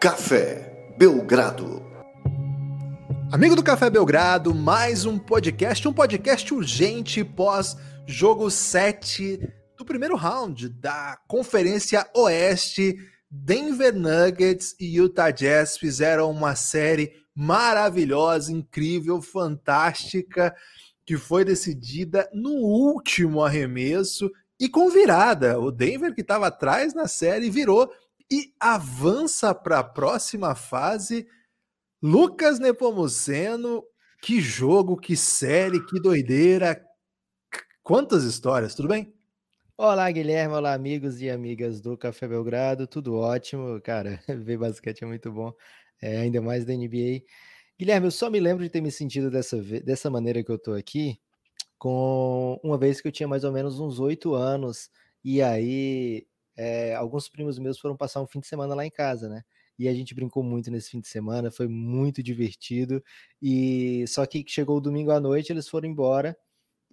Café 0.00 0.94
Belgrado. 0.96 1.84
Amigo 3.30 3.54
do 3.54 3.62
Café 3.62 3.90
Belgrado, 3.90 4.54
mais 4.54 5.04
um 5.04 5.18
podcast, 5.18 5.86
um 5.86 5.92
podcast 5.92 6.54
urgente 6.54 7.22
pós 7.22 7.76
jogo 8.06 8.50
7 8.50 9.46
do 9.76 9.84
primeiro 9.84 10.16
round 10.16 10.70
da 10.70 11.18
Conferência 11.28 12.08
Oeste. 12.16 12.96
Denver 13.30 13.94
Nuggets 13.94 14.74
e 14.80 14.96
Utah 14.96 15.30
Jazz 15.30 15.76
fizeram 15.76 16.30
uma 16.30 16.56
série 16.56 17.12
maravilhosa, 17.34 18.50
incrível, 18.50 19.20
fantástica, 19.20 20.56
que 21.04 21.18
foi 21.18 21.44
decidida 21.44 22.26
no 22.32 22.52
último 22.52 23.44
arremesso 23.44 24.30
e 24.58 24.66
com 24.66 24.88
virada. 24.88 25.60
O 25.60 25.70
Denver, 25.70 26.14
que 26.14 26.22
estava 26.22 26.46
atrás 26.46 26.94
na 26.94 27.06
série, 27.06 27.50
virou 27.50 27.92
e 28.30 28.54
avança 28.60 29.54
para 29.54 29.80
a 29.80 29.84
próxima 29.84 30.54
fase. 30.54 31.26
Lucas 32.00 32.58
Nepomuceno, 32.58 33.82
que 34.22 34.40
jogo, 34.40 34.96
que 34.96 35.16
série, 35.16 35.84
que 35.84 36.00
doideira. 36.00 36.80
Quantas 37.82 38.22
histórias, 38.22 38.74
tudo 38.74 38.88
bem? 38.88 39.12
Olá, 39.76 40.10
Guilherme. 40.10 40.54
Olá, 40.54 40.74
amigos 40.74 41.20
e 41.20 41.28
amigas 41.28 41.80
do 41.80 41.96
Café 41.96 42.28
Belgrado. 42.28 42.86
Tudo 42.86 43.16
ótimo, 43.16 43.80
cara. 43.80 44.22
Ver 44.28 44.58
basquete 44.58 45.02
é 45.02 45.06
muito 45.06 45.32
bom, 45.32 45.52
é, 46.00 46.18
ainda 46.18 46.40
mais 46.40 46.64
da 46.64 46.72
NBA. 46.72 47.22
Guilherme, 47.78 48.06
eu 48.06 48.10
só 48.10 48.30
me 48.30 48.38
lembro 48.38 48.62
de 48.62 48.70
ter 48.70 48.80
me 48.80 48.92
sentido 48.92 49.30
dessa, 49.30 49.60
dessa 49.82 50.10
maneira 50.10 50.44
que 50.44 50.52
eu 50.52 50.58
tô 50.58 50.74
aqui, 50.74 51.18
com 51.78 52.60
uma 52.62 52.78
vez 52.78 53.00
que 53.00 53.08
eu 53.08 53.12
tinha 53.12 53.26
mais 53.26 53.42
ou 53.42 53.50
menos 53.50 53.80
uns 53.80 53.98
oito 53.98 54.34
anos, 54.34 54.90
e 55.24 55.42
aí 55.42 56.26
é, 56.60 56.94
alguns 56.94 57.28
primos 57.28 57.58
meus 57.58 57.78
foram 57.78 57.96
passar 57.96 58.20
um 58.22 58.26
fim 58.26 58.40
de 58.40 58.46
semana 58.46 58.74
lá 58.74 58.84
em 58.86 58.90
casa, 58.90 59.28
né? 59.28 59.42
E 59.78 59.88
a 59.88 59.94
gente 59.94 60.14
brincou 60.14 60.42
muito 60.42 60.70
nesse 60.70 60.90
fim 60.90 61.00
de 61.00 61.08
semana, 61.08 61.50
foi 61.50 61.66
muito 61.68 62.22
divertido. 62.22 63.02
E 63.40 64.04
só 64.08 64.26
que 64.26 64.44
chegou 64.46 64.76
o 64.76 64.80
domingo 64.80 65.10
à 65.10 65.18
noite, 65.20 65.52
eles 65.52 65.68
foram 65.68 65.88
embora 65.88 66.36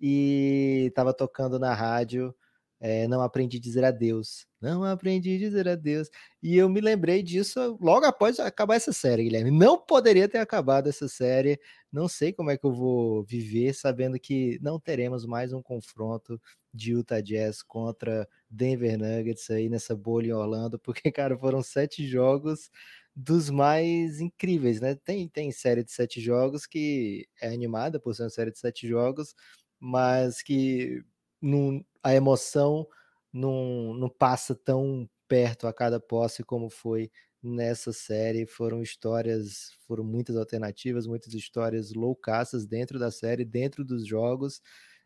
e 0.02 0.92
tava 0.96 1.14
tocando 1.14 1.60
na 1.60 1.74
rádio 1.74 2.34
é, 2.80 3.08
não 3.08 3.22
aprendi 3.22 3.58
a 3.58 3.60
dizer 3.60 3.84
adeus. 3.84 4.46
Não 4.62 4.84
aprendi 4.84 5.36
a 5.36 5.40
dizer 5.40 5.68
adeus. 5.68 6.10
E 6.42 6.56
eu 6.56 6.70
me 6.70 6.80
lembrei 6.80 7.24
disso 7.24 7.78
logo 7.82 8.06
após 8.06 8.40
acabar 8.40 8.76
essa 8.76 8.94
série, 8.94 9.24
Guilherme. 9.24 9.52
Não 9.52 9.78
poderia 9.80 10.28
ter 10.28 10.38
acabado 10.38 10.88
essa 10.88 11.08
série. 11.08 11.60
Não 11.92 12.08
sei 12.08 12.32
como 12.32 12.52
é 12.52 12.58
que 12.58 12.66
eu 12.66 12.74
vou 12.74 13.24
viver 13.24 13.74
sabendo 13.74 14.20
que 14.20 14.60
não 14.62 14.80
teremos 14.80 15.26
mais 15.26 15.54
um 15.54 15.62
confronto 15.62 16.40
de 16.74 16.92
Utah 16.94 17.22
Jazz 17.22 17.64
contra 17.64 18.28
Denver 18.50 18.98
Nuggets 18.98 19.50
aí 19.50 19.70
nessa 19.70 19.96
bolha 19.96 20.28
em 20.28 20.34
Orlando, 20.34 20.78
porque, 20.80 21.12
cara, 21.12 21.38
foram 21.38 21.64
sete 21.64 22.08
jogos 22.08 22.70
dos 23.16 23.50
mais 23.50 24.20
incríveis, 24.22 24.80
né? 24.80 24.94
Tem, 24.94 25.28
tem 25.28 25.52
série 25.52 25.84
de 25.84 25.92
sete 25.92 26.22
jogos 26.22 26.68
que 26.68 27.28
é 27.42 27.48
animada 27.48 28.00
por 28.00 28.14
ser 28.14 28.24
uma 28.24 28.30
série 28.30 28.52
de 28.52 28.60
sete 28.60 28.88
jogos, 28.88 29.34
mas 29.80 30.44
que 30.44 31.04
não, 31.42 31.84
a 32.04 32.14
emoção 32.16 32.88
não, 33.32 33.94
não 33.94 34.10
passa 34.10 34.56
tão 34.56 35.10
perto 35.28 35.68
a 35.68 35.74
cada 35.74 36.00
posse 36.00 36.44
como 36.44 36.70
foi 36.70 37.12
nessa 37.42 37.94
série. 37.94 38.46
Foram 38.46 38.82
histórias, 38.82 39.72
foram 39.88 40.04
muitas 40.04 40.36
alternativas, 40.36 41.08
muitas 41.08 41.34
histórias 41.34 41.94
loucaças 41.94 42.66
dentro 42.66 43.00
da 43.00 43.12
série, 43.12 43.46
dentro 43.46 43.84
dos 43.86 44.06
jogos. 44.06 44.62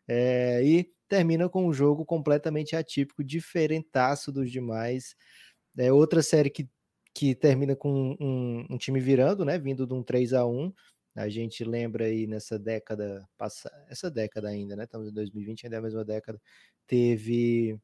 É, 0.08 0.64
e 0.64 0.92
termina 1.08 1.50
com 1.50 1.68
um 1.68 1.74
jogo 1.74 2.06
completamente 2.06 2.76
atípico, 2.76 3.24
diferentaço 3.24 4.32
dos 4.32 4.52
demais. 4.52 5.16
É 5.78 5.92
outra 5.92 6.22
série 6.22 6.50
que, 6.50 6.70
que 7.14 7.36
termina 7.36 7.76
com 7.76 8.16
um, 8.20 8.66
um 8.70 8.78
time 8.78 9.00
virando, 9.00 9.46
né? 9.46 9.58
Vindo 9.60 9.86
de 9.88 9.94
um 9.94 10.04
3 10.04 10.34
a 10.34 10.46
1 10.46 10.74
a 11.16 11.30
gente 11.30 11.64
lembra 11.64 12.06
aí 12.06 12.28
nessa 12.28 12.58
década 12.60 13.28
passada, 13.38 13.76
essa 13.90 14.10
década 14.10 14.50
ainda, 14.50 14.76
né? 14.76 14.86
Estamos 14.86 15.10
em 15.10 15.14
2020, 15.14 15.66
ainda 15.66 15.78
é 15.78 15.80
a 15.80 15.82
mesma 15.82 16.06
década. 16.06 16.42
Teve 16.88 17.80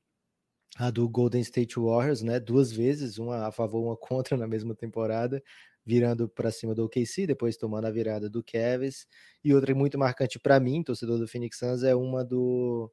a 0.77 0.91
do 0.91 1.09
Golden 1.09 1.41
State 1.41 1.79
Warriors, 1.79 2.21
né? 2.21 2.39
Duas 2.39 2.71
vezes, 2.71 3.17
uma 3.17 3.47
a 3.47 3.51
favor, 3.51 3.83
uma 3.83 3.97
contra 3.97 4.37
na 4.37 4.47
mesma 4.47 4.75
temporada, 4.75 5.41
virando 5.85 6.29
para 6.29 6.51
cima 6.51 6.75
do 6.75 6.85
OKC, 6.85 7.27
depois 7.27 7.57
tomando 7.57 7.85
a 7.85 7.91
virada 7.91 8.29
do 8.29 8.43
Cavs. 8.43 9.07
E 9.43 9.53
outra 9.53 9.73
muito 9.75 9.97
marcante 9.97 10.39
para 10.39 10.59
mim, 10.59 10.83
torcedor 10.83 11.19
do 11.19 11.27
Phoenix 11.27 11.57
Suns, 11.59 11.83
é 11.83 11.95
uma 11.95 12.23
do 12.25 12.91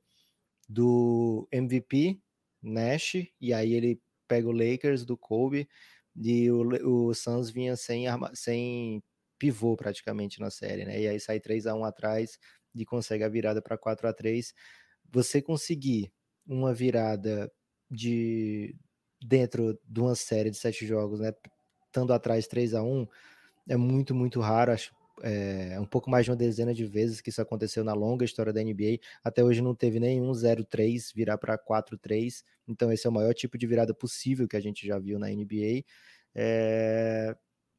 do 0.68 1.46
MVP 1.52 2.20
Nash, 2.62 3.14
e 3.40 3.52
aí 3.52 3.74
ele 3.74 4.00
pega 4.28 4.48
o 4.48 4.52
Lakers 4.52 5.04
do 5.04 5.16
Kobe 5.16 5.68
e 6.16 6.50
o, 6.50 7.08
o 7.10 7.14
Suns 7.14 7.50
vinha 7.50 7.76
sem, 7.76 8.06
sem 8.34 9.02
pivô 9.38 9.76
praticamente 9.76 10.40
na 10.40 10.50
série, 10.50 10.84
né? 10.84 11.00
E 11.00 11.08
aí 11.08 11.20
sai 11.20 11.40
3 11.40 11.66
a 11.66 11.74
1 11.74 11.84
atrás 11.84 12.38
e 12.74 12.84
consegue 12.84 13.24
a 13.24 13.28
virada 13.28 13.62
para 13.62 13.78
4 13.78 14.08
a 14.08 14.12
3 14.12 14.52
Você 15.12 15.42
conseguir 15.42 16.12
uma 16.46 16.74
virada 16.74 17.50
de 17.90 18.76
dentro 19.22 19.78
de 19.88 20.00
uma 20.00 20.14
série 20.14 20.50
de 20.50 20.56
sete 20.58 20.86
jogos, 20.86 21.20
né? 21.20 21.32
Estando 21.86 22.12
atrás 22.12 22.46
3 22.46 22.74
a 22.74 22.82
1 22.82 23.06
é 23.68 23.76
muito, 23.76 24.14
muito 24.14 24.40
raro. 24.40 24.72
Acho 24.72 24.92
é, 25.22 25.78
um 25.80 25.86
pouco 25.86 26.10
mais 26.10 26.24
de 26.24 26.30
uma 26.30 26.36
dezena 26.36 26.74
de 26.74 26.84
vezes 26.84 27.20
que 27.20 27.30
isso 27.30 27.40
aconteceu 27.40 27.84
na 27.84 27.94
longa 27.94 28.24
história 28.24 28.52
da 28.52 28.62
NBA. 28.62 28.98
Até 29.22 29.44
hoje 29.44 29.62
não 29.62 29.74
teve 29.74 30.00
nenhum 30.00 30.32
0-3 30.32 31.12
virar 31.14 31.38
para 31.38 31.56
4-3. 31.58 32.44
Então, 32.66 32.92
esse 32.92 33.06
é 33.06 33.10
o 33.10 33.12
maior 33.12 33.34
tipo 33.34 33.56
de 33.56 33.66
virada 33.66 33.94
possível 33.94 34.48
que 34.48 34.56
a 34.56 34.60
gente 34.60 34.86
já 34.86 34.98
viu 34.98 35.18
na 35.18 35.28
NBA. 35.30 35.84
É, 36.34 37.36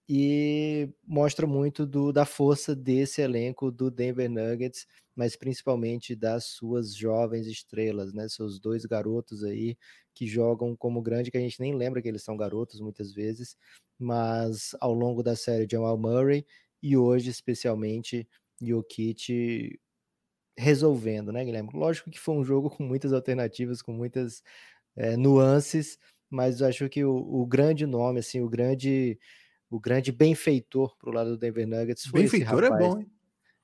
e 0.07 0.89
mostra 1.05 1.47
muito 1.47 1.85
do, 1.85 2.11
da 2.11 2.25
força 2.25 2.75
desse 2.75 3.21
elenco 3.21 3.71
do 3.71 3.89
Denver 3.89 4.29
Nuggets, 4.29 4.88
mas 5.16 5.35
principalmente 5.35 6.16
das 6.16 6.45
suas 6.45 6.95
jovens 6.95 7.47
estrelas, 7.47 8.13
né? 8.13 8.27
Seus 8.29 8.59
dois 8.59 8.85
garotos 8.85 9.43
aí 9.43 9.77
que 10.13 10.27
jogam 10.27 10.75
como 10.75 11.01
grande, 11.01 11.31
que 11.31 11.38
a 11.38 11.41
gente 11.41 11.59
nem 11.59 11.75
lembra 11.75 12.01
que 12.01 12.07
eles 12.07 12.23
são 12.23 12.38
garotos 12.38 12.79
muitas 12.81 13.13
vezes, 13.13 13.57
mas 13.99 14.75
ao 14.79 14.93
longo 14.93 15.23
da 15.23 15.35
série 15.35 15.67
Jamal 15.69 15.97
Murray 15.97 16.45
e 16.81 16.95
hoje 16.97 17.29
especialmente 17.29 18.27
Jokic 18.61 19.79
resolvendo, 20.57 21.31
né, 21.31 21.43
Guilherme? 21.43 21.69
Lógico 21.73 22.09
que 22.09 22.19
foi 22.19 22.35
um 22.35 22.43
jogo 22.43 22.69
com 22.69 22.83
muitas 22.83 23.13
alternativas, 23.13 23.81
com 23.81 23.91
muitas 23.91 24.43
é, 24.95 25.17
nuances, 25.17 25.97
mas 26.29 26.61
acho 26.61 26.89
que 26.89 27.03
o, 27.03 27.16
o 27.16 27.45
grande 27.45 27.85
nome, 27.85 28.19
assim, 28.19 28.41
o 28.41 28.49
grande 28.49 29.19
o 29.70 29.80
grande 29.80 30.12
benfeitor 30.12 30.96
pro 30.98 31.12
lado 31.12 31.31
do 31.31 31.38
Denver 31.38 31.68
Nuggets 31.68 32.06
foi 32.06 32.22
benfeitor 32.22 32.64
esse 32.64 32.70
rapaz. 32.70 32.81
é 32.81 32.88
bom, 32.88 33.00
hein? 33.00 33.12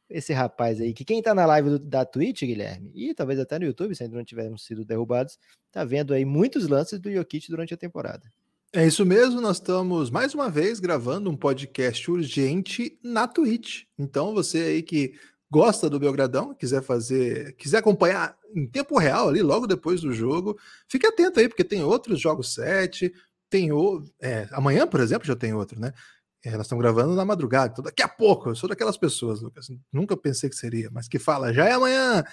Esse 0.09 0.33
rapaz 0.33 0.81
aí, 0.81 0.93
que 0.93 1.05
quem 1.05 1.21
tá 1.21 1.33
na 1.33 1.45
live 1.45 1.69
do, 1.69 1.79
da 1.79 2.03
Twitch, 2.03 2.41
Guilherme, 2.41 2.91
e 2.93 3.13
talvez 3.13 3.39
até 3.39 3.57
no 3.57 3.65
YouTube, 3.65 3.95
se 3.95 4.03
ainda 4.03 4.17
não 4.17 4.25
tivermos 4.25 4.65
sido 4.65 4.83
derrubados, 4.83 5.39
tá 5.71 5.85
vendo 5.85 6.13
aí 6.13 6.25
muitos 6.25 6.67
lances 6.67 6.99
do 6.99 7.09
Jokic 7.09 7.47
durante 7.49 7.73
a 7.73 7.77
temporada. 7.77 8.29
É 8.73 8.85
isso 8.85 9.05
mesmo, 9.05 9.39
nós 9.39 9.57
estamos 9.57 10.09
mais 10.09 10.33
uma 10.33 10.49
vez 10.49 10.79
gravando 10.79 11.29
um 11.29 11.35
podcast 11.35 12.09
urgente 12.09 12.97
na 13.03 13.27
Twitch. 13.27 13.83
Então, 13.97 14.33
você 14.33 14.59
aí 14.59 14.81
que 14.81 15.13
gosta 15.51 15.89
do 15.89 15.99
Belgradão, 15.99 16.53
quiser 16.53 16.81
fazer, 16.81 17.53
quiser 17.57 17.79
acompanhar 17.79 18.37
em 18.55 18.65
tempo 18.65 18.97
real 18.97 19.27
ali, 19.27 19.41
logo 19.41 19.67
depois 19.67 19.99
do 19.99 20.13
jogo, 20.13 20.57
fique 20.87 21.05
atento 21.05 21.41
aí, 21.41 21.49
porque 21.49 21.65
tem 21.65 21.83
outros 21.83 22.21
jogos 22.21 22.53
7, 22.53 23.13
tem 23.51 23.71
o. 23.71 24.03
É, 24.19 24.47
amanhã, 24.53 24.87
por 24.87 25.01
exemplo, 25.01 25.27
já 25.27 25.35
tem 25.35 25.53
outro, 25.53 25.79
né? 25.79 25.93
É, 26.43 26.51
nós 26.51 26.61
estamos 26.61 26.81
gravando 26.81 27.13
na 27.13 27.23
madrugada, 27.23 27.71
então 27.71 27.83
daqui 27.83 28.01
a 28.01 28.07
pouco, 28.07 28.49
eu 28.49 28.55
sou 28.55 28.67
daquelas 28.67 28.97
pessoas, 28.97 29.41
Lucas, 29.41 29.67
nunca 29.93 30.17
pensei 30.17 30.49
que 30.49 30.55
seria, 30.55 30.89
mas 30.91 31.07
que 31.07 31.19
fala, 31.19 31.53
já 31.53 31.67
é 31.67 31.73
amanhã. 31.73 32.23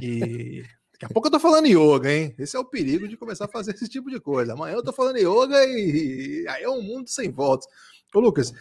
E 0.00 0.62
daqui 0.92 1.06
a 1.06 1.08
pouco 1.08 1.26
eu 1.26 1.32
tô 1.32 1.40
falando 1.40 1.66
yoga, 1.66 2.12
hein? 2.12 2.34
Esse 2.38 2.56
é 2.56 2.60
o 2.60 2.64
perigo 2.64 3.08
de 3.08 3.16
começar 3.16 3.46
a 3.46 3.48
fazer 3.48 3.74
esse 3.74 3.88
tipo 3.88 4.10
de 4.10 4.20
coisa. 4.20 4.52
Amanhã 4.52 4.76
eu 4.76 4.84
tô 4.84 4.92
falando 4.92 5.16
yoga 5.16 5.64
e, 5.64 6.42
e 6.42 6.48
aí 6.48 6.62
é 6.62 6.70
um 6.70 6.82
mundo 6.82 7.08
sem 7.08 7.32
voltas. 7.32 7.66
Ô, 8.14 8.20
Lucas, 8.20 8.52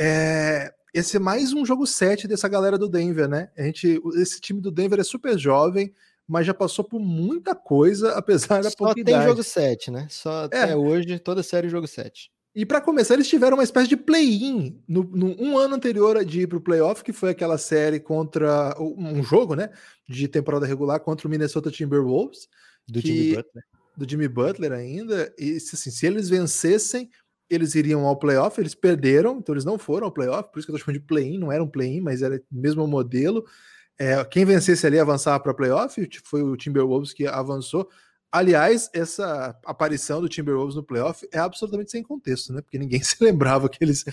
é, 0.00 0.72
esse 0.94 1.16
é 1.16 1.20
mais 1.20 1.52
um 1.52 1.66
jogo 1.66 1.86
7 1.86 2.26
dessa 2.26 2.48
galera 2.48 2.78
do 2.78 2.88
Denver, 2.88 3.28
né? 3.28 3.50
A 3.58 3.62
gente, 3.64 4.00
esse 4.14 4.40
time 4.40 4.60
do 4.60 4.70
Denver 4.70 5.00
é 5.00 5.04
super 5.04 5.36
jovem, 5.36 5.92
mas 6.28 6.46
já 6.46 6.54
passou 6.54 6.84
por 6.84 7.00
muita 7.00 7.54
coisa, 7.54 8.12
apesar 8.12 8.62
da 8.62 8.70
Só 8.70 8.92
tem 8.92 9.22
jogo 9.22 9.42
7, 9.42 9.90
né? 9.90 10.06
Só 10.10 10.44
até 10.44 10.70
é. 10.70 10.76
hoje, 10.76 11.18
toda 11.18 11.42
série 11.42 11.68
jogo 11.68 11.86
7. 11.86 12.30
E 12.56 12.64
para 12.64 12.80
começar, 12.80 13.12
eles 13.12 13.28
tiveram 13.28 13.58
uma 13.58 13.62
espécie 13.62 13.86
de 13.86 13.98
play-in 13.98 14.82
no, 14.88 15.04
no, 15.04 15.36
um 15.38 15.58
ano 15.58 15.74
anterior 15.74 16.24
de 16.24 16.40
ir 16.40 16.46
para 16.46 16.56
o 16.56 16.60
playoff, 16.60 17.04
que 17.04 17.12
foi 17.12 17.28
aquela 17.28 17.58
série 17.58 18.00
contra 18.00 18.74
um 18.80 19.22
jogo, 19.22 19.54
né? 19.54 19.68
De 20.08 20.26
temporada 20.26 20.64
regular 20.64 20.98
contra 21.00 21.28
o 21.28 21.30
Minnesota 21.30 21.70
Timberwolves. 21.70 22.48
Do 22.88 23.02
que, 23.02 23.08
Jimmy 23.08 23.36
Butler. 23.36 23.64
Do 23.94 24.10
Jimmy 24.10 24.28
Butler 24.28 24.72
ainda. 24.72 25.34
E 25.38 25.56
assim, 25.56 25.90
se 25.90 26.06
eles 26.06 26.30
vencessem, 26.30 27.10
eles 27.50 27.74
iriam 27.74 28.06
ao 28.06 28.16
playoff. 28.16 28.58
Eles 28.58 28.74
perderam, 28.74 29.36
então 29.36 29.54
eles 29.54 29.66
não 29.66 29.78
foram 29.78 30.06
ao 30.06 30.12
playoff. 30.12 30.50
Por 30.50 30.58
isso 30.58 30.66
que 30.66 30.72
eu 30.72 30.78
tô 30.78 30.82
chamando 30.82 30.98
de 30.98 31.06
play-in, 31.06 31.36
não 31.36 31.52
era 31.52 31.62
um 31.62 31.68
play-in, 31.68 32.00
mas 32.00 32.22
era 32.22 32.36
o 32.36 32.40
mesmo 32.50 32.86
modelo. 32.86 33.44
É, 33.98 34.22
quem 34.24 34.44
vencesse 34.44 34.86
ali 34.86 34.98
avançava 34.98 35.40
para 35.40 35.54
playoff, 35.54 36.08
foi 36.24 36.42
o 36.42 36.56
Timberwolves 36.56 37.12
que 37.12 37.26
avançou. 37.26 37.88
Aliás, 38.30 38.90
essa 38.92 39.58
aparição 39.64 40.20
do 40.20 40.28
Timberwolves 40.28 40.74
no 40.74 40.82
playoff 40.82 41.26
é 41.32 41.38
absolutamente 41.38 41.90
sem 41.90 42.02
contexto, 42.02 42.52
né? 42.52 42.60
Porque 42.60 42.78
ninguém 42.78 43.00
se 43.02 43.16
lembrava 43.22 43.68
que 43.68 43.82
eles 43.82 44.04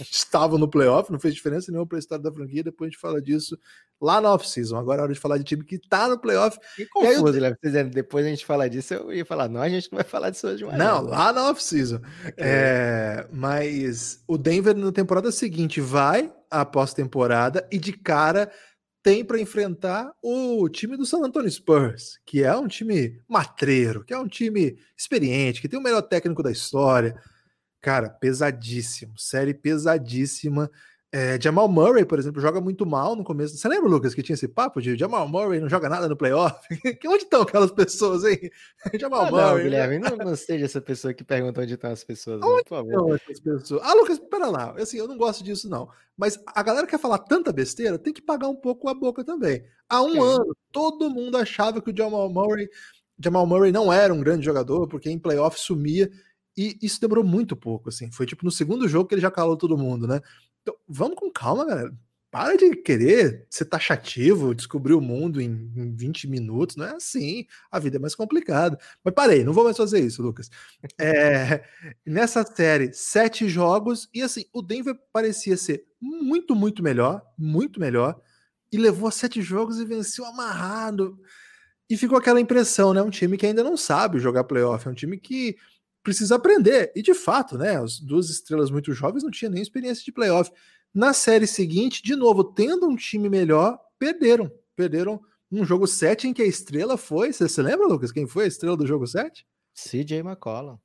estavam 0.00 0.58
no 0.58 0.68
playoff, 0.68 1.12
não 1.12 1.20
fez 1.20 1.34
diferença 1.34 1.70
nenhuma 1.70 1.86
para 1.86 1.98
a 1.98 2.00
história 2.00 2.24
da 2.24 2.32
franquia. 2.32 2.64
Depois 2.64 2.88
a 2.88 2.90
gente 2.90 3.00
fala 3.00 3.22
disso 3.22 3.56
lá 4.00 4.20
na 4.20 4.32
off-season. 4.32 4.76
Agora 4.76 5.02
é 5.02 5.04
hora 5.04 5.12
de 5.12 5.20
falar 5.20 5.38
de 5.38 5.44
time 5.44 5.62
que 5.62 5.78
tá 5.78 6.08
no 6.08 6.18
playoff. 6.18 6.58
Que 6.74 6.86
confuso, 6.86 7.38
Léo. 7.38 7.56
Dizendo, 7.62 7.90
depois 7.90 8.26
a 8.26 8.30
gente 8.30 8.44
falar 8.44 8.66
disso, 8.66 8.94
eu 8.94 9.12
ia 9.12 9.24
falar, 9.24 9.48
não, 9.48 9.60
a 9.60 9.68
gente 9.68 9.92
não 9.92 9.96
vai 9.98 10.04
falar 10.04 10.30
disso 10.30 10.48
hoje 10.48 10.64
mais. 10.64 10.78
Não, 10.78 11.02
lá 11.02 11.32
na 11.32 11.48
off-season. 11.50 12.00
É. 12.24 12.32
É, 12.38 13.26
mas 13.32 14.24
o 14.26 14.36
Denver 14.36 14.74
na 14.74 14.90
temporada 14.90 15.30
seguinte 15.30 15.80
vai 15.80 16.32
à 16.50 16.64
pós-temporada 16.64 17.68
e 17.70 17.78
de 17.78 17.92
cara 17.92 18.50
tem 19.08 19.24
para 19.24 19.40
enfrentar 19.40 20.12
o 20.22 20.68
time 20.68 20.94
do 20.94 21.06
San 21.06 21.24
Antonio 21.24 21.50
Spurs, 21.50 22.20
que 22.26 22.44
é 22.44 22.54
um 22.54 22.68
time 22.68 23.18
matreiro, 23.26 24.04
que 24.04 24.12
é 24.12 24.18
um 24.18 24.28
time 24.28 24.78
experiente, 24.94 25.62
que 25.62 25.68
tem 25.68 25.78
o 25.78 25.82
melhor 25.82 26.02
técnico 26.02 26.42
da 26.42 26.52
história. 26.52 27.18
Cara, 27.80 28.10
pesadíssimo, 28.10 29.18
série 29.18 29.54
pesadíssima. 29.54 30.70
É, 31.10 31.40
Jamal 31.40 31.66
Murray, 31.68 32.04
por 32.04 32.18
exemplo, 32.18 32.40
joga 32.40 32.60
muito 32.60 32.84
mal 32.84 33.16
no 33.16 33.24
começo. 33.24 33.56
Você 33.56 33.66
lembra, 33.66 33.88
Lucas, 33.88 34.14
que 34.14 34.22
tinha 34.22 34.34
esse 34.34 34.46
papo 34.46 34.80
de 34.82 34.94
Jamal 34.94 35.26
Murray 35.26 35.58
não 35.58 35.68
joga 35.68 35.88
nada 35.88 36.06
no 36.06 36.14
playoff? 36.14 36.58
onde 37.06 37.24
estão 37.24 37.42
aquelas 37.42 37.72
pessoas, 37.72 38.24
hein? 38.24 38.50
Jamal 39.00 39.22
ah, 39.22 39.30
Murray. 39.30 39.42
Não, 39.42 39.56
né? 39.56 39.62
Guilherme, 39.62 39.98
não, 39.98 40.16
não 40.18 40.36
seja 40.36 40.66
essa 40.66 40.82
pessoa 40.82 41.14
que 41.14 41.24
pergunta 41.24 41.62
onde 41.62 41.72
estão 41.72 41.90
as 41.90 42.04
pessoas. 42.04 42.42
Onde 42.42 42.64
por 42.64 42.76
favor. 42.76 43.14
essas 43.14 43.40
pessoas? 43.40 43.80
Ah, 43.82 43.94
Lucas, 43.94 44.18
pera 44.18 44.48
lá. 44.48 44.74
Assim, 44.76 44.98
eu 44.98 45.08
não 45.08 45.16
gosto 45.16 45.42
disso, 45.42 45.66
não. 45.70 45.88
Mas 46.14 46.38
a 46.46 46.62
galera 46.62 46.86
quer 46.86 46.98
falar 46.98 47.18
tanta 47.20 47.52
besteira, 47.52 47.98
tem 47.98 48.12
que 48.12 48.20
pagar 48.20 48.48
um 48.48 48.56
pouco 48.56 48.86
a 48.86 48.94
boca 48.94 49.24
também. 49.24 49.64
Há 49.88 50.02
um 50.02 50.16
é. 50.16 50.34
ano, 50.34 50.54
todo 50.70 51.08
mundo 51.08 51.38
achava 51.38 51.80
que 51.80 51.90
o 51.90 51.96
Jamal 51.96 52.28
Murray, 52.28 52.68
Jamal 53.18 53.46
Murray 53.46 53.72
não 53.72 53.90
era 53.90 54.12
um 54.12 54.20
grande 54.20 54.44
jogador, 54.44 54.86
porque 54.86 55.08
em 55.08 55.18
playoff 55.18 55.58
sumia. 55.58 56.10
E 56.58 56.76
isso 56.82 57.00
demorou 57.00 57.22
muito 57.22 57.54
pouco, 57.54 57.88
assim. 57.88 58.10
Foi 58.10 58.26
tipo 58.26 58.44
no 58.44 58.50
segundo 58.50 58.88
jogo 58.88 59.08
que 59.08 59.14
ele 59.14 59.22
já 59.22 59.30
calou 59.30 59.56
todo 59.56 59.78
mundo, 59.78 60.08
né? 60.08 60.20
Então, 60.60 60.74
vamos 60.88 61.16
com 61.16 61.30
calma, 61.30 61.64
galera. 61.64 61.96
Para 62.32 62.56
de 62.56 62.74
querer 62.74 63.46
ser 63.48 63.66
taxativo, 63.66 64.52
descobrir 64.56 64.94
o 64.94 65.00
mundo 65.00 65.40
em, 65.40 65.72
em 65.76 65.94
20 65.94 66.26
minutos. 66.26 66.74
Não 66.74 66.84
é 66.84 66.96
assim. 66.96 67.46
A 67.70 67.78
vida 67.78 67.96
é 67.96 68.00
mais 68.00 68.16
complicada. 68.16 68.76
Mas 69.04 69.14
parei, 69.14 69.44
não 69.44 69.52
vou 69.52 69.62
mais 69.62 69.76
fazer 69.76 70.00
isso, 70.00 70.20
Lucas. 70.20 70.50
É, 70.98 71.62
nessa 72.04 72.44
série, 72.44 72.92
sete 72.92 73.48
jogos. 73.48 74.08
E 74.12 74.20
assim, 74.20 74.44
o 74.52 74.60
Denver 74.60 74.98
parecia 75.12 75.56
ser 75.56 75.86
muito, 76.00 76.56
muito 76.56 76.82
melhor. 76.82 77.22
Muito 77.38 77.78
melhor. 77.78 78.20
E 78.72 78.76
levou 78.76 79.12
sete 79.12 79.40
jogos 79.40 79.78
e 79.78 79.84
venceu 79.84 80.24
amarrado. 80.24 81.16
E 81.88 81.96
ficou 81.96 82.18
aquela 82.18 82.40
impressão, 82.40 82.92
né? 82.92 83.00
Um 83.00 83.10
time 83.10 83.38
que 83.38 83.46
ainda 83.46 83.62
não 83.62 83.76
sabe 83.76 84.18
jogar 84.18 84.42
playoff. 84.42 84.88
É 84.88 84.90
um 84.90 84.94
time 84.94 85.18
que 85.18 85.56
precisa 86.08 86.36
aprender. 86.36 86.90
E 86.96 87.02
de 87.02 87.12
fato, 87.12 87.58
né? 87.58 87.76
As 87.76 88.00
duas 88.00 88.30
estrelas 88.30 88.70
muito 88.70 88.92
jovens 88.94 89.22
não 89.22 89.30
tinham 89.30 89.52
nem 89.52 89.60
experiência 89.60 90.02
de 90.02 90.10
playoff. 90.10 90.50
Na 90.94 91.12
série 91.12 91.46
seguinte, 91.46 92.02
de 92.02 92.16
novo, 92.16 92.42
tendo 92.42 92.88
um 92.88 92.96
time 92.96 93.28
melhor, 93.28 93.78
perderam. 93.98 94.50
Perderam 94.74 95.20
um 95.52 95.64
jogo 95.66 95.86
7 95.86 96.28
em 96.28 96.32
que 96.32 96.40
a 96.40 96.46
estrela 96.46 96.96
foi. 96.96 97.30
Você 97.30 97.46
se 97.46 97.60
lembra, 97.60 97.86
Lucas? 97.86 98.10
Quem 98.10 98.26
foi 98.26 98.44
a 98.44 98.48
estrela 98.48 98.76
do 98.76 98.86
jogo 98.86 99.06
7? 99.06 99.46
CJ 99.74 100.20
McCollum. 100.20 100.78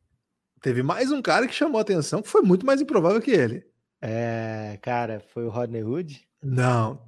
Teve 0.61 0.83
mais 0.83 1.09
um 1.09 1.21
cara 1.21 1.47
que 1.47 1.53
chamou 1.53 1.79
a 1.79 1.81
atenção 1.81 2.21
que 2.21 2.29
foi 2.29 2.41
muito 2.41 2.65
mais 2.65 2.81
improvável 2.81 3.21
que 3.21 3.31
ele. 3.31 3.65
É, 4.01 4.77
cara, 4.81 5.21
foi 5.33 5.45
o 5.45 5.49
Rodney 5.49 5.83
Hood? 5.83 6.27
Não. 6.43 7.01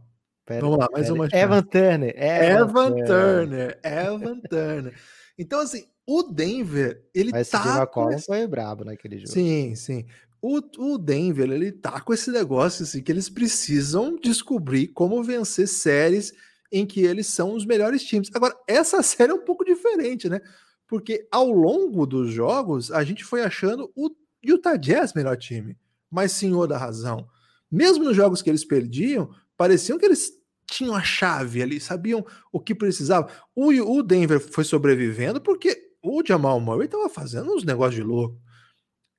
Pera, 0.46 0.62
Vamos 0.62 0.78
lá, 0.78 0.88
mais 0.92 1.08
pera. 1.08 1.14
uma. 1.14 1.28
Evan 1.34 1.64
Turner. 1.64 2.16
Evan, 2.18 2.62
Evan 2.62 2.90
Turner. 2.90 3.08
Turner. 3.08 3.80
Evan 3.84 4.40
Turner. 4.40 4.94
Então, 5.38 5.60
assim, 5.60 5.86
o 6.08 6.24
Denver, 6.24 7.04
ele 7.14 7.32
Mas 7.32 7.50
tá. 7.50 7.90
O 7.96 8.12
esse... 8.12 8.26
foi 8.26 8.46
brabo 8.46 8.84
naquele 8.86 9.18
jogo. 9.18 9.32
Sim, 9.32 9.74
sim. 9.76 10.06
O, 10.42 10.62
o 10.78 10.98
Denver, 10.98 11.50
ele 11.50 11.72
tá 11.72 12.00
com 12.00 12.14
esse 12.14 12.30
negócio 12.30 12.84
assim 12.84 13.02
que 13.02 13.12
eles 13.12 13.30
precisam 13.30 14.16
descobrir 14.16 14.90
como 14.90 15.24
vencer 15.24 15.68
séries 15.68 16.34
em 16.72 16.86
que 16.86 17.02
eles 17.02 17.26
são 17.28 17.56
os 17.56 17.66
melhores 17.66 18.04
times. 18.04 18.30
Agora, 18.34 18.56
essa 18.68 19.02
série 19.04 19.32
é 19.32 19.36
um 19.36 19.44
pouco 19.44 19.66
diferente, 19.66 20.30
né? 20.30 20.40
Porque 20.88 21.28
ao 21.32 21.50
longo 21.50 22.06
dos 22.06 22.32
jogos, 22.32 22.92
a 22.92 23.04
gente 23.04 23.24
foi 23.24 23.42
achando 23.42 23.92
o 23.96 24.12
Utah 24.44 24.78
Jazz 24.78 25.14
melhor 25.14 25.36
time, 25.36 25.76
mas 26.12 26.34
senhor 26.34 26.68
da 26.68 26.78
razão. 26.78 27.28
Mesmo 27.72 28.04
nos 28.04 28.16
jogos 28.16 28.44
que 28.44 28.50
eles 28.50 28.64
perdiam, 28.64 29.32
pareciam 29.58 29.98
que 29.98 30.06
eles 30.06 30.32
tinham 30.68 30.96
a 30.96 31.02
chave 31.02 31.62
ali, 31.62 31.80
sabiam 31.80 32.26
o 32.52 32.60
que 32.60 32.76
precisava. 32.76 33.32
O, 33.56 33.70
o 33.70 34.04
Denver 34.04 34.40
foi 34.40 34.64
sobrevivendo 34.64 35.42
porque 35.42 35.95
o 36.06 36.24
Jamal 36.26 36.60
Murray 36.60 36.88
tava 36.88 37.10
fazendo 37.10 37.54
uns 37.54 37.64
negócios 37.64 37.96
de 37.96 38.04
louco. 38.04 38.40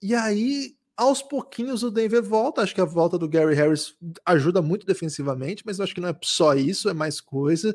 E 0.01 0.15
aí, 0.15 0.77
aos 0.97 1.23
pouquinhos, 1.23 1.83
o 1.83 1.91
Denver 1.91 2.23
volta. 2.23 2.63
Acho 2.63 2.75
que 2.75 2.81
a 2.81 2.85
volta 2.85 3.19
do 3.19 3.29
Gary 3.29 3.55
Harris 3.55 3.95
ajuda 4.25 4.63
muito 4.63 4.87
defensivamente, 4.87 5.63
mas 5.67 5.81
acho 5.81 5.95
que 5.95 6.01
não 6.01 6.09
é 6.09 6.19
só 6.23 6.55
isso, 6.55 6.89
é 6.89 6.95
mais 6.95 7.21
coisa. 7.21 7.75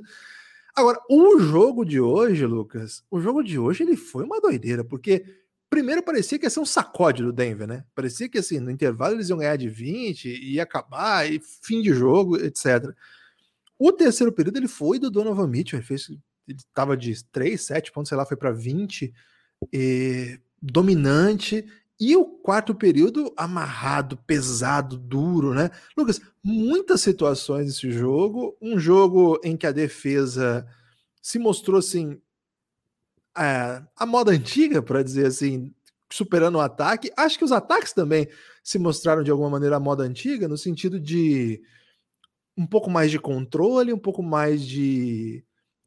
Agora, 0.75 0.99
o 1.09 1.39
jogo 1.39 1.83
de 1.83 1.99
hoje, 1.99 2.45
Lucas, 2.45 3.03
o 3.11 3.19
jogo 3.19 3.43
de 3.43 3.59
hoje 3.59 3.83
ele 3.83 3.97
foi 3.97 4.23
uma 4.23 4.39
doideira, 4.39 4.83
porque 4.83 5.25
primeiro 5.69 6.01
parecia 6.01 6.39
que 6.39 6.45
ia 6.45 6.49
ser 6.49 6.61
um 6.61 6.65
sacode 6.65 7.23
do 7.23 7.33
Denver, 7.33 7.67
né? 7.67 7.85
Parecia 7.93 8.29
que 8.29 8.37
assim, 8.37 8.59
no 8.59 8.71
intervalo 8.71 9.15
eles 9.15 9.29
iam 9.29 9.37
ganhar 9.37 9.57
de 9.57 9.69
20, 9.69 10.27
ia 10.27 10.63
acabar, 10.63 11.29
e 11.29 11.41
fim 11.61 11.81
de 11.81 11.93
jogo, 11.93 12.37
etc. 12.37 12.93
O 13.77 13.91
terceiro 13.91 14.31
período 14.31 14.57
ele 14.57 14.67
foi 14.67 14.97
do 14.99 15.11
Donovan 15.11 15.47
Mitchell, 15.47 15.79
ele 15.79 15.85
fez 15.87 16.09
estava 16.47 16.97
de 16.97 17.23
3, 17.25 17.59
7 17.59 17.91
pontos, 17.91 18.09
sei 18.09 18.17
lá, 18.17 18.25
foi 18.25 18.37
para 18.37 18.51
20, 18.51 19.13
e, 19.73 20.39
dominante. 20.61 21.65
E 21.99 22.15
o 22.15 22.25
quarto 22.25 22.73
período 22.73 23.31
amarrado, 23.37 24.17
pesado, 24.17 24.97
duro, 24.97 25.53
né? 25.53 25.69
Lucas, 25.95 26.19
muitas 26.43 27.01
situações 27.01 27.67
nesse 27.67 27.91
jogo. 27.91 28.57
Um 28.61 28.79
jogo 28.79 29.39
em 29.43 29.55
que 29.55 29.67
a 29.67 29.71
defesa 29.71 30.67
se 31.21 31.37
mostrou 31.37 31.77
assim. 31.77 32.19
É, 33.37 33.81
a 33.95 34.05
moda 34.05 34.31
antiga, 34.31 34.81
para 34.81 35.03
dizer 35.03 35.27
assim, 35.27 35.71
superando 36.11 36.55
o 36.55 36.61
ataque. 36.61 37.11
Acho 37.15 37.37
que 37.37 37.45
os 37.45 37.51
ataques 37.51 37.93
também 37.93 38.27
se 38.63 38.79
mostraram 38.79 39.23
de 39.23 39.31
alguma 39.31 39.49
maneira 39.49 39.77
a 39.77 39.79
moda 39.79 40.03
antiga, 40.03 40.47
no 40.47 40.57
sentido 40.57 40.99
de 40.99 41.61
um 42.57 42.65
pouco 42.65 42.89
mais 42.89 43.11
de 43.11 43.19
controle, 43.19 43.93
um 43.93 43.99
pouco 43.99 44.21
mais 44.21 44.65
de 44.65 45.43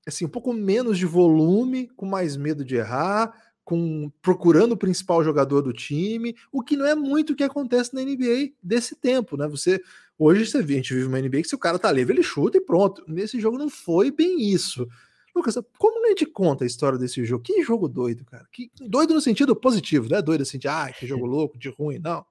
assim, 0.06 0.24
um 0.24 0.28
pouco 0.28 0.52
menos 0.52 0.98
de 0.98 1.06
volume, 1.06 1.88
com 1.96 2.06
mais 2.06 2.36
medo 2.36 2.64
de 2.64 2.76
errar, 2.76 3.34
com 3.64 4.10
procurando 4.20 4.72
o 4.72 4.76
principal 4.76 5.24
jogador 5.24 5.62
do 5.62 5.72
time, 5.72 6.36
o 6.52 6.62
que 6.62 6.76
não 6.76 6.86
é 6.86 6.94
muito 6.94 7.32
o 7.32 7.36
que 7.36 7.42
acontece 7.42 7.94
na 7.94 8.02
NBA 8.02 8.52
desse 8.62 8.94
tempo, 8.94 9.36
né? 9.36 9.48
Você 9.48 9.80
hoje 10.18 10.46
você 10.46 10.62
vê, 10.62 10.74
a 10.74 10.76
gente 10.76 10.94
vive 10.94 11.06
uma 11.06 11.20
NBA 11.20 11.42
que 11.42 11.48
se 11.48 11.54
o 11.54 11.58
cara 11.58 11.78
tá 11.78 11.90
livre, 11.90 12.14
ele 12.14 12.22
chuta 12.22 12.58
e 12.58 12.60
pronto. 12.60 13.02
Nesse 13.08 13.40
jogo 13.40 13.58
não 13.58 13.70
foi 13.70 14.10
bem 14.10 14.40
isso. 14.40 14.86
Lucas, 15.34 15.58
como 15.78 16.06
a 16.06 16.10
gente 16.10 16.26
conta 16.26 16.62
a 16.62 16.66
história 16.66 16.96
desse 16.96 17.24
jogo? 17.24 17.42
Que 17.42 17.62
jogo 17.62 17.88
doido, 17.88 18.24
cara. 18.24 18.46
Que 18.52 18.70
doido 18.80 19.14
no 19.14 19.20
sentido 19.20 19.56
positivo, 19.56 20.08
não 20.08 20.18
é 20.18 20.22
doido 20.22 20.42
assim 20.42 20.58
de 20.58 20.68
ah, 20.68 20.92
que 20.92 21.06
jogo 21.06 21.26
louco, 21.26 21.58
de 21.58 21.68
ruim, 21.70 21.98
não. 21.98 22.24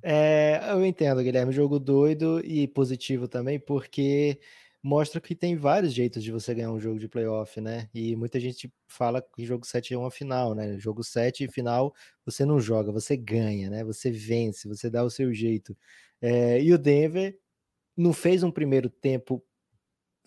É, 0.00 0.60
eu 0.70 0.84
entendo, 0.86 1.22
Guilherme, 1.22 1.52
jogo 1.52 1.78
doido 1.78 2.40
e 2.44 2.68
positivo 2.68 3.26
também, 3.26 3.58
porque 3.58 4.38
mostra 4.82 5.20
que 5.20 5.34
tem 5.34 5.56
vários 5.56 5.92
jeitos 5.92 6.22
de 6.22 6.30
você 6.32 6.54
ganhar 6.54 6.70
um 6.72 6.80
jogo 6.80 6.98
de 6.98 7.08
playoff, 7.08 7.60
né? 7.60 7.88
E 7.94 8.14
muita 8.16 8.38
gente 8.40 8.72
fala 8.88 9.22
que 9.22 9.44
jogo 9.44 9.66
7 9.66 9.94
é 9.94 9.98
uma 9.98 10.10
final, 10.10 10.54
né? 10.54 10.78
Jogo 10.78 11.02
7 11.04 11.44
e 11.44 11.48
final 11.50 11.94
você 12.24 12.44
não 12.44 12.60
joga, 12.60 12.92
você 12.92 13.16
ganha, 13.16 13.70
né? 13.70 13.84
Você 13.84 14.10
vence, 14.10 14.68
você 14.68 14.88
dá 14.90 15.04
o 15.04 15.10
seu 15.10 15.32
jeito. 15.34 15.76
É, 16.20 16.60
e 16.62 16.72
o 16.72 16.78
Denver 16.78 17.38
não 17.96 18.12
fez 18.12 18.42
um 18.42 18.50
primeiro 18.52 18.90
tempo 18.90 19.44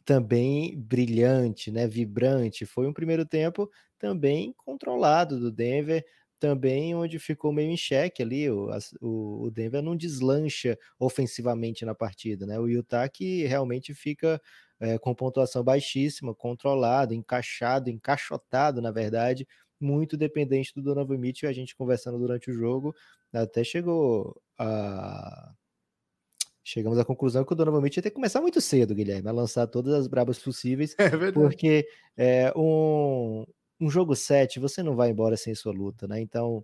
também 0.06 0.78
brilhante, 0.80 1.72
né? 1.72 1.88
Vibrante. 1.88 2.66
Foi 2.66 2.88
um 2.88 2.94
primeiro 2.94 3.26
tempo 3.26 3.70
também 4.00 4.54
controlado 4.58 5.40
do 5.40 5.52
Denver 5.52 6.06
também 6.42 6.96
onde 6.96 7.20
ficou 7.20 7.54
meio 7.54 7.70
em 7.70 7.78
xeque 7.78 8.24
ali, 8.24 8.50
o, 8.50 8.68
o, 9.00 9.52
Denver 9.52 9.84
não 9.84 9.96
deslancha 9.96 10.76
ofensivamente 11.00 11.86
na 11.86 11.94
partida, 11.94 12.48
né? 12.48 12.60
O 12.60 12.68
Utah 12.68 13.08
que 13.08 13.46
realmente 13.46 13.94
fica 13.94 14.42
é, 14.80 14.98
com 14.98 15.14
pontuação 15.14 15.64
baixíssima, 15.64 16.34
controlado, 16.34 17.14
encaixado, 17.14 17.92
encaixotado, 17.92 18.82
na 18.82 18.90
verdade, 18.90 19.48
muito 19.80 20.18
dependente 20.18 20.74
do 20.74 20.82
Donovan 20.82 21.20
Mitchell, 21.20 21.48
a 21.48 21.54
gente 21.54 21.76
conversando 21.76 22.18
durante 22.18 22.50
o 22.50 22.54
jogo, 22.54 22.94
até 23.32 23.64
chegou 23.64 24.36
a... 24.58 25.54
Chegamos 26.64 26.98
à 26.98 27.06
conclusão 27.06 27.44
que 27.44 27.54
o 27.54 27.56
Donovan 27.56 27.82
Mitchell 27.82 28.00
ia 28.00 28.04
ter 28.04 28.10
que 28.10 28.16
começar 28.16 28.42
muito 28.42 28.60
cedo, 28.62 28.96
Guilherme, 28.96 29.30
a 29.30 29.32
lançar 29.32 29.68
todas 29.68 29.94
as 29.94 30.08
brabas 30.08 30.40
possíveis, 30.40 30.96
é 30.98 31.32
porque 31.32 31.88
é, 32.18 32.52
um, 32.56 33.46
um 33.82 33.90
jogo 33.90 34.16
7, 34.16 34.60
você 34.60 34.84
não 34.84 34.96
vai 34.96 35.10
embora 35.12 35.36
sem 35.38 35.56
sua 35.56 35.74
luta, 35.74 36.08
né? 36.08 36.22
Então, 36.22 36.64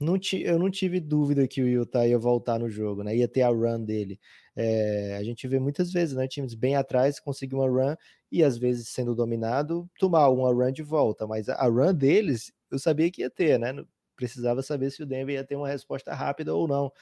não 0.00 0.16
eu 0.34 0.58
não 0.58 0.70
tive 0.70 1.00
dúvida 1.00 1.48
que 1.48 1.62
o 1.62 1.68
Utah 1.68 2.06
ia 2.06 2.18
voltar 2.18 2.58
no 2.58 2.68
jogo, 2.68 3.02
né? 3.02 3.16
Ia 3.16 3.28
ter 3.28 3.42
a 3.42 3.48
run 3.48 3.82
dele. 3.82 4.20
É, 4.54 5.16
a 5.18 5.22
gente 5.24 5.48
vê 5.48 5.58
muitas 5.58 5.90
vezes, 5.92 6.14
né? 6.14 6.28
Times 6.28 6.54
bem 6.54 6.76
atrás 6.76 7.18
conseguir 7.20 7.54
uma 7.54 7.68
run 7.68 7.96
e 8.30 8.44
às 8.44 8.58
vezes 8.58 8.88
sendo 8.90 9.14
dominado, 9.14 9.88
tomar 9.98 10.28
uma 10.28 10.52
run 10.52 10.72
de 10.72 10.82
volta. 10.82 11.26
Mas 11.26 11.48
a 11.48 11.66
run 11.66 11.94
deles, 11.94 12.52
eu 12.70 12.78
sabia 12.78 13.10
que 13.10 13.22
ia 13.22 13.30
ter, 13.30 13.58
né? 13.58 13.72
Precisava 14.16 14.62
saber 14.62 14.90
se 14.90 15.02
o 15.02 15.06
Denver 15.06 15.34
ia 15.34 15.44
ter 15.44 15.56
uma 15.56 15.68
resposta 15.68 16.14
rápida 16.14 16.54
ou 16.54 16.68
não. 16.68 16.92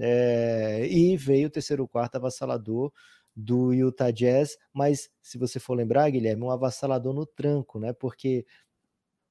É, 0.00 0.86
e 0.88 1.16
veio 1.16 1.48
o 1.48 1.50
terceiro 1.50 1.86
quarto 1.88 2.16
avassalador 2.16 2.92
do 3.36 3.72
Utah 3.72 4.10
Jazz, 4.10 4.56
mas 4.72 5.08
se 5.22 5.38
você 5.38 5.60
for 5.60 5.74
lembrar, 5.74 6.10
Guilherme, 6.10 6.42
um 6.42 6.50
avassalador 6.50 7.14
no 7.14 7.24
tranco, 7.26 7.78
né? 7.78 7.92
Porque 7.92 8.44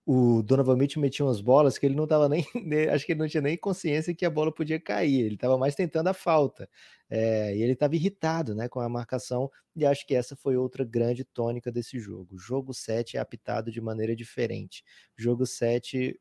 o 0.09 0.41
Donovan 0.41 0.77
Mitchell 0.77 1.01
metia 1.01 1.25
umas 1.25 1.41
bolas 1.41 1.77
que 1.77 1.85
ele 1.85 1.93
não 1.93 2.05
estava 2.05 2.29
nem, 2.29 2.45
acho 2.89 3.05
que 3.05 3.11
ele 3.11 3.19
não 3.19 3.27
tinha 3.27 3.41
nem 3.41 3.57
consciência 3.57 4.15
que 4.15 4.25
a 4.25 4.29
bola 4.29 4.53
podia 4.53 4.79
cair, 4.79 5.19
ele 5.25 5.35
estava 5.35 5.57
mais 5.57 5.75
tentando 5.75 6.07
a 6.07 6.13
falta, 6.13 6.69
é, 7.09 7.53
e 7.53 7.61
ele 7.61 7.73
estava 7.73 7.93
irritado, 7.93 8.55
né, 8.55 8.69
com 8.69 8.79
a 8.79 8.87
marcação, 8.87 9.51
e 9.75 9.85
acho 9.85 10.07
que 10.07 10.15
essa 10.15 10.33
foi 10.33 10.55
outra 10.55 10.85
grande 10.85 11.25
tônica 11.25 11.69
desse 11.69 11.99
jogo. 11.99 12.37
jogo 12.39 12.73
7 12.73 13.17
é 13.17 13.19
apitado 13.19 13.69
de 13.69 13.81
maneira 13.81 14.15
diferente. 14.15 14.81
jogo 15.17 15.45
7, 15.45 16.17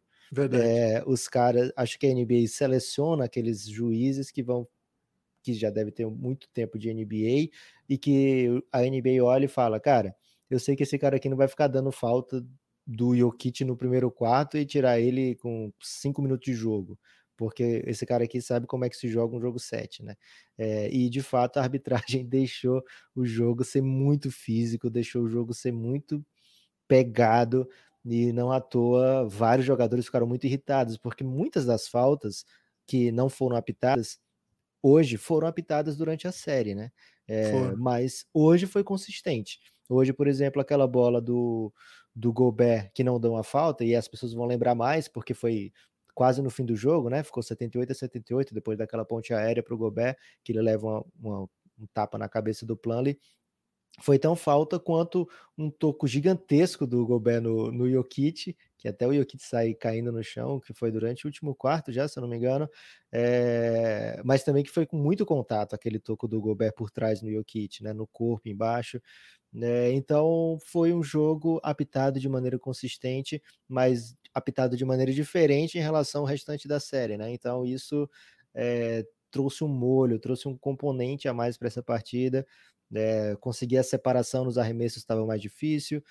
é, 0.52 1.05
os 1.07 1.28
caras, 1.28 1.71
acho 1.76 1.97
que 1.97 2.09
a 2.09 2.12
NBA 2.12 2.49
seleciona 2.49 3.26
aqueles 3.26 3.64
juízes 3.69 4.33
que 4.33 4.43
vão 4.43 4.66
que 5.45 5.55
já 5.55 5.71
deve 5.71 5.93
ter 5.93 6.05
muito 6.07 6.49
tempo 6.49 6.76
de 6.76 6.93
NBA 6.93 7.52
e 7.88 7.97
que 7.97 8.49
a 8.73 8.81
NBA 8.83 9.23
olha 9.23 9.45
e 9.45 9.49
fala, 9.49 9.78
cara, 9.78 10.12
eu 10.50 10.59
sei 10.59 10.75
que 10.75 10.83
esse 10.83 10.99
cara 10.99 11.16
aqui 11.16 11.28
não 11.28 11.37
vai 11.37 11.47
ficar 11.47 11.69
dando 11.69 11.93
falta 11.93 12.45
do 12.87 13.16
Jokic 13.16 13.64
no 13.64 13.76
primeiro 13.76 14.11
quarto 14.11 14.57
e 14.57 14.64
tirar 14.66 15.00
ele 15.00 15.35
com 15.37 15.73
cinco 15.83 16.23
minutos 16.23 16.45
de 16.45 16.55
jogo, 16.55 16.99
porque 17.37 17.83
esse 17.87 18.07
cara 18.07 18.25
aqui 18.25 18.40
sabe 18.40 18.66
como 18.66 18.85
é 18.85 18.88
que 18.90 18.97
se 18.97 19.09
joga 19.09 19.37
um 19.37 19.40
jogo 19.40 19.59
7, 19.59 20.02
né? 20.05 20.16
É, 20.57 20.88
e 20.90 21.11
de 21.11 21.23
fato 21.23 21.59
a 21.59 21.62
arbitragem 21.62 22.25
deixou 22.28 22.83
o 23.14 23.25
jogo 23.26 23.64
ser 23.64 23.83
muito 23.83 24.31
físico, 24.31 24.88
deixou 24.90 25.25
o 25.25 25.28
jogo 25.28 25.52
ser 25.52 25.73
muito 25.73 26.25
pegado 26.88 27.69
e 28.05 28.33
não 28.33 28.52
à 28.52 28.61
toa 28.61 29.28
vários 29.28 29.66
jogadores 29.66 30.07
ficaram 30.07 30.26
muito 30.26 30.47
irritados, 30.47 30.97
porque 30.97 31.25
muitas 31.25 31.66
das 31.66 31.88
faltas 31.88 32.45
que 32.87 33.11
não 33.12 33.28
foram 33.28 33.57
apitadas 33.57 34.21
hoje 34.83 35.16
foram 35.16 35.49
apitadas 35.49 35.97
durante 35.97 36.28
a 36.28 36.33
série, 36.33 36.75
né? 36.75 36.93
É, 37.28 37.73
mas 37.76 38.25
hoje 38.33 38.66
foi 38.66 38.85
consistente. 38.85 39.59
Hoje, 39.88 40.12
por 40.12 40.28
exemplo, 40.28 40.61
aquela 40.61 40.87
bola 40.87 41.21
do, 41.21 41.73
do 42.17 42.33
Gobert 42.33 42.91
que 42.95 43.05
não 43.05 43.21
dão 43.21 43.37
a 43.37 43.45
falta, 43.45 43.85
e 43.85 43.95
as 43.95 44.09
pessoas 44.09 44.33
vão 44.33 44.47
lembrar 44.47 44.75
mais, 44.75 45.07
porque 45.07 45.35
foi 45.35 45.71
quase 46.15 46.41
no 46.41 46.49
fim 46.49 46.65
do 46.65 46.75
jogo, 46.75 47.11
né? 47.11 47.23
Ficou 47.23 47.43
78 47.43 47.93
a 47.93 47.95
78, 47.95 48.55
depois 48.55 48.79
daquela 48.79 49.05
ponte 49.05 49.35
aérea 49.35 49.63
para 49.63 49.75
o 49.75 49.79
Gobert, 49.79 50.17
que 50.43 50.51
ele 50.51 50.63
leva 50.63 50.87
uma, 50.87 51.05
uma, 51.21 51.43
um 51.79 51.87
tapa 51.93 52.17
na 52.17 52.27
cabeça 52.27 52.65
do 52.65 52.75
Plumlee. 52.75 53.19
Foi 54.01 54.19
tão 54.19 54.35
falta 54.35 54.79
quanto 54.79 55.29
um 55.57 55.71
toco 55.71 56.07
gigantesco 56.07 56.87
do 56.87 57.07
Gobert 57.07 57.43
no, 57.43 57.71
no 57.71 57.91
Jokic, 57.91 58.57
que 58.87 58.90
até 58.90 59.07
o 59.07 59.12
Jokic 59.12 59.43
sai 59.43 59.75
caindo 59.75 60.12
no 60.12 60.23
chão, 60.23 60.61
que 60.61 60.73
foi 60.73 60.93
durante 60.93 61.25
o 61.25 61.28
último 61.28 61.55
quarto 61.57 61.90
já, 61.90 62.07
se 62.07 62.16
eu 62.19 62.21
não 62.21 62.28
me 62.28 62.37
engano, 62.37 62.69
é... 63.11 64.21
mas 64.25 64.45
também 64.45 64.62
que 64.62 64.71
foi 64.71 64.87
com 64.87 64.97
muito 64.97 65.26
contato 65.26 65.75
aquele 65.75 65.99
toco 65.99 66.28
do 66.28 66.40
Gobert 66.40 66.73
por 66.75 66.90
trás 66.90 67.21
no 67.21 67.31
Jokic, 67.31 67.83
né? 67.83 67.93
No 67.93 68.07
corpo, 68.07 68.49
embaixo. 68.49 69.00
Né? 69.52 69.90
Então 69.93 70.59
foi 70.66 70.93
um 70.93 71.02
jogo 71.02 71.61
apitado 71.64 72.21
de 72.21 72.28
maneira 72.28 72.59
consistente, 72.59 73.43
mas 73.69 74.14
apitado 74.35 74.76
de 74.76 74.85
maneira 74.85 75.12
diferente 75.12 75.78
em 75.78 75.81
relação 75.81 76.21
ao 76.23 76.26
restante 76.26 76.69
da 76.69 76.78
série, 76.78 77.16
né? 77.16 77.33
Então 77.33 77.64
isso 77.64 78.09
é, 78.55 79.05
trouxe 79.31 79.64
um 79.64 79.69
molho, 79.69 80.19
trouxe 80.21 80.47
um 80.47 80.57
componente 80.57 81.26
a 81.28 81.35
mais 81.35 81.57
para 81.59 81.69
essa 81.69 81.83
partida. 81.83 82.47
É, 82.95 83.35
conseguir 83.40 83.78
a 83.78 83.83
separação 83.83 84.45
nos 84.45 84.59
arremessos 84.59 84.99
estava 84.99 85.26
mais 85.26 85.40
difícil. 85.43 86.02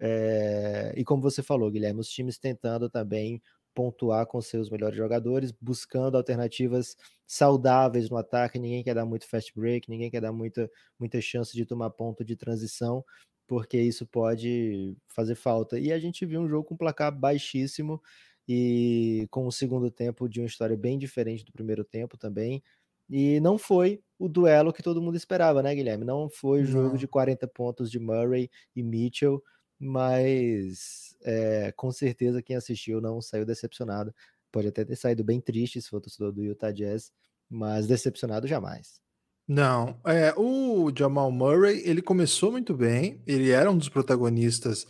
É, 0.00 0.92
e 0.96 1.04
como 1.04 1.22
você 1.22 1.42
falou, 1.42 1.70
Guilherme, 1.70 2.00
os 2.00 2.08
times 2.08 2.38
tentando 2.38 2.88
também 2.90 3.40
pontuar 3.74 4.26
com 4.26 4.40
seus 4.40 4.70
melhores 4.70 4.96
jogadores, 4.96 5.52
buscando 5.52 6.16
alternativas 6.16 6.96
saudáveis 7.26 8.10
no 8.10 8.16
ataque. 8.16 8.58
Ninguém 8.58 8.82
quer 8.84 8.94
dar 8.94 9.06
muito 9.06 9.28
fast 9.28 9.52
break, 9.54 9.88
ninguém 9.88 10.10
quer 10.10 10.20
dar 10.20 10.32
muita, 10.32 10.70
muita 10.98 11.20
chance 11.20 11.54
de 11.54 11.64
tomar 11.64 11.90
ponto 11.90 12.24
de 12.24 12.36
transição, 12.36 13.04
porque 13.46 13.80
isso 13.80 14.06
pode 14.06 14.96
fazer 15.08 15.34
falta. 15.34 15.78
E 15.78 15.92
a 15.92 15.98
gente 15.98 16.26
viu 16.26 16.40
um 16.42 16.48
jogo 16.48 16.64
com 16.68 16.76
placar 16.76 17.16
baixíssimo 17.16 18.00
e 18.48 19.26
com 19.30 19.46
o 19.46 19.52
segundo 19.52 19.90
tempo 19.90 20.28
de 20.28 20.40
uma 20.40 20.46
história 20.46 20.76
bem 20.76 20.98
diferente 20.98 21.44
do 21.44 21.52
primeiro 21.52 21.84
tempo 21.84 22.18
também. 22.18 22.62
E 23.08 23.40
não 23.40 23.58
foi 23.58 24.02
o 24.18 24.28
duelo 24.28 24.72
que 24.72 24.82
todo 24.82 25.02
mundo 25.02 25.16
esperava, 25.16 25.62
né, 25.62 25.74
Guilherme? 25.74 26.04
Não 26.04 26.30
foi 26.30 26.62
o 26.62 26.64
jogo 26.64 26.96
de 26.96 27.06
40 27.06 27.46
pontos 27.48 27.90
de 27.90 27.98
Murray 27.98 28.50
e 28.74 28.82
Mitchell 28.82 29.42
mas 29.82 31.16
é, 31.24 31.72
com 31.72 31.90
certeza 31.90 32.40
quem 32.40 32.54
assistiu 32.54 33.00
não 33.00 33.20
saiu 33.20 33.44
decepcionado. 33.44 34.14
Pode 34.52 34.68
até 34.68 34.84
ter 34.84 34.94
saído 34.94 35.24
bem 35.24 35.40
triste 35.40 35.82
se 35.82 35.88
for 35.88 36.00
torcedor 36.00 36.30
do 36.30 36.40
Utah 36.40 36.70
Jazz, 36.70 37.10
mas 37.50 37.88
decepcionado 37.88 38.46
jamais. 38.46 39.00
Não, 39.48 40.00
é, 40.06 40.32
o 40.36 40.92
Jamal 40.96 41.32
Murray, 41.32 41.82
ele 41.84 42.00
começou 42.00 42.52
muito 42.52 42.76
bem, 42.76 43.20
ele 43.26 43.50
era 43.50 43.68
um 43.68 43.76
dos 43.76 43.88
protagonistas 43.88 44.86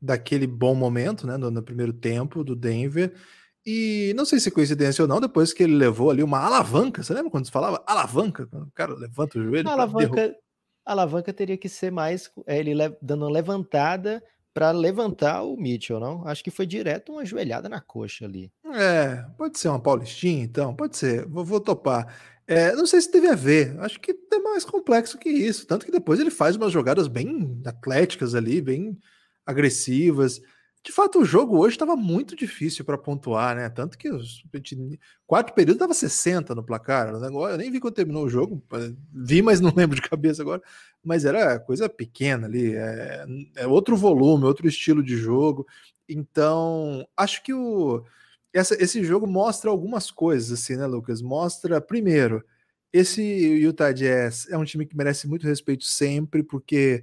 daquele 0.00 0.46
bom 0.46 0.76
momento, 0.76 1.26
né, 1.26 1.36
no, 1.36 1.50
no 1.50 1.62
primeiro 1.62 1.92
tempo 1.92 2.44
do 2.44 2.54
Denver, 2.54 3.12
e 3.66 4.14
não 4.16 4.24
sei 4.24 4.38
se 4.38 4.48
coincidência 4.48 5.02
ou 5.02 5.08
não, 5.08 5.20
depois 5.20 5.52
que 5.52 5.64
ele 5.64 5.74
levou 5.74 6.08
ali 6.08 6.22
uma 6.22 6.38
alavanca, 6.38 7.02
você 7.02 7.12
lembra 7.12 7.32
quando 7.32 7.46
se 7.46 7.50
falava 7.50 7.82
alavanca? 7.84 8.48
O 8.52 8.70
cara 8.72 8.94
levanta 8.94 9.40
o 9.40 9.42
joelho? 9.42 9.68
A 9.68 9.72
alavanca, 9.72 10.36
a 10.84 10.92
alavanca 10.92 11.32
teria 11.32 11.58
que 11.58 11.68
ser 11.68 11.90
mais 11.90 12.30
é, 12.46 12.60
ele 12.60 12.72
dando 13.02 13.22
uma 13.22 13.30
levantada 13.30 14.22
para 14.56 14.70
levantar 14.70 15.42
o 15.42 15.54
Mitchell, 15.54 16.00
não? 16.00 16.26
Acho 16.26 16.42
que 16.42 16.50
foi 16.50 16.64
direto 16.64 17.12
uma 17.12 17.26
joelhada 17.26 17.68
na 17.68 17.78
coxa 17.78 18.24
ali. 18.24 18.50
É, 18.72 19.22
pode 19.36 19.58
ser 19.58 19.68
uma 19.68 19.78
Paulistinha, 19.78 20.42
então, 20.42 20.74
pode 20.74 20.96
ser, 20.96 21.26
vou, 21.26 21.44
vou 21.44 21.60
topar. 21.60 22.16
É, 22.46 22.72
não 22.72 22.86
sei 22.86 23.02
se 23.02 23.10
teve 23.10 23.28
a 23.28 23.34
ver, 23.34 23.78
acho 23.80 24.00
que 24.00 24.12
é 24.32 24.38
mais 24.38 24.64
complexo 24.64 25.18
que 25.18 25.28
isso. 25.28 25.66
Tanto 25.66 25.84
que 25.84 25.92
depois 25.92 26.18
ele 26.20 26.30
faz 26.30 26.56
umas 26.56 26.72
jogadas 26.72 27.06
bem 27.06 27.60
atléticas 27.66 28.34
ali, 28.34 28.62
bem 28.62 28.98
agressivas. 29.44 30.40
De 30.86 30.92
fato, 30.92 31.18
o 31.18 31.24
jogo 31.24 31.58
hoje 31.58 31.74
estava 31.74 31.96
muito 31.96 32.36
difícil 32.36 32.84
para 32.84 32.96
pontuar, 32.96 33.56
né? 33.56 33.68
Tanto 33.68 33.98
que 33.98 34.08
os 34.08 34.44
quarto 35.26 35.52
período 35.52 35.78
dava 35.78 35.92
60 35.92 36.54
no 36.54 36.62
placar. 36.62 37.08
Eu 37.08 37.56
nem 37.56 37.72
vi 37.72 37.80
quando 37.80 37.94
terminou 37.94 38.24
o 38.24 38.28
jogo, 38.28 38.62
vi, 39.12 39.42
mas 39.42 39.60
não 39.60 39.72
lembro 39.74 39.96
de 39.96 40.08
cabeça 40.08 40.42
agora. 40.42 40.62
Mas 41.02 41.24
era 41.24 41.58
coisa 41.58 41.88
pequena 41.88 42.46
ali, 42.46 42.76
é, 42.76 43.26
é 43.56 43.66
outro 43.66 43.96
volume, 43.96 44.44
outro 44.44 44.68
estilo 44.68 45.02
de 45.02 45.16
jogo. 45.16 45.66
Então, 46.08 47.04
acho 47.16 47.42
que 47.42 47.52
o, 47.52 48.04
essa, 48.52 48.80
esse 48.80 49.02
jogo 49.02 49.26
mostra 49.26 49.68
algumas 49.68 50.12
coisas, 50.12 50.52
assim, 50.52 50.76
né, 50.76 50.86
Lucas? 50.86 51.20
Mostra, 51.20 51.80
primeiro, 51.80 52.44
esse 52.92 53.22
Utah 53.24 53.90
Jazz 53.90 54.46
é 54.50 54.56
um 54.56 54.64
time 54.64 54.86
que 54.86 54.96
merece 54.96 55.26
muito 55.26 55.48
respeito 55.48 55.82
sempre, 55.82 56.44
porque 56.44 57.02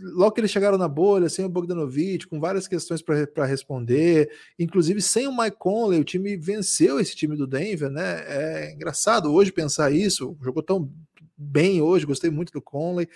logo 0.00 0.32
que 0.32 0.40
eles 0.40 0.50
chegaram 0.50 0.78
na 0.78 0.88
bolha, 0.88 1.28
sem 1.28 1.44
o 1.44 1.48
Bogdanovich, 1.48 2.26
com 2.26 2.40
várias 2.40 2.66
questões 2.66 3.02
para 3.02 3.44
responder, 3.44 4.30
inclusive 4.58 5.02
sem 5.02 5.26
o 5.26 5.36
Mike 5.36 5.56
Conley, 5.58 6.00
o 6.00 6.04
time 6.04 6.36
venceu 6.36 6.98
esse 6.98 7.14
time 7.14 7.36
do 7.36 7.46
Denver, 7.46 7.90
né? 7.90 8.24
É 8.26 8.72
engraçado 8.72 9.32
hoje 9.32 9.52
pensar 9.52 9.92
isso, 9.92 10.36
jogou 10.42 10.62
tão 10.62 10.90
bem 11.36 11.82
hoje, 11.82 12.06
gostei 12.06 12.30
muito 12.30 12.52
do 12.52 12.62
Conley. 12.62 13.08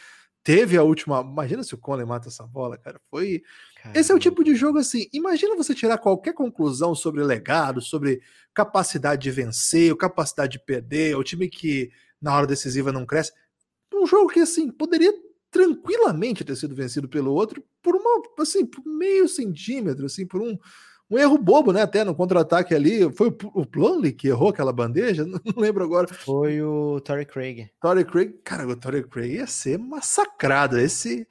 Teve 0.42 0.76
a 0.76 0.82
última. 0.82 1.22
Imagina 1.22 1.64
se 1.64 1.74
o 1.74 1.78
Conley 1.78 2.06
mata 2.06 2.28
essa 2.28 2.46
bola, 2.46 2.78
cara. 2.78 3.00
Foi. 3.10 3.42
Caramba. 3.76 3.98
Esse 3.98 4.12
é 4.12 4.14
o 4.14 4.18
tipo 4.18 4.44
de 4.44 4.54
jogo 4.54 4.78
assim. 4.78 5.08
Imagina 5.12 5.56
você 5.56 5.74
tirar 5.74 5.98
qualquer 5.98 6.34
conclusão 6.34 6.94
sobre 6.94 7.24
legado, 7.24 7.80
sobre 7.80 8.20
capacidade 8.54 9.22
de 9.22 9.30
vencer, 9.32 9.96
capacidade 9.96 10.52
de 10.52 10.64
perder, 10.64 11.16
o 11.16 11.24
time 11.24 11.48
que 11.48 11.90
na 12.22 12.32
hora 12.36 12.46
decisiva 12.46 12.92
não 12.92 13.04
cresce. 13.04 13.32
Um 13.92 14.06
jogo 14.06 14.28
que 14.28 14.38
assim 14.38 14.70
poderia 14.70 15.12
tranquilamente 15.56 16.44
ter 16.44 16.54
sido 16.54 16.74
vencido 16.74 17.08
pelo 17.08 17.32
outro 17.32 17.64
por 17.82 17.96
uma, 17.96 18.22
assim, 18.38 18.66
por 18.66 18.84
meio 18.84 19.26
centímetro, 19.26 20.04
assim, 20.04 20.26
por 20.26 20.42
um, 20.42 20.58
um 21.10 21.18
erro 21.18 21.38
bobo, 21.38 21.72
né? 21.72 21.80
Até 21.80 22.04
no 22.04 22.14
contra-ataque 22.14 22.74
ali. 22.74 23.10
Foi 23.12 23.28
o, 23.28 23.36
o 23.54 23.64
Plumlee 23.64 24.12
que 24.12 24.28
errou 24.28 24.50
aquela 24.50 24.72
bandeja? 24.72 25.24
Não, 25.24 25.40
lembro 25.56 25.82
agora. 25.82 26.12
Foi 26.12 26.60
o 26.60 27.00
Torrey 27.00 27.24
Craig. 27.24 27.70
Torrey 27.80 28.04
Craig, 28.04 28.34
cara, 28.44 28.68
o 28.68 28.76
Torrey 28.76 29.02
Craig 29.02 29.36
ia 29.36 29.46
ser 29.46 29.78
massacrado. 29.78 30.78
Esse, 30.78 31.26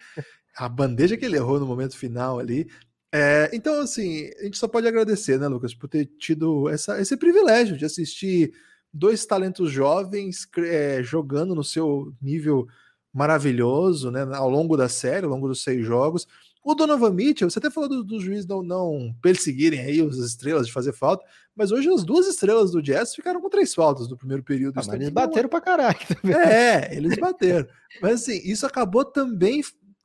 a 0.58 0.68
bandeja 0.68 1.16
que 1.16 1.26
ele 1.26 1.38
errou 1.38 1.60
no 1.60 1.68
momento 1.68 1.96
final 1.96 2.40
ali. 2.40 2.68
É, 3.14 3.52
então, 3.54 3.80
assim, 3.80 4.30
a 4.40 4.44
gente 4.46 4.58
só 4.58 4.68
pode 4.68 4.88
agradecer, 4.88 5.40
né, 5.40 5.48
Lucas, 5.48 5.76
por 5.76 5.88
ter 5.88 6.06
tido 6.18 6.68
essa, 6.68 7.00
esse 7.00 7.16
privilégio 7.16 7.78
de 7.78 7.86
assistir 7.86 8.52
dois 8.92 9.24
talentos 9.26 9.72
jovens 9.72 10.48
é, 10.58 11.04
jogando 11.04 11.54
no 11.54 11.64
seu 11.64 12.12
nível 12.20 12.68
maravilhoso, 13.16 14.12
né, 14.12 14.28
ao 14.34 14.50
longo 14.50 14.76
da 14.76 14.90
série, 14.90 15.26
ao 15.26 15.32
longo 15.32 15.48
dos 15.48 15.64
seis 15.64 15.86
jogos. 15.86 16.28
O 16.62 16.76
Donovan 16.76 17.12
Mitchell, 17.12 17.50
você 17.50 17.60
até 17.60 17.70
falou 17.70 17.88
dos 17.88 18.06
do 18.06 18.20
juízes 18.20 18.46
não, 18.46 18.62
não 18.62 19.16
perseguirem 19.22 19.80
aí 19.80 20.02
as 20.02 20.18
estrelas 20.18 20.68
de 20.68 20.74
fazer 20.74 20.92
falta, 20.92 21.24
mas 21.56 21.72
hoje 21.72 21.88
as 21.88 22.04
duas 22.04 22.28
estrelas 22.28 22.72
do 22.72 22.82
Jazz 22.82 23.16
ficaram 23.16 23.40
com 23.40 23.50
três 23.50 23.74
faltas 23.74 24.10
no 24.10 24.18
primeiro 24.18 24.44
período. 24.44 24.78
Ah, 24.78 24.84
mas 24.86 24.96
eles 24.96 25.10
bateram 25.10 25.48
pra 25.48 25.62
caralho 25.62 25.98
também. 26.22 26.36
É, 26.36 26.94
eles 26.94 27.18
bateram. 27.18 27.68
mas 28.02 28.16
assim, 28.16 28.42
isso 28.44 28.66
acabou 28.66 29.06
também 29.06 29.64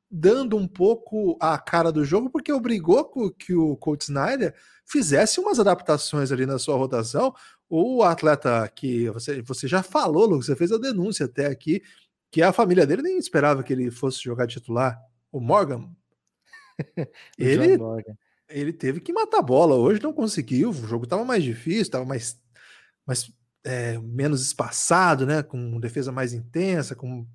dando 0.08 0.56
um 0.56 0.68
pouco 0.68 1.36
a 1.40 1.58
cara 1.58 1.90
do 1.90 2.04
jogo, 2.04 2.30
porque 2.30 2.52
obrigou 2.52 3.10
que 3.32 3.54
o 3.54 3.76
Coach 3.76 4.02
Snyder 4.02 4.54
fizesse 4.84 5.40
umas 5.40 5.58
adaptações 5.58 6.30
ali 6.30 6.46
na 6.46 6.58
sua 6.58 6.76
rotação. 6.76 7.34
O 7.68 8.02
atleta 8.04 8.68
que 8.68 9.08
você, 9.10 9.42
você 9.42 9.66
já 9.66 9.82
falou, 9.82 10.26
Lucas, 10.26 10.46
você 10.46 10.56
fez 10.56 10.70
a 10.70 10.78
denúncia 10.78 11.26
até 11.26 11.46
aqui, 11.46 11.82
que 12.30 12.42
a 12.42 12.52
família 12.52 12.86
dele 12.86 13.02
nem 13.02 13.18
esperava 13.18 13.62
que 13.62 13.72
ele 13.72 13.90
fosse 13.90 14.22
jogar 14.22 14.46
titular. 14.46 14.98
O 15.32 15.40
Morgan, 15.40 15.90
ele, 17.38 17.78
ele 18.48 18.72
teve 18.72 19.00
que 19.00 19.12
matar 19.12 19.38
a 19.38 19.42
bola. 19.42 19.74
Hoje 19.76 20.02
não 20.02 20.12
conseguiu. 20.12 20.70
O 20.70 20.86
jogo 20.86 21.04
estava 21.04 21.24
mais 21.24 21.42
difícil, 21.42 21.82
estava 21.82 22.04
mais, 22.04 22.40
mais 23.06 23.30
é, 23.64 23.98
menos 23.98 24.42
espaçado, 24.42 25.26
né? 25.26 25.42
Com 25.42 25.78
defesa 25.80 26.12
mais 26.12 26.32
intensa, 26.32 26.94
com 26.94 27.26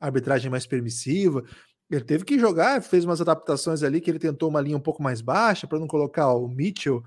arbitragem 0.00 0.50
mais 0.50 0.66
permissiva. 0.66 1.44
Ele 1.90 2.04
teve 2.04 2.24
que 2.24 2.38
jogar, 2.38 2.82
fez 2.82 3.04
umas 3.04 3.20
adaptações 3.20 3.82
ali 3.82 4.00
que 4.00 4.10
ele 4.10 4.18
tentou 4.18 4.48
uma 4.48 4.60
linha 4.60 4.76
um 4.76 4.80
pouco 4.80 5.02
mais 5.02 5.20
baixa 5.20 5.66
para 5.66 5.78
não 5.78 5.86
colocar 5.86 6.32
o 6.32 6.48
Mitchell 6.48 7.04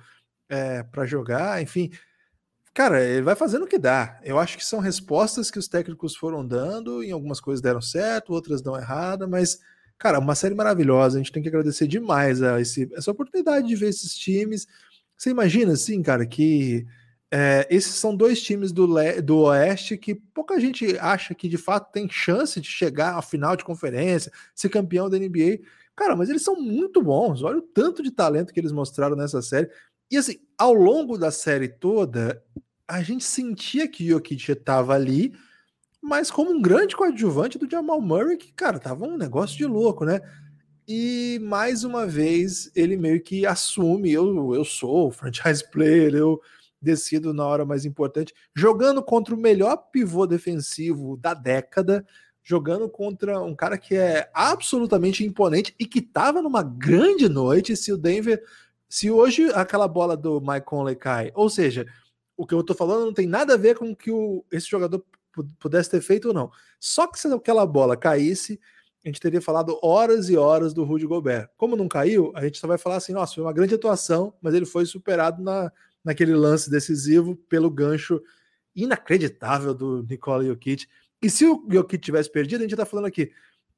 é, 0.50 0.84
para 0.84 1.06
jogar. 1.06 1.62
Enfim, 1.62 1.92
cara, 2.78 3.04
ele 3.04 3.24
vai 3.24 3.36
fazendo 3.36 3.64
o 3.64 3.68
que 3.68 3.80
dá. 3.80 4.20
Eu 4.24 4.38
acho 4.38 4.56
que 4.56 4.64
são 4.64 4.80
respostas 4.80 5.50
que 5.50 5.58
os 5.58 5.68
técnicos 5.68 6.16
foram 6.16 6.46
dando. 6.46 7.04
Em 7.04 7.12
algumas 7.12 7.42
coisas 7.42 7.60
deram 7.60 7.82
certo, 7.82 8.34
outras 8.34 8.62
dão 8.62 8.78
errada, 8.78 9.28
mas 9.28 9.60
Cara, 9.98 10.20
uma 10.20 10.36
série 10.36 10.54
maravilhosa. 10.54 11.18
A 11.18 11.20
gente 11.20 11.32
tem 11.32 11.42
que 11.42 11.50
agradecer 11.50 11.88
demais 11.88 12.44
a 12.44 12.62
esse, 12.62 12.88
essa 12.94 13.12
oportunidade 13.12 13.68
de 13.68 13.76
ver 13.76 13.90
esses 13.90 14.16
times. 14.16 14.68
Você 15.18 15.32
imagina, 15.32 15.74
assim, 15.74 16.04
cara, 16.04 16.26
que 16.26 16.86
é, 17.32 17.68
esses 17.70 17.96
são 17.96 18.16
dois 18.16 18.42
times 18.42 18.72
do, 18.72 18.88
do 19.24 19.40
Oeste 19.40 19.98
que 19.98 20.14
pouca 20.16 20.60
gente 20.60 20.98
acha 21.00 21.34
que 21.34 21.50
de 21.50 21.58
fato 21.58 21.92
tem 21.92 22.08
chance 22.10 22.62
de 22.62 22.68
chegar 22.68 23.18
à 23.18 23.22
final 23.22 23.56
de 23.56 23.66
conferência, 23.66 24.32
ser 24.54 24.70
campeão 24.70 25.10
da 25.10 25.18
NBA. 25.18 25.60
Cara, 25.96 26.16
mas 26.16 26.30
eles 26.30 26.44
são 26.44 26.56
muito 26.56 27.02
bons. 27.02 27.42
Olha 27.42 27.58
o 27.58 27.62
tanto 27.64 28.04
de 28.04 28.12
talento 28.12 28.54
que 28.54 28.60
eles 28.60 28.72
mostraram 28.72 29.16
nessa 29.16 29.42
série. 29.42 29.68
E 30.12 30.18
assim, 30.18 30.38
ao 30.58 30.74
longo 30.74 31.18
da 31.18 31.32
série 31.32 31.68
toda, 31.68 32.42
a 32.88 33.02
gente 33.02 33.26
sentia 33.26 33.88
que 33.88 34.06
o 34.06 34.16
Jokic 34.16 34.52
estava 34.52 34.94
ali, 34.94 35.34
mas 36.02 36.32
como 36.32 36.52
um 36.52 36.62
grande 36.62 36.96
coadjuvante 36.96 37.58
do 37.58 37.70
Jamal 37.70 38.00
Murray, 38.00 38.38
que, 38.38 38.54
cara, 38.54 38.80
tava 38.80 39.06
um 39.06 39.18
negócio 39.18 39.58
de 39.58 39.66
louco, 39.66 40.06
né? 40.06 40.22
E 40.88 41.38
mais 41.44 41.84
uma 41.84 42.08
vez 42.08 42.72
ele 42.74 42.96
meio 42.96 43.22
que 43.22 43.46
assume: 43.46 44.12
eu, 44.12 44.54
eu 44.54 44.64
sou 44.64 45.08
o 45.08 45.12
franchise 45.12 45.70
player, 45.70 46.16
eu 46.16 46.40
decido 46.82 47.34
na 47.34 47.46
hora 47.46 47.66
mais 47.66 47.84
importante, 47.84 48.34
jogando 48.56 49.04
contra 49.04 49.36
o 49.36 49.38
melhor 49.38 49.76
pivô 49.92 50.26
defensivo 50.26 51.18
da 51.18 51.34
década, 51.34 52.06
jogando 52.42 52.88
contra 52.88 53.42
um 53.42 53.54
cara 53.54 53.78
que 53.78 53.96
é 53.96 54.30
absolutamente 54.34 55.26
imponente 55.26 55.76
e 55.78 55.86
que 55.86 56.02
tava 56.02 56.42
numa 56.42 56.64
grande 56.64 57.28
noite. 57.28 57.76
Se 57.76 57.92
o 57.92 57.98
Denver, 57.98 58.42
se 58.88 59.12
hoje 59.12 59.52
aquela 59.54 59.90
bola 59.90 60.16
do 60.16 60.40
Mike 60.40 60.66
Conley 60.66 60.96
cai, 60.96 61.32
ou 61.36 61.50
seja, 61.50 61.86
o 62.38 62.46
que 62.46 62.54
eu 62.54 62.64
tô 62.64 62.74
falando 62.76 63.06
não 63.06 63.14
tem 63.14 63.28
nada 63.28 63.56
a 63.56 63.58
ver 63.58 63.76
com 63.76 63.92
o 63.92 63.96
que 63.96 64.12
esse 64.52 64.70
jogador 64.70 65.04
pudesse 65.60 65.90
ter 65.90 66.02
feito 66.02 66.30
ou 66.30 66.34
não. 66.34 66.52
Só 66.80 67.08
que 67.08 67.20
se 67.20 67.28
aquela 67.28 67.66
bola 67.66 67.98
caísse, 67.98 68.60
a 69.04 69.08
gente 69.08 69.20
teria 69.20 69.42
falado 69.42 69.80
horas 69.82 70.30
e 70.30 70.38
horas 70.38 70.74
do 70.74 70.84
Rudy 70.84 71.06
Gobert. 71.06 71.50
Como 71.58 71.76
não 71.76 71.88
caiu, 71.88 72.32
a 72.36 72.44
gente 72.44 72.58
só 72.58 72.68
vai 72.68 72.78
falar 72.78 72.98
assim: 72.98 73.14
nossa, 73.14 73.36
foi 73.36 73.44
uma 73.44 73.54
grande 73.54 73.76
atuação, 73.76 74.34
mas 74.42 74.54
ele 74.54 74.66
foi 74.66 74.86
superado 74.86 75.42
na, 75.42 75.72
naquele 76.04 76.34
lance 76.34 76.70
decisivo 76.70 77.36
pelo 77.50 77.70
gancho 77.70 78.22
inacreditável 78.76 79.74
do 79.74 80.04
Nikola 80.04 80.46
Jokic. 80.46 80.88
E 81.22 81.30
se 81.30 81.46
o 81.46 81.66
Jokic 81.70 82.04
tivesse 82.04 82.32
perdido, 82.32 82.62
a 82.62 82.64
gente 82.64 82.76
tá 82.76 82.86
falando 82.86 83.06
aqui, 83.06 83.32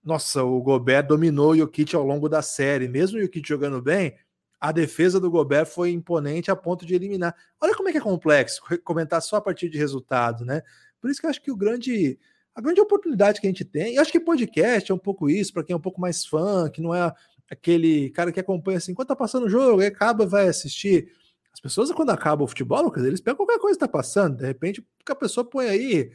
nossa, 0.04 0.44
o 0.44 0.62
Gobert 0.62 1.08
dominou 1.08 1.52
o 1.52 1.58
Jokic 1.58 1.96
ao 1.96 2.06
longo 2.06 2.28
da 2.28 2.42
série, 2.42 2.88
mesmo 2.88 3.18
o 3.18 3.22
Jokic 3.22 3.48
jogando 3.48 3.82
bem, 3.82 4.16
a 4.60 4.72
defesa 4.72 5.20
do 5.20 5.32
Gobert 5.32 5.68
foi 5.68 5.92
imponente 5.92 6.52
a 6.52 6.56
ponto 6.56 6.86
de 6.86 6.94
eliminar. 6.94 7.36
Olha 7.62 7.76
como 7.76 7.90
é 7.90 7.92
que 7.92 7.98
é 7.98 8.02
complexo 8.02 8.62
comentar 8.84 9.22
só 9.22 9.38
a 9.38 9.42
partir 9.42 9.70
de 9.70 9.78
resultado, 9.78 10.44
né? 10.44 10.62
Por 11.00 11.10
isso 11.10 11.20
que 11.20 11.26
eu 11.26 11.30
acho 11.30 11.42
que 11.42 11.52
o 11.52 11.56
grande 11.56 12.20
a 12.54 12.62
grande 12.62 12.82
oportunidade 12.82 13.40
que 13.40 13.48
a 13.48 13.50
gente 13.50 13.64
tem, 13.64 13.96
eu 13.96 14.02
acho 14.02 14.12
que 14.12 14.20
podcast 14.20 14.92
é 14.92 14.96
um 14.96 15.00
pouco 15.00 15.30
isso, 15.30 15.54
para 15.54 15.64
quem 15.64 15.74
é 15.74 15.78
um 15.78 15.82
pouco 15.82 16.02
mais 16.02 16.26
fã, 16.26 16.70
que 16.70 16.82
não 16.82 16.94
é 16.94 17.14
aquele 17.50 18.10
cara 18.10 18.34
que 18.34 18.40
acompanha 18.40 18.78
assim, 18.78 18.92
enquanto 18.92 19.08
tá 19.08 19.16
passando 19.16 19.46
o 19.46 19.50
jogo, 19.50 19.82
acaba, 19.82 20.26
vai 20.26 20.50
assistir. 20.50 21.10
As 21.54 21.60
pessoas, 21.62 21.92
quando 21.92 22.10
acaba 22.10 22.44
o 22.44 22.48
futebol, 22.48 22.92
eles 22.98 23.22
pegam 23.22 23.38
qualquer 23.38 23.60
coisa 23.60 23.78
que 23.78 23.86
tá 23.86 23.88
passando, 23.88 24.38
de 24.38 24.46
repente, 24.46 24.86
a 25.08 25.16
pessoa 25.16 25.44
põe 25.46 25.70
aí 25.70 26.12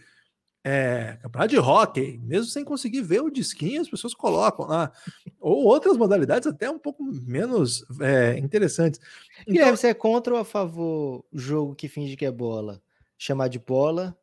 é, 0.67 1.19
campeonato 1.21 1.51
de 1.51 1.59
hockey, 1.59 2.19
mesmo 2.23 2.47
sem 2.47 2.65
conseguir 2.65 3.03
ver 3.03 3.21
o 3.21 3.31
disquinho, 3.31 3.83
as 3.83 3.89
pessoas 3.89 4.15
colocam 4.15 4.67
lá. 4.67 4.91
Ou 5.39 5.65
outras 5.65 5.97
modalidades 5.99 6.49
até 6.49 6.71
um 6.71 6.79
pouco 6.79 7.05
menos 7.05 7.85
é, 8.01 8.39
interessantes. 8.39 8.99
Então, 9.43 9.55
e 9.55 9.61
aí, 9.61 9.71
você 9.71 9.89
é 9.89 9.95
contra 9.95 10.33
ou 10.33 10.41
a 10.41 10.45
favor 10.45 11.23
jogo 11.31 11.75
que 11.75 11.87
finge 11.87 12.17
que 12.17 12.25
é 12.25 12.31
bola? 12.31 12.83
Chamar 13.19 13.49
de 13.49 13.59
bola 13.59 14.19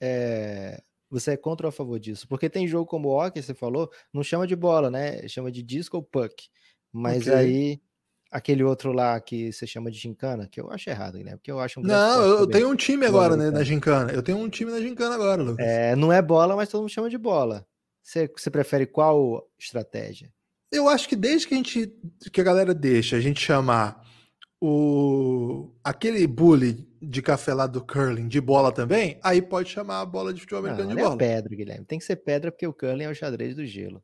é, 0.00 0.80
você 1.10 1.32
é 1.32 1.36
contra 1.36 1.66
ou 1.66 1.70
a 1.70 1.72
favor 1.72 1.98
disso? 1.98 2.28
Porque 2.28 2.48
tem 2.48 2.68
jogo 2.68 2.86
como 2.86 3.08
o 3.08 3.18
hockey, 3.18 3.42
você 3.42 3.52
falou, 3.52 3.90
não 4.12 4.22
chama 4.22 4.46
de 4.46 4.54
bola, 4.54 4.90
né? 4.90 5.26
Chama 5.26 5.50
de 5.50 5.60
disco 5.60 5.96
ou 5.96 6.02
puck. 6.04 6.48
Mas 6.92 7.22
okay. 7.22 7.34
aí, 7.34 7.82
aquele 8.30 8.62
outro 8.62 8.92
lá 8.92 9.20
que 9.20 9.52
você 9.52 9.66
chama 9.66 9.90
de 9.90 9.98
gincana, 9.98 10.46
que 10.46 10.60
eu 10.60 10.70
acho 10.70 10.88
errado, 10.88 11.18
né? 11.18 11.32
Porque 11.32 11.50
eu 11.50 11.58
acho 11.58 11.80
um 11.80 11.82
Não, 11.82 12.22
eu 12.22 12.46
tenho 12.46 12.70
um 12.70 12.76
time 12.76 13.04
agora, 13.04 13.36
né, 13.36 13.50
na 13.50 13.64
gincana. 13.64 14.12
Eu 14.12 14.22
tenho 14.22 14.38
um 14.38 14.48
time 14.48 14.70
na 14.70 14.80
gincana 14.80 15.14
agora, 15.14 15.42
Lucas. 15.42 15.66
É, 15.66 15.96
não 15.96 16.12
é 16.12 16.22
bola, 16.22 16.54
mas 16.54 16.68
todo 16.68 16.82
mundo 16.82 16.90
chama 16.90 17.10
de 17.10 17.18
bola. 17.18 17.66
Você, 18.02 18.30
você 18.34 18.50
prefere 18.50 18.86
qual 18.86 19.48
estratégia? 19.58 20.32
Eu 20.72 20.88
acho 20.88 21.08
que 21.08 21.16
desde 21.16 21.48
que 21.48 21.54
a 21.54 21.56
gente 21.56 21.92
que 22.32 22.40
a 22.40 22.44
galera 22.44 22.72
deixa 22.72 23.16
a 23.16 23.20
gente 23.20 23.40
chamar 23.40 24.06
o 24.60 25.72
aquele 25.82 26.24
bully 26.26 26.88
de 27.02 27.20
café 27.20 27.52
lá 27.52 27.66
do 27.66 27.84
curling 27.84 28.28
de 28.28 28.40
bola 28.40 28.70
também, 28.70 29.18
aí 29.22 29.42
pode 29.42 29.70
chamar 29.70 30.00
a 30.00 30.06
bola 30.06 30.32
de 30.32 30.40
futebol 30.40 30.60
americano 30.60 30.88
não, 30.88 30.96
de 30.96 31.02
não 31.02 31.08
bola. 31.10 31.22
É 31.22 31.34
pedra, 31.34 31.56
Guilherme. 31.56 31.84
Tem 31.84 31.98
que 31.98 32.04
ser 32.04 32.16
pedra 32.16 32.52
porque 32.52 32.66
o 32.66 32.72
curling 32.72 33.04
é 33.04 33.10
o 33.10 33.14
xadrez 33.14 33.56
do 33.56 33.66
gelo. 33.66 34.02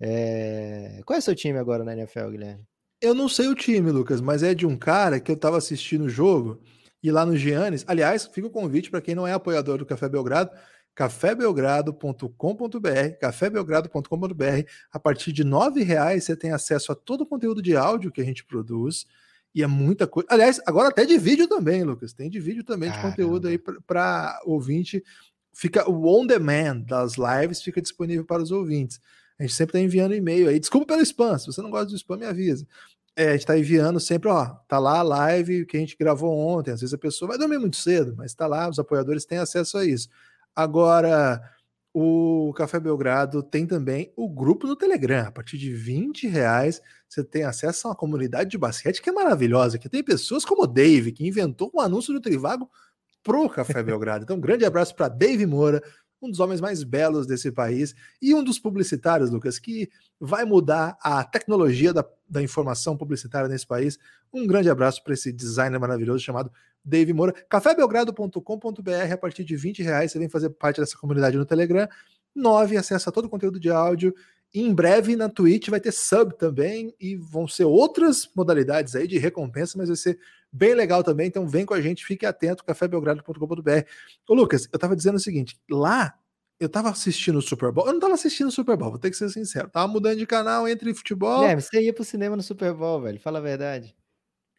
É... 0.00 1.00
Qual 1.04 1.16
é 1.16 1.18
o 1.18 1.22
seu 1.22 1.34
time 1.34 1.58
agora 1.58 1.82
na 1.82 1.94
NFL, 1.94 2.30
Guilherme? 2.30 2.64
Eu 3.00 3.14
não 3.14 3.28
sei 3.28 3.46
o 3.46 3.54
time, 3.54 3.92
Lucas, 3.92 4.20
mas 4.20 4.42
é 4.42 4.52
de 4.54 4.66
um 4.66 4.76
cara 4.76 5.20
que 5.20 5.30
eu 5.30 5.36
tava 5.36 5.56
assistindo 5.56 6.04
o 6.04 6.08
jogo 6.08 6.60
e 7.00 7.12
lá 7.12 7.24
no 7.24 7.36
Giannis. 7.36 7.84
Aliás, 7.86 8.26
fica 8.26 8.48
o 8.48 8.50
convite 8.50 8.90
para 8.90 9.00
quem 9.00 9.14
não 9.14 9.26
é 9.26 9.32
apoiador 9.32 9.78
do 9.78 9.86
Café 9.86 10.08
Belgrado, 10.08 10.50
cafébelgrado.com.br, 10.96 13.16
cafébelgrado.com.br. 13.20 14.68
A 14.90 14.98
partir 14.98 15.32
de 15.32 15.44
R$ 15.44 15.84
reais 15.84 16.24
você 16.24 16.36
tem 16.36 16.50
acesso 16.50 16.90
a 16.90 16.96
todo 16.96 17.20
o 17.20 17.26
conteúdo 17.26 17.62
de 17.62 17.76
áudio 17.76 18.10
que 18.10 18.20
a 18.20 18.24
gente 18.24 18.44
produz 18.44 19.06
e 19.54 19.62
é 19.62 19.66
muita 19.68 20.08
coisa. 20.08 20.26
Aliás, 20.28 20.60
agora 20.66 20.88
até 20.88 21.04
de 21.04 21.16
vídeo 21.16 21.46
também, 21.46 21.84
Lucas. 21.84 22.12
Tem 22.12 22.28
de 22.28 22.40
vídeo 22.40 22.64
também 22.64 22.90
Caramba. 22.90 23.10
de 23.10 23.16
conteúdo 23.16 23.46
aí 23.46 23.58
para 23.86 24.40
ouvinte. 24.44 25.04
Fica 25.54 25.88
o 25.88 26.04
on 26.06 26.26
demand 26.26 26.80
das 26.80 27.14
lives 27.14 27.62
fica 27.62 27.80
disponível 27.80 28.24
para 28.24 28.42
os 28.42 28.50
ouvintes. 28.50 29.00
A 29.38 29.42
gente 29.42 29.54
sempre 29.54 29.76
está 29.76 29.80
enviando 29.84 30.14
e-mail 30.14 30.48
aí. 30.48 30.58
Desculpa 30.58 30.86
pelo 30.86 31.02
spam. 31.02 31.38
Se 31.38 31.46
você 31.46 31.62
não 31.62 31.70
gosta 31.70 31.86
do 31.86 31.96
spam, 31.96 32.16
me 32.16 32.26
avisa. 32.26 32.66
É, 33.16 33.28
a 33.28 33.32
gente 33.32 33.40
está 33.40 33.58
enviando 33.58 33.98
sempre, 33.98 34.28
ó, 34.28 34.46
tá 34.68 34.78
lá 34.78 35.00
a 35.00 35.02
live 35.02 35.66
que 35.66 35.76
a 35.76 35.80
gente 35.80 35.96
gravou 35.96 36.36
ontem. 36.36 36.70
Às 36.70 36.80
vezes 36.80 36.94
a 36.94 36.98
pessoa 36.98 37.30
vai 37.30 37.38
dormir 37.38 37.58
muito 37.58 37.76
cedo, 37.76 38.14
mas 38.16 38.34
tá 38.34 38.46
lá, 38.46 38.68
os 38.68 38.78
apoiadores 38.78 39.24
têm 39.24 39.38
acesso 39.38 39.76
a 39.76 39.84
isso. 39.84 40.08
Agora, 40.54 41.42
o 41.92 42.52
Café 42.54 42.78
Belgrado 42.78 43.42
tem 43.42 43.66
também 43.66 44.12
o 44.14 44.28
grupo 44.28 44.66
no 44.66 44.76
Telegram. 44.76 45.26
A 45.26 45.32
partir 45.32 45.58
de 45.58 45.72
20 45.72 46.28
reais 46.28 46.80
você 47.08 47.24
tem 47.24 47.42
acesso 47.42 47.86
a 47.86 47.90
uma 47.90 47.96
comunidade 47.96 48.50
de 48.50 48.58
basquete 48.58 49.02
que 49.02 49.10
é 49.10 49.12
maravilhosa, 49.12 49.78
que 49.78 49.88
tem 49.88 50.04
pessoas 50.04 50.44
como 50.44 50.62
o 50.62 50.66
Dave, 50.66 51.10
que 51.10 51.26
inventou 51.26 51.72
um 51.74 51.80
anúncio 51.80 52.12
do 52.12 52.20
Trivago 52.20 52.70
pro 53.22 53.48
Café 53.48 53.82
Belgrado. 53.82 54.24
Então, 54.24 54.36
um 54.36 54.40
grande 54.40 54.64
abraço 54.64 54.94
para 54.94 55.08
Dave 55.08 55.44
Moura, 55.44 55.82
um 56.20 56.30
dos 56.30 56.40
homens 56.40 56.60
mais 56.60 56.82
belos 56.82 57.26
desse 57.26 57.50
país 57.52 57.94
e 58.20 58.34
um 58.34 58.42
dos 58.42 58.58
publicitários, 58.58 59.30
Lucas, 59.30 59.58
que 59.58 59.88
vai 60.20 60.44
mudar 60.44 60.96
a 61.00 61.22
tecnologia 61.24 61.92
da, 61.92 62.04
da 62.28 62.42
informação 62.42 62.96
publicitária 62.96 63.48
nesse 63.48 63.66
país. 63.66 63.98
Um 64.32 64.46
grande 64.46 64.68
abraço 64.68 65.02
para 65.02 65.14
esse 65.14 65.32
designer 65.32 65.78
maravilhoso 65.78 66.24
chamado 66.24 66.50
Dave 66.84 67.12
Moura. 67.12 67.32
cafébelgrado.com.br, 67.48 69.12
a 69.12 69.16
partir 69.16 69.44
de 69.44 69.56
20 69.56 69.82
reais 69.82 70.12
você 70.12 70.18
vem 70.18 70.28
fazer 70.28 70.50
parte 70.50 70.80
dessa 70.80 70.96
comunidade 70.96 71.36
no 71.36 71.44
Telegram. 71.44 71.88
9, 72.34 72.76
acesso 72.76 73.08
a 73.08 73.12
todo 73.12 73.26
o 73.26 73.28
conteúdo 73.28 73.58
de 73.58 73.70
áudio. 73.70 74.14
E 74.52 74.62
em 74.62 74.74
breve 74.74 75.14
na 75.14 75.28
Twitch 75.28 75.68
vai 75.68 75.80
ter 75.80 75.92
sub 75.92 76.36
também 76.36 76.94
e 76.98 77.16
vão 77.16 77.46
ser 77.46 77.64
outras 77.64 78.28
modalidades 78.34 78.96
aí 78.96 79.06
de 79.06 79.18
recompensa, 79.18 79.76
mas 79.76 79.88
vai 79.88 79.96
ser 79.96 80.18
bem 80.50 80.74
legal 80.74 81.04
também. 81.04 81.28
Então 81.28 81.46
vem 81.46 81.66
com 81.66 81.74
a 81.74 81.80
gente, 81.80 82.04
fique 82.04 82.24
atento, 82.24 82.64
cafébelgrado.com.br. 82.64 83.84
Ô 84.26 84.34
Lucas, 84.34 84.68
eu 84.72 84.78
tava 84.78 84.96
dizendo 84.96 85.16
o 85.16 85.20
seguinte, 85.20 85.60
lá 85.70 86.14
eu 86.58 86.68
tava 86.68 86.90
assistindo 86.90 87.38
o 87.38 87.42
Super 87.42 87.70
Bowl. 87.70 87.86
Eu 87.86 87.92
não 87.92 88.00
tava 88.00 88.14
assistindo 88.14 88.48
o 88.48 88.52
Super 88.52 88.76
Bowl, 88.76 88.90
vou 88.90 88.98
ter 88.98 89.10
que 89.10 89.16
ser 89.16 89.28
sincero. 89.28 89.68
Tava 89.68 89.86
mudando 89.86 90.18
de 90.18 90.26
canal 90.26 90.66
entre 90.66 90.92
futebol. 90.92 91.44
É, 91.44 91.54
você 91.54 91.80
ia 91.80 91.92
pro 91.92 92.04
cinema 92.04 92.34
no 92.34 92.42
Super 92.42 92.72
Bowl, 92.74 93.00
velho. 93.02 93.20
Fala 93.20 93.38
a 93.38 93.42
verdade. 93.42 93.94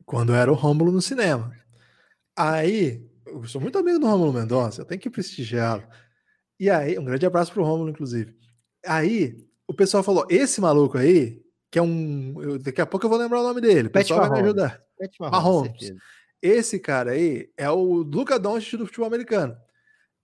Quando 0.06 0.34
era 0.34 0.52
o 0.52 0.56
Rômulo 0.56 0.92
no 0.92 1.02
cinema. 1.02 1.54
Aí, 2.38 3.06
eu 3.26 3.44
sou 3.46 3.60
muito 3.60 3.78
amigo 3.78 4.00
do 4.00 4.08
Rômulo 4.08 4.32
Mendonça, 4.32 4.82
eu 4.82 4.86
tenho 4.86 5.02
que 5.02 5.10
prestigiá-lo. 5.10 5.84
E 6.58 6.70
aí, 6.70 6.98
um 6.98 7.04
grande 7.04 7.26
abraço 7.26 7.52
pro 7.52 7.64
Rômulo, 7.64 7.90
inclusive. 7.90 8.34
Aí, 8.86 9.49
o 9.70 9.74
pessoal 9.74 10.04
falou: 10.04 10.26
esse 10.30 10.60
maluco 10.60 10.98
aí, 10.98 11.42
que 11.72 11.78
é 11.80 11.82
um. 11.82 12.42
eu- 12.42 12.60
daqui 12.60 12.82
a 12.82 12.86
pouco 12.86 13.06
eu 13.06 13.10
vou 13.10 13.20
lembrar 13.20 13.40
o 13.40 13.44
nome 13.44 13.62
dele. 13.62 13.88
O 13.88 13.92
pessoal 13.92 14.20
vai 14.22 14.30
me 14.30 14.48
ajudar. 14.48 14.82
Pat 15.00 15.12
Mahomes. 15.20 15.72
Esse 16.42 16.80
cara 16.80 17.12
aí 17.12 17.50
é 17.58 17.70
o 17.70 17.84
Luca 17.98 18.40
Doncic 18.40 18.78
do 18.78 18.86
futebol 18.86 19.08
americano. 19.08 19.56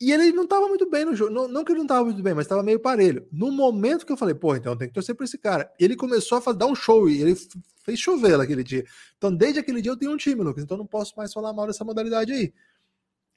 E 0.01 0.12
ele 0.12 0.31
não 0.31 0.45
tava 0.45 0.67
muito 0.67 0.89
bem 0.89 1.05
no 1.05 1.15
jogo. 1.15 1.31
Não, 1.31 1.47
não 1.47 1.63
que 1.63 1.71
ele 1.71 1.79
não 1.79 1.88
tava 1.88 2.03
muito 2.05 2.21
bem, 2.21 2.34
mas 2.34 2.47
tava 2.47 2.62
meio 2.63 2.79
parelho. 2.79 3.25
No 3.31 3.49
momento 3.51 4.05
que 4.05 4.12
eu 4.12 4.17
falei, 4.17 4.36
pô, 4.36 4.55
então 4.55 4.75
tem 4.77 4.88
que 4.89 4.93
torcer 4.93 5.15
pra 5.15 5.23
esse 5.23 5.38
cara. 5.38 5.71
Ele 5.79 5.95
começou 5.95 6.38
a 6.38 6.41
fazer, 6.41 6.58
dar 6.58 6.65
um 6.67 6.75
show 6.75 7.08
e 7.10 7.21
ele 7.21 7.36
fez 7.84 7.99
chover 7.99 8.38
naquele 8.38 8.63
dia. 8.63 8.84
Então, 9.17 9.34
desde 9.34 9.60
aquele 9.60 9.81
dia 9.81 9.91
eu 9.91 9.97
tenho 9.97 10.12
um 10.12 10.17
time, 10.17 10.41
Lucas. 10.43 10.63
Então, 10.63 10.75
eu 10.75 10.79
não 10.79 10.88
posso 10.88 11.13
mais 11.15 11.31
falar 11.31 11.53
mal 11.53 11.65
dessa 11.67 11.86
modalidade 11.86 12.34
aí. 12.34 12.53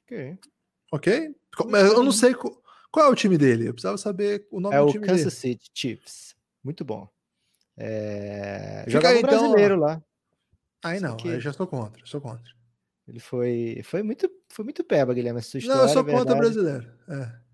Ok. 0.05 0.37
Ok? 0.91 1.35
Eu 1.95 2.03
não 2.03 2.11
sei 2.11 2.35
qual 2.91 3.07
é 3.07 3.09
o 3.09 3.15
time 3.15 3.37
dele. 3.37 3.67
Eu 3.67 3.73
precisava 3.73 3.97
saber 3.97 4.47
o 4.51 4.59
nome 4.59 4.75
É 4.75 4.79
do 4.79 4.85
o 4.85 4.91
time 4.91 5.05
Kansas 5.05 5.41
dele. 5.41 5.53
City 5.55 5.71
Chiefs. 5.73 6.35
Muito 6.63 6.83
bom. 6.83 7.07
É... 7.77 8.83
Jogava 8.87 9.15
aí, 9.15 9.21
então, 9.21 9.29
brasileiro 9.29 9.77
lá. 9.77 10.03
Aí 10.83 10.99
não, 10.99 11.13
aqui. 11.13 11.29
aí 11.29 11.35
eu 11.35 11.41
já 11.41 11.53
sou 11.53 11.67
contra. 11.67 12.05
Sou 12.05 12.21
contra. 12.21 12.51
Ele 13.07 13.19
foi, 13.19 13.81
foi 13.83 14.03
muito, 14.03 14.29
foi 14.49 14.63
muito 14.63 14.83
peba, 14.83 15.13
Guilherme, 15.13 15.39
essa 15.39 15.57
história. 15.57 15.81
não, 15.81 15.87
eu 15.87 15.93
sou 15.93 16.07
é 16.07 16.11
contra 16.11 16.35
o 16.35 16.37
brasileiro. 16.37 16.91
É. 17.07 17.49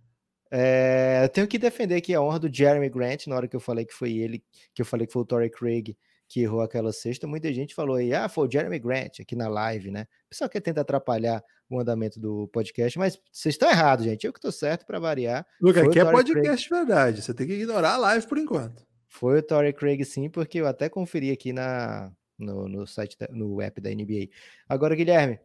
É, 0.52 1.22
eu 1.24 1.30
tenho 1.30 1.48
que 1.48 1.58
defender 1.58 1.96
aqui 1.96 2.14
a 2.14 2.22
honra 2.22 2.40
do 2.40 2.54
Jeremy 2.54 2.90
Grant, 2.90 3.28
na 3.28 3.36
hora 3.36 3.48
que 3.48 3.56
eu 3.56 3.60
falei 3.60 3.86
que 3.86 3.94
foi 3.94 4.14
ele, 4.14 4.44
que 4.74 4.82
eu 4.82 4.86
falei 4.86 5.08
que 5.08 5.14
foi 5.14 5.22
o 5.22 5.26
Torrey 5.26 5.50
Craig 5.50 5.98
que 6.28 6.42
errou 6.42 6.62
aquela 6.62 6.92
sexta, 6.92 7.28
muita 7.28 7.54
gente 7.54 7.76
falou 7.76 7.98
aí, 7.98 8.14
ah, 8.14 8.28
foi 8.28 8.48
o 8.48 8.52
Jeremy 8.52 8.80
Grant 8.80 9.20
aqui 9.20 9.36
na 9.36 9.48
live, 9.48 9.92
né? 9.92 10.08
O 10.26 10.30
pessoal 10.30 10.50
quer 10.50 10.62
tentar 10.62 10.82
atrapalhar 10.82 11.44
o 11.70 11.80
andamento 11.80 12.20
do 12.20 12.48
podcast, 12.50 12.98
mas 12.98 13.20
vocês 13.32 13.54
estão 13.56 13.70
errados, 13.70 14.06
gente. 14.06 14.26
Eu 14.26 14.34
que 14.34 14.40
tô 14.40 14.52
certo 14.52 14.86
para 14.86 15.00
variar. 15.00 15.46
Foi 15.74 15.84
o 15.88 15.90
aqui 15.90 16.00
é 16.00 16.06
podcast 16.12 16.70
verdade. 16.70 17.22
Você 17.22 17.34
tem 17.34 17.46
que 17.48 17.54
ignorar 17.54 17.94
a 17.94 17.98
live 17.98 18.28
por 18.28 18.38
enquanto. 18.38 18.86
Foi 19.08 19.40
o 19.40 19.44
Torrey 19.44 19.72
Craig 19.74 20.04
sim, 20.04 20.30
porque 20.30 20.60
eu 20.60 20.68
até 20.68 20.90
conferi 20.90 21.32
aqui 21.32 21.54
na, 21.54 22.12
no, 22.38 22.68
no 22.68 22.86
site, 22.86 23.16
no 23.30 23.62
app 23.62 23.80
da 23.80 23.90
NBA. 23.90 24.28
Agora, 24.68 24.96
Guilherme, 24.96 25.40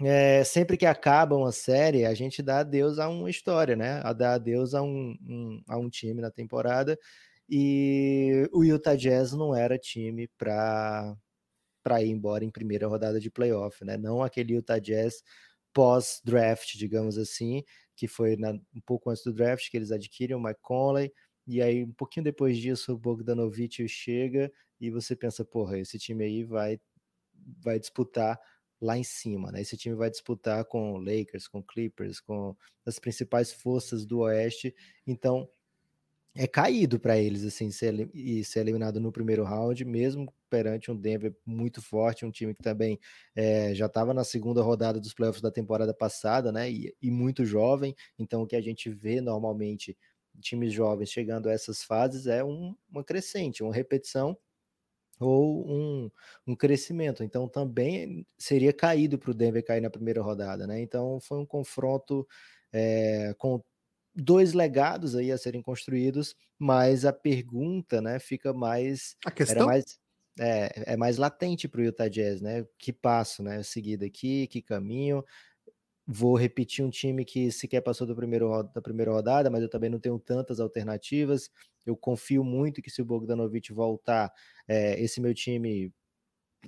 é, 0.00 0.44
sempre 0.44 0.76
que 0.76 0.86
acaba 0.86 1.36
uma 1.36 1.52
série, 1.52 2.04
a 2.04 2.14
gente 2.14 2.42
dá 2.42 2.60
adeus 2.60 2.98
a 2.98 3.08
uma 3.08 3.30
história, 3.30 3.74
né? 3.76 4.00
A 4.04 4.12
dá 4.12 4.34
adeus 4.34 4.74
a 4.74 4.82
um, 4.82 5.16
um- 5.22 5.62
a 5.66 5.78
um 5.78 5.88
time 5.88 6.20
na 6.20 6.30
temporada. 6.30 6.98
E 7.48 8.48
o 8.52 8.64
Utah 8.64 8.96
Jazz 8.96 9.32
não 9.32 9.54
era 9.54 9.78
time 9.78 10.28
para 10.38 11.16
para 11.82 12.02
ir 12.02 12.10
embora 12.10 12.44
em 12.44 12.50
primeira 12.50 12.86
rodada 12.88 13.20
de 13.20 13.30
playoff, 13.30 13.84
né? 13.84 13.96
Não 13.96 14.22
aquele 14.22 14.54
Utah 14.54 14.78
Jazz 14.78 15.22
pós-draft, 15.74 16.76
digamos 16.76 17.18
assim, 17.18 17.64
que 17.96 18.08
foi 18.08 18.36
na- 18.36 18.52
um 18.74 18.80
pouco 18.86 19.10
antes 19.10 19.22
do 19.24 19.32
draft 19.32 19.70
que 19.70 19.76
eles 19.76 19.92
adquirem 19.92 20.36
o 20.36 20.40
Mike 20.42 20.60
Conley, 20.62 21.12
e 21.46 21.62
aí 21.62 21.84
um 21.84 21.92
pouquinho 21.92 22.24
depois 22.24 22.58
disso 22.58 22.92
o 22.94 22.98
Bogdanovich 22.98 23.86
chega 23.88 24.52
e 24.80 24.90
você 24.90 25.14
pensa, 25.16 25.44
porra, 25.44 25.78
esse 25.78 25.98
time 25.98 26.24
aí 26.24 26.44
vai 26.44 26.80
vai 27.62 27.78
disputar 27.78 28.38
lá 28.80 28.98
em 28.98 29.04
cima, 29.04 29.50
né? 29.52 29.60
Esse 29.62 29.76
time 29.76 29.94
vai 29.94 30.10
disputar 30.10 30.64
com 30.66 30.98
Lakers, 30.98 31.48
com 31.48 31.62
Clippers, 31.62 32.20
com 32.20 32.54
as 32.84 32.98
principais 32.98 33.52
forças 33.52 34.04
do 34.04 34.20
Oeste, 34.20 34.74
então 35.06 35.48
é 36.36 36.46
caído 36.46 37.00
para 37.00 37.18
eles 37.18 37.44
assim 37.44 37.70
ser, 37.70 38.10
e 38.14 38.44
ser 38.44 38.60
eliminado 38.60 39.00
no 39.00 39.10
primeiro 39.12 39.44
round, 39.44 39.84
mesmo 39.84 40.32
perante 40.50 40.90
um 40.90 40.96
Denver 40.96 41.34
muito 41.46 41.82
forte, 41.82 42.24
um 42.26 42.30
time 42.30 42.54
que 42.54 42.62
também 42.62 42.98
eh, 43.34 43.74
já 43.74 43.86
estava 43.86 44.14
na 44.14 44.24
segunda 44.24 44.62
rodada 44.62 45.00
dos 45.00 45.14
playoffs 45.14 45.42
da 45.42 45.50
temporada 45.50 45.94
passada, 45.94 46.52
né? 46.52 46.70
E, 46.70 46.94
e 47.02 47.10
muito 47.10 47.44
jovem. 47.44 47.94
Então, 48.18 48.42
o 48.42 48.46
que 48.46 48.56
a 48.56 48.60
gente 48.62 48.90
vê 48.90 49.20
normalmente 49.20 49.96
times 50.40 50.72
jovens 50.72 51.10
chegando 51.10 51.48
a 51.48 51.52
essas 51.52 51.82
fases 51.82 52.26
é 52.26 52.44
um- 52.44 52.74
uma 52.90 53.02
crescente, 53.04 53.62
uma 53.62 53.74
repetição 53.74 54.36
ou 55.20 55.66
um, 55.70 56.10
um 56.46 56.54
crescimento. 56.56 57.24
Então, 57.24 57.48
também 57.48 58.26
seria 58.38 58.72
caído 58.72 59.18
para 59.18 59.30
o 59.30 59.34
Denver 59.34 59.64
cair 59.64 59.80
na 59.80 59.90
primeira 59.90 60.22
rodada, 60.22 60.66
né? 60.66 60.80
Então, 60.80 61.18
foi 61.20 61.38
um 61.38 61.46
confronto 61.46 62.26
eh, 62.72 63.34
com 63.38 63.62
dois 64.16 64.52
legados 64.54 65.14
aí 65.16 65.32
a 65.32 65.38
serem 65.38 65.62
construídos, 65.62 66.34
mas 66.58 67.04
a 67.04 67.12
pergunta, 67.12 68.00
né, 68.00 68.18
fica 68.18 68.52
mais 68.54 69.16
A 69.24 69.30
questão 69.30 69.66
mais 69.66 69.84
é, 70.40 70.94
é 70.94 70.96
mais 70.96 71.16
latente 71.18 71.68
para 71.68 71.80
o 71.80 71.84
Utah 71.84 72.08
Jazz, 72.08 72.40
né? 72.42 72.66
Que 72.78 72.92
passo, 72.92 73.42
né? 73.42 73.62
Seguir 73.62 73.96
daqui, 73.98 74.46
que 74.48 74.60
caminho. 74.62 75.24
Vou 76.08 76.36
repetir 76.36 76.84
um 76.84 76.90
time 76.90 77.24
que 77.24 77.50
sequer 77.50 77.80
passou 77.80 78.06
do 78.06 78.14
primeiro, 78.14 78.48
ro- 78.48 78.62
da 78.62 78.80
primeira 78.80 79.10
rodada, 79.12 79.50
mas 79.50 79.62
eu 79.62 79.68
também 79.68 79.90
não 79.90 79.98
tenho 79.98 80.18
tantas 80.20 80.60
alternativas. 80.60 81.50
Eu 81.84 81.96
confio 81.96 82.44
muito 82.44 82.80
que 82.82 82.90
se 82.90 83.02
o 83.02 83.04
Bogdanovich 83.04 83.72
voltar, 83.72 84.32
é, 84.68 85.00
esse 85.02 85.20
meu 85.20 85.34
time 85.34 85.92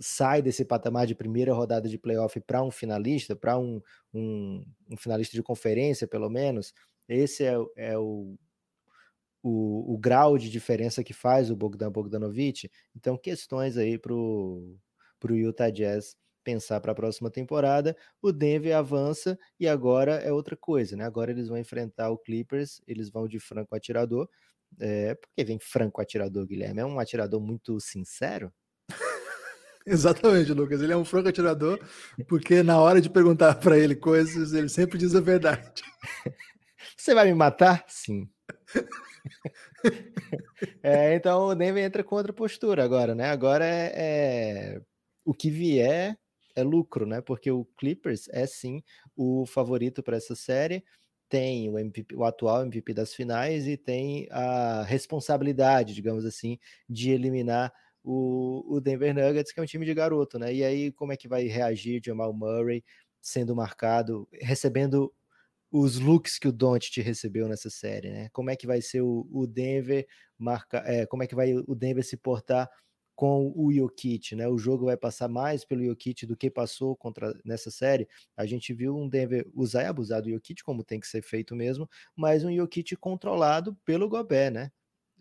sai 0.00 0.42
desse 0.42 0.64
patamar 0.64 1.06
de 1.06 1.14
primeira 1.14 1.52
rodada 1.54 1.88
de 1.88 1.98
playoff 1.98 2.40
para 2.40 2.62
um 2.62 2.70
finalista, 2.70 3.34
para 3.36 3.58
um, 3.58 3.80
um, 4.14 4.64
um 4.90 4.96
finalista 4.96 5.36
de 5.36 5.42
conferência, 5.42 6.06
pelo 6.06 6.30
menos. 6.30 6.72
Esse 7.08 7.44
é, 7.44 7.58
o- 7.58 7.72
é 7.76 7.98
o, 7.98 8.36
o, 9.42 9.94
o 9.94 9.98
grau 9.98 10.36
de 10.36 10.50
diferença 10.50 11.02
que 11.04 11.12
faz 11.12 11.50
o 11.50 11.56
Bogdan 11.56 11.90
Bogdanovic. 11.90 12.70
Então, 12.94 13.16
questões 13.16 13.76
aí 13.76 13.98
para 13.98 14.12
o 14.14 14.76
Utah 15.30 15.70
Jazz 15.70 16.16
pensar 16.44 16.80
para 16.80 16.92
a 16.92 16.94
próxima 16.94 17.30
temporada. 17.30 17.96
O 18.22 18.32
Denver 18.32 18.74
avança 18.76 19.38
e 19.60 19.68
agora 19.68 20.14
é 20.16 20.32
outra 20.32 20.56
coisa, 20.56 20.96
né? 20.96 21.04
Agora 21.04 21.30
eles 21.30 21.48
vão 21.48 21.58
enfrentar 21.58 22.10
o 22.10 22.18
Clippers, 22.18 22.80
eles 22.86 23.10
vão 23.10 23.28
de 23.28 23.38
franco 23.38 23.74
atirador. 23.74 24.28
É, 24.78 25.14
por 25.14 25.28
que 25.36 25.44
vem 25.44 25.58
franco 25.58 26.00
atirador, 26.00 26.46
Guilherme? 26.46 26.80
É 26.80 26.84
um 26.86 26.98
atirador 26.98 27.40
muito 27.40 27.78
sincero? 27.80 28.52
Exatamente, 29.86 30.52
Lucas. 30.52 30.80
Ele 30.82 30.92
é 30.92 30.96
um 30.96 31.04
franco 31.04 31.28
atirador, 31.28 31.78
porque 32.28 32.62
na 32.62 32.80
hora 32.80 33.00
de 33.00 33.08
perguntar 33.08 33.54
para 33.56 33.78
ele 33.78 33.94
coisas, 33.96 34.52
ele 34.52 34.68
sempre 34.68 34.98
diz 34.98 35.14
a 35.14 35.20
verdade. 35.20 35.82
Você 36.98 37.14
vai 37.14 37.26
me 37.26 37.34
matar? 37.34 37.84
Sim. 37.88 38.28
É, 40.82 41.14
então 41.14 41.46
o 41.48 41.54
Denver 41.54 41.84
entra 41.84 42.02
com 42.04 42.16
outra 42.16 42.32
postura 42.32 42.82
agora, 42.84 43.14
né? 43.14 43.26
Agora 43.30 43.64
é, 43.64 44.74
é- 44.76 44.80
o 45.24 45.32
que 45.34 45.50
vier 45.50 46.18
é 46.56 46.62
lucro, 46.62 47.06
né? 47.06 47.20
Porque 47.20 47.50
o 47.50 47.64
Clippers 47.78 48.28
é 48.30 48.46
sim 48.46 48.82
o 49.16 49.46
favorito 49.46 50.02
para 50.02 50.16
essa 50.16 50.34
série, 50.34 50.84
tem 51.28 51.68
o, 51.70 51.78
MVP, 51.78 52.14
o 52.16 52.24
atual 52.24 52.62
MVP 52.62 52.92
das 52.94 53.14
finais 53.14 53.66
e 53.68 53.76
tem 53.76 54.26
a 54.30 54.82
responsabilidade, 54.84 55.94
digamos 55.94 56.24
assim, 56.24 56.58
de 56.88 57.10
eliminar 57.10 57.72
o, 58.02 58.64
o 58.76 58.80
Denver 58.80 59.14
Nuggets, 59.14 59.52
que 59.52 59.60
é 59.60 59.62
um 59.62 59.66
time 59.66 59.84
de 59.86 59.94
garoto, 59.94 60.38
né? 60.38 60.52
E 60.54 60.64
aí 60.64 60.90
como 60.92 61.12
é 61.12 61.16
que 61.16 61.28
vai 61.28 61.44
reagir 61.46 62.00
Jamal 62.04 62.32
Murray 62.32 62.82
sendo 63.20 63.54
marcado, 63.54 64.28
recebendo 64.40 65.12
os 65.70 65.98
looks 65.98 66.38
que 66.38 66.48
o 66.48 66.52
Doncic 66.52 66.98
recebeu 67.02 67.48
nessa 67.48 67.70
série, 67.70 68.10
né? 68.10 68.28
Como 68.32 68.50
é 68.50 68.56
que 68.56 68.66
vai 68.66 68.80
ser 68.80 69.02
o, 69.02 69.28
o 69.32 69.46
Denver 69.46 70.06
marca, 70.38 70.78
é, 70.86 71.06
como 71.06 71.22
é 71.22 71.26
que 71.26 71.34
vai 71.34 71.54
o 71.54 71.74
Denver 71.74 72.04
se 72.04 72.16
portar 72.16 72.68
com 73.14 73.52
o 73.56 73.72
Jokic, 73.72 74.36
né? 74.36 74.46
O 74.48 74.56
jogo 74.56 74.86
vai 74.86 74.96
passar 74.96 75.28
mais 75.28 75.64
pelo 75.64 75.84
Jokic 75.84 76.24
do 76.24 76.36
que 76.36 76.48
passou 76.50 76.94
contra 76.96 77.34
nessa 77.44 77.70
série. 77.70 78.08
A 78.36 78.46
gente 78.46 78.72
viu 78.72 78.96
um 78.96 79.08
Denver 79.08 79.44
usar 79.54 79.82
e 79.82 79.86
abusar 79.86 80.22
do 80.22 80.30
Jokic 80.30 80.62
como 80.62 80.84
tem 80.84 81.00
que 81.00 81.06
ser 81.08 81.22
feito 81.22 81.56
mesmo, 81.56 81.88
mas 82.16 82.44
um 82.44 82.54
Jokic 82.54 82.94
controlado 82.96 83.74
pelo 83.84 84.08
Gobert, 84.08 84.52
né? 84.52 84.70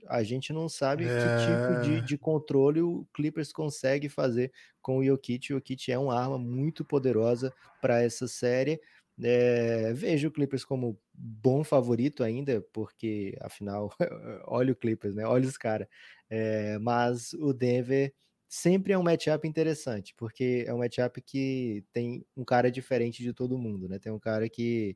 A 0.08 0.24
gente 0.24 0.54
não 0.54 0.70
sabe 0.70 1.06
que 1.06 1.38
tipo 1.46 1.82
de, 1.82 1.96
É. 1.98 2.02
de 2.02 2.18
controle 2.18 2.82
o 2.82 3.06
Clippers 3.14 3.52
consegue 3.52 4.08
fazer 4.10 4.52
com 4.82 5.00
o 5.00 5.04
Jokic. 5.04 5.52
O 5.52 5.56
Jokic 5.58 5.92
é 5.92 5.98
uma 5.98 6.18
arma 6.20 6.38
muito 6.38 6.86
poderosa 6.86 7.52
para 7.82 8.02
essa 8.02 8.28
série. 8.28 8.80
É, 9.24 9.94
vejo 9.94 10.28
o 10.28 10.32
Clippers 10.32 10.64
como 10.64 11.00
bom 11.14 11.64
favorito 11.64 12.24
ainda, 12.24 12.62
porque 12.74 13.36
afinal, 13.42 13.92
olha 14.46 14.72
o 14.74 14.76
Clippers, 14.76 15.16
né? 15.16 15.26
Olha 15.26 15.48
os 15.48 15.58
caras. 15.58 15.88
É, 16.30 16.78
mas 16.80 17.34
o 17.34 17.54
Denver 17.54 18.14
sempre 18.48 18.94
é 18.94 18.98
um 18.98 19.04
matchup 19.04 19.48
interessante, 19.48 20.14
porque 20.16 20.64
é 20.68 20.74
um 20.74 20.78
matchup 20.80 21.22
que 21.22 21.84
tem 21.92 22.26
um 22.36 22.46
cara 22.46 22.72
diferente 22.72 23.24
de 23.24 23.34
todo 23.34 23.58
mundo, 23.58 23.88
né? 23.90 24.00
Tem 24.00 24.12
um 24.12 24.20
cara 24.20 24.48
que, 24.50 24.96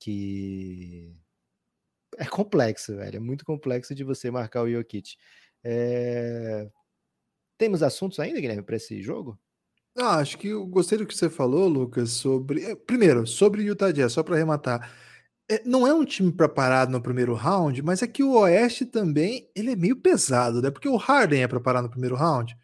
que 0.00 1.14
é 2.18 2.24
complexo, 2.26 2.96
velho. 2.96 3.16
É 3.16 3.20
muito 3.20 3.44
complexo 3.44 3.94
de 3.94 4.04
você 4.04 4.30
marcar 4.30 4.62
o 4.62 4.70
Jokic. 4.70 5.16
É... 5.64 6.70
Temos 7.58 7.82
assuntos 7.84 8.20
ainda, 8.20 8.40
Guilherme, 8.40 8.64
para 8.64 8.76
esse 8.76 9.02
jogo? 9.02 9.40
Ah, 9.96 10.18
acho 10.18 10.38
que 10.38 10.48
eu 10.48 10.64
gostei 10.66 10.96
do 10.98 11.06
que 11.06 11.14
você 11.14 11.28
falou, 11.28 11.68
Lucas, 11.68 12.10
sobre. 12.12 12.62
eh, 12.64 12.74
Primeiro, 12.74 13.26
sobre 13.26 13.62
Utah 13.62 13.90
Jazz, 13.92 14.12
só 14.12 14.22
para 14.22 14.36
arrematar. 14.36 14.90
é, 15.50 15.62
não 15.66 15.86
é 15.86 15.94
um 15.94 16.04
time 16.04 16.32
preparado 16.32 16.90
no 16.92 17.02
primeiro 17.02 17.34
round, 17.34 17.82
mas 17.82 18.02
é 18.02 18.06
que 18.08 18.22
o 18.24 18.32
Oeste 18.34 18.86
também 18.86 19.50
ele 19.56 19.72
é 19.72 19.76
meio 19.76 19.96
pesado, 19.96 20.62
né? 20.62 20.70
Porque 20.70 20.88
o 20.88 20.96
Harden 20.96 21.42
é 21.42 21.48
preparado 21.48 21.84
no 21.84 21.90
primeiro 21.90 22.16
round. 22.16 22.56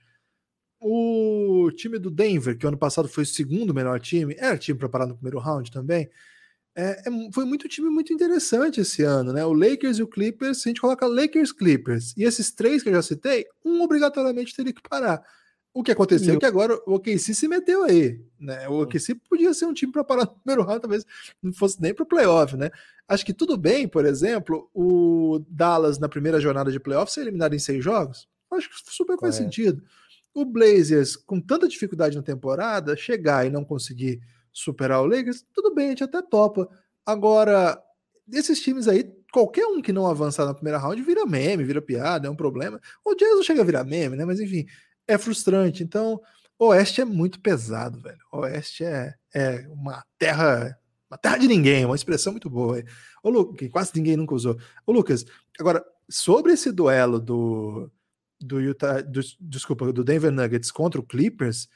O 0.81 1.71
time 1.77 1.99
do 1.99 2.11
Denver, 2.11 2.59
que 2.59 2.67
ano 2.67 2.79
passado 2.79 3.09
foi 3.09 3.25
o 3.25 3.27
segundo 3.27 3.75
melhor 3.75 4.01
time, 4.01 4.35
era 4.39 4.59
time 4.59 4.79
preparado 4.79 5.11
no 5.11 5.17
primeiro 5.17 5.39
round 5.41 5.71
também. 5.73 6.09
É, 6.77 7.03
é, 7.09 7.33
foi 7.35 7.45
muito 7.45 7.69
time 7.69 7.91
muito 7.91 8.13
interessante 8.13 8.81
esse 8.81 9.03
ano, 9.03 9.33
né? 9.33 9.45
O 9.47 9.53
Lakers 9.53 9.99
e 9.99 10.03
o 10.03 10.09
Clippers, 10.09 10.63
se 10.63 10.69
a 10.69 10.71
gente 10.71 10.81
coloca 10.81 11.07
Lakers 11.07 11.53
Clippers 11.53 12.15
e 12.17 12.25
esses 12.25 12.53
três 12.53 12.83
que 12.83 12.89
eu 12.91 12.95
já 12.95 13.03
citei, 13.03 13.47
um 13.65 13.83
obrigatoriamente 13.83 14.55
teria 14.57 14.73
que 14.75 14.83
parar. 14.89 15.23
O 15.73 15.83
que 15.83 15.93
aconteceu 15.93 16.35
é 16.35 16.39
que 16.39 16.47
agora 16.47 16.75
o 16.87 16.95
OKC 16.95 17.35
se 17.35 17.47
meteu 17.47 17.85
aí, 17.85 18.21
né? 18.41 18.69
O 18.69 18.83
OKC 18.83 19.15
podia 19.29 19.53
ser 19.55 19.67
um 19.67 19.73
time 19.73 19.93
para 19.93 20.03
parar 20.03 20.25
no 20.27 20.35
primeiro 20.37 20.63
round, 20.63 20.81
talvez 20.81 21.05
não 21.43 21.53
fosse 21.53 21.81
nem 21.81 21.95
para 21.95 22.03
o 22.03 22.07
playoff, 22.07 22.57
né? 22.57 22.71
Acho 23.07 23.25
que 23.25 23.33
tudo 23.33 23.57
bem, 23.57 23.87
por 23.87 24.05
exemplo, 24.05 24.69
o 24.75 25.45
Dallas 25.49 25.99
na 25.99 26.09
primeira 26.09 26.41
jornada 26.41 26.73
de 26.73 26.81
playoff 26.81 27.13
ser 27.13 27.23
eliminado 27.23 27.55
em 27.55 27.59
seis 27.59 27.83
jogos. 27.83 28.29
Acho 28.51 28.69
que 28.69 28.77
super 28.91 29.19
faz 29.19 29.35
sentido. 29.35 29.83
O 30.35 30.45
Blazers, 30.45 31.17
com 31.17 31.41
tanta 31.41 31.69
dificuldade 31.69 32.17
na 32.17 32.23
temporada, 32.23 32.97
chegar 32.97 33.47
e 33.47 33.51
não 33.51 33.65
conseguir 33.65 34.21
superar 34.53 35.01
o 35.03 35.07
Lakers, 35.07 35.45
tudo 35.53 35.75
bem, 35.75 35.87
a 35.87 35.91
gente 35.91 36.05
até 36.05 36.23
topa. 36.23 36.69
Agora, 37.05 37.81
esses 38.33 38.61
times 38.61 38.89
aí, 38.89 39.05
qualquer 39.33 39.67
um 39.67 39.81
que 39.81 39.93
não 39.93 40.07
avançar 40.07 40.45
na 40.45 40.55
primeira 40.55 40.79
round 40.79 41.01
vira 41.03 41.25
meme, 41.27 41.65
vira 41.65 41.81
piada, 41.81 42.27
é 42.27 42.31
um 42.31 42.37
problema. 42.37 42.81
O 43.05 43.15
Jazz 43.15 43.37
não 43.37 43.43
chega 43.43 43.63
a 43.63 43.65
virar 43.65 43.85
meme, 43.85 44.17
né? 44.17 44.25
Mas 44.25 44.41
enfim, 44.41 44.67
é 45.09 45.17
frustrante. 45.17 45.83
Então, 45.83 46.21
Oeste 46.59 47.01
é 47.01 47.05
muito 47.05 47.41
pesado, 47.41 48.01
velho. 48.01 48.19
Oeste 48.33 48.85
é, 48.85 49.15
é 49.35 49.67
uma 49.71 50.05
terra, 50.19 50.79
uma 51.11 51.17
terra 51.17 51.39
de 51.39 51.49
ninguém, 51.49 51.85
uma 51.85 51.97
expressão 51.97 52.33
muito 52.33 52.51
boa. 52.51 52.83
Que 53.57 53.69
quase 53.69 53.93
ninguém 53.95 54.17
nunca 54.17 54.35
usou. 54.35 54.59
Ô, 54.87 54.93
Lucas, 54.93 55.25
agora, 55.59 55.85
sobre 56.09 56.53
esse 56.53 56.71
duelo 56.71 57.19
do, 57.19 57.91
do 58.41 58.61
Utah, 58.61 59.01
do, 59.01 59.21
desculpa, 59.41 59.93
do 59.93 60.05
Denver 60.05 60.31
Nuggets 60.31 60.71
contra 60.71 61.01
o 61.01 61.05
Clippers, 61.05 61.69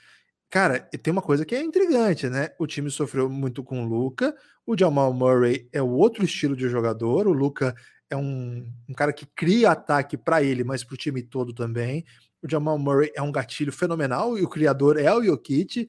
cara, 0.50 0.80
tem 0.80 1.12
uma 1.12 1.22
coisa 1.22 1.44
que 1.44 1.54
é 1.54 1.62
intrigante, 1.62 2.28
né? 2.28 2.50
O 2.58 2.66
time 2.66 2.90
sofreu 2.90 3.30
muito 3.30 3.64
com 3.64 3.82
o 3.82 3.88
Luca, 3.88 4.34
o 4.66 4.76
Jamal 4.76 5.12
Murray 5.12 5.68
é 5.72 5.80
o 5.80 5.88
outro 5.88 6.24
estilo 6.24 6.54
de 6.54 6.68
jogador, 6.68 7.26
o 7.26 7.32
Luca 7.32 7.74
é 8.10 8.16
um, 8.16 8.70
um 8.88 8.92
cara 8.92 9.12
que 9.12 9.26
cria 9.26 9.70
ataque 9.70 10.16
para 10.16 10.42
ele, 10.42 10.62
mas 10.64 10.84
para 10.84 10.94
o 10.94 10.98
time 10.98 11.22
todo 11.22 11.54
também. 11.54 12.04
O 12.42 12.50
Jamal 12.50 12.78
Murray 12.78 13.12
é 13.14 13.22
um 13.22 13.30
gatilho 13.30 13.72
fenomenal 13.72 14.36
e 14.36 14.42
o 14.42 14.48
criador 14.48 14.98
é 14.98 15.14
o 15.14 15.22
Jokic. 15.22 15.88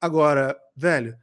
Agora, 0.00 0.56
velho, 0.76 1.16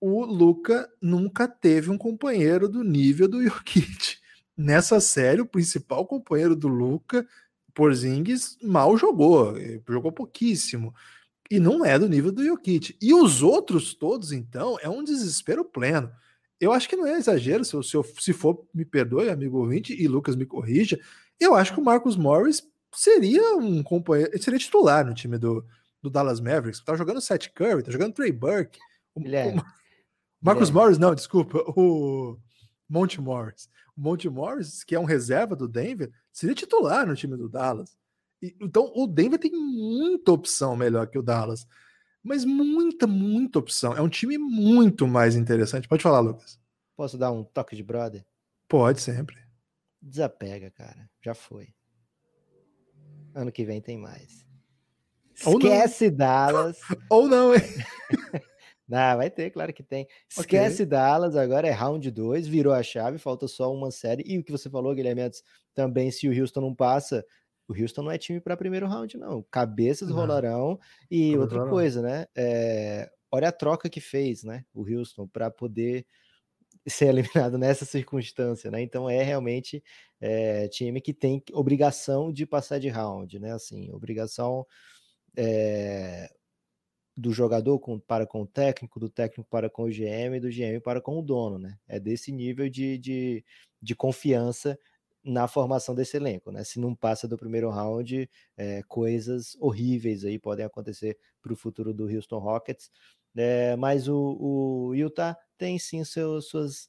o 0.00 0.24
Luca 0.24 0.88
nunca 1.02 1.48
teve 1.48 1.90
um 1.90 1.98
companheiro 1.98 2.68
do 2.68 2.84
nível 2.84 3.26
do 3.26 3.42
Jokic. 3.42 4.18
Nessa 4.56 5.00
série, 5.00 5.40
o 5.40 5.46
principal 5.46 6.06
companheiro 6.06 6.54
do 6.54 6.68
Luca, 6.68 7.26
Porzingis, 7.74 8.56
mal 8.62 8.96
jogou, 8.96 9.54
jogou 9.88 10.12
pouquíssimo. 10.12 10.94
E 11.50 11.58
não 11.58 11.84
é 11.84 11.98
do 11.98 12.08
nível 12.08 12.30
do 12.30 12.44
Jokic. 12.44 12.96
E 13.02 13.12
os 13.12 13.42
outros 13.42 13.94
todos, 13.94 14.30
então, 14.30 14.78
é 14.80 14.88
um 14.88 15.02
desespero 15.02 15.64
pleno. 15.64 16.10
Eu 16.60 16.72
acho 16.72 16.88
que 16.88 16.96
não 16.96 17.06
é 17.06 17.18
exagero, 17.18 17.64
se, 17.64 17.74
eu, 17.74 17.82
se 17.82 18.32
for, 18.32 18.64
me 18.72 18.84
perdoe, 18.84 19.28
amigo 19.28 19.58
ouvinte, 19.58 19.92
e 19.92 20.06
Lucas 20.06 20.36
me 20.36 20.46
corrija. 20.46 20.98
Eu 21.40 21.54
acho 21.54 21.74
que 21.74 21.80
o 21.80 21.84
Marcos 21.84 22.16
Morris 22.16 22.62
seria 22.94 23.56
um 23.56 23.82
companheiro, 23.82 24.42
seria 24.42 24.58
titular 24.58 25.04
no 25.04 25.14
time 25.14 25.38
do, 25.38 25.64
do 26.02 26.10
Dallas 26.10 26.40
Mavericks. 26.40 26.82
Tá 26.84 26.96
jogando 26.96 27.20
Seth 27.20 27.48
Curry, 27.54 27.82
tá 27.82 27.90
jogando 27.90 28.14
Trey 28.14 28.32
Burke. 28.32 28.78
O, 29.14 29.20
o 29.20 29.62
Marcos 30.40 30.70
Morris, 30.70 30.98
não, 30.98 31.14
desculpa, 31.14 31.58
o 31.76 32.38
Monte 32.88 33.20
Morris. 33.20 33.68
O 33.96 34.00
Monte 34.00 34.28
Morris, 34.28 34.84
que 34.84 34.94
é 34.94 35.00
um 35.00 35.04
reserva 35.04 35.56
do 35.56 35.66
Denver, 35.66 36.12
seria 36.32 36.54
titular 36.54 37.06
no 37.06 37.16
time 37.16 37.36
do 37.36 37.48
Dallas. 37.48 37.96
E, 38.42 38.54
então, 38.60 38.92
o 38.94 39.06
Denver 39.06 39.38
tem 39.38 39.52
muita 39.52 40.32
opção 40.32 40.76
melhor 40.76 41.06
que 41.06 41.18
o 41.18 41.22
Dallas. 41.22 41.66
Mas 42.22 42.44
muita, 42.44 43.06
muita 43.06 43.58
opção. 43.58 43.94
É 43.96 44.00
um 44.00 44.08
time 44.08 44.36
muito 44.36 45.06
mais 45.06 45.36
interessante. 45.36 45.88
Pode 45.88 46.02
falar, 46.02 46.20
Lucas. 46.20 46.58
Posso 46.96 47.16
dar 47.16 47.32
um 47.32 47.44
toque 47.44 47.74
de 47.74 47.82
brother? 47.82 48.24
Pode, 48.68 49.00
sempre. 49.00 49.36
Desapega, 50.00 50.70
cara. 50.70 51.08
Já 51.22 51.34
foi. 51.34 51.68
Ano 53.34 53.50
que 53.50 53.64
vem 53.64 53.80
tem 53.80 53.98
mais. 53.98 54.44
Ou 55.44 55.54
Esquece 55.58 56.10
não. 56.10 56.16
Dallas. 56.16 56.78
Ou 57.10 57.28
não, 57.28 57.54
hein? 57.54 57.60
não, 58.88 59.16
vai 59.16 59.28
ter, 59.28 59.50
claro 59.50 59.72
que 59.72 59.82
tem. 59.82 60.06
Esquece 60.30 60.82
okay. 60.82 60.86
Dallas, 60.86 61.36
agora 61.36 61.66
é 61.66 61.72
round 61.72 62.08
2, 62.10 62.46
virou 62.46 62.72
a 62.72 62.82
chave, 62.82 63.18
falta 63.18 63.48
só 63.48 63.72
uma 63.72 63.90
série. 63.90 64.22
E 64.26 64.38
o 64.38 64.44
que 64.44 64.52
você 64.52 64.70
falou, 64.70 64.94
Guilherme, 64.94 65.22
antes, 65.22 65.42
também 65.74 66.10
se 66.10 66.28
o 66.28 66.40
Houston 66.40 66.60
não 66.60 66.74
passa, 66.74 67.24
o 67.66 67.72
Houston 67.72 68.02
não 68.02 68.10
é 68.10 68.18
time 68.18 68.40
para 68.40 68.56
primeiro 68.56 68.86
round, 68.86 69.16
não. 69.16 69.42
Cabeças 69.50 70.08
não. 70.08 70.16
rolarão. 70.16 70.78
E 71.10 71.36
outra 71.36 71.66
coisa, 71.66 72.00
né? 72.00 72.26
É, 72.36 73.10
olha 73.30 73.48
a 73.48 73.52
troca 73.52 73.88
que 73.88 74.00
fez, 74.00 74.44
né? 74.44 74.64
O 74.72 74.88
Houston 74.88 75.26
para 75.26 75.50
poder 75.50 76.06
ser 76.86 77.08
eliminado 77.08 77.58
nessa 77.58 77.84
circunstância, 77.84 78.70
né? 78.70 78.82
Então 78.82 79.08
é 79.08 79.22
realmente 79.22 79.82
é, 80.20 80.68
time 80.68 81.00
que 81.00 81.14
tem 81.14 81.42
obrigação 81.52 82.32
de 82.32 82.46
passar 82.46 82.78
de 82.78 82.88
round, 82.88 83.38
né? 83.38 83.52
Assim, 83.52 83.90
obrigação 83.92 84.66
é, 85.36 86.30
do 87.16 87.32
jogador 87.32 87.78
com, 87.78 87.98
para 87.98 88.26
com 88.26 88.42
o 88.42 88.46
técnico, 88.46 88.98
do 88.98 89.08
técnico 89.08 89.48
para 89.48 89.70
com 89.70 89.84
o 89.84 89.90
GM, 89.90 90.40
do 90.40 90.50
GM 90.50 90.80
para 90.82 91.00
com 91.00 91.18
o 91.18 91.22
dono, 91.22 91.58
né? 91.58 91.78
É 91.88 92.00
desse 92.00 92.32
nível 92.32 92.68
de, 92.68 92.98
de, 92.98 93.44
de 93.80 93.94
confiança 93.94 94.78
na 95.24 95.48
formação 95.48 95.94
desse 95.94 96.16
elenco, 96.16 96.50
né? 96.50 96.64
Se 96.64 96.78
não 96.78 96.94
passa 96.94 97.26
do 97.26 97.38
primeiro 97.38 97.70
round, 97.70 98.28
é, 98.56 98.82
coisas 98.84 99.56
horríveis 99.60 100.24
aí 100.24 100.38
podem 100.38 100.66
acontecer 100.66 101.16
para 101.40 101.52
o 101.52 101.56
futuro 101.56 101.94
do 101.94 102.04
Houston 102.06 102.38
Rockets. 102.38 102.90
É, 103.36 103.76
mas 103.76 104.08
o, 104.08 104.16
o 104.90 104.94
Utah 104.94 105.36
tem 105.58 105.78
sim 105.78 106.04
seu, 106.04 106.40
suas 106.40 106.88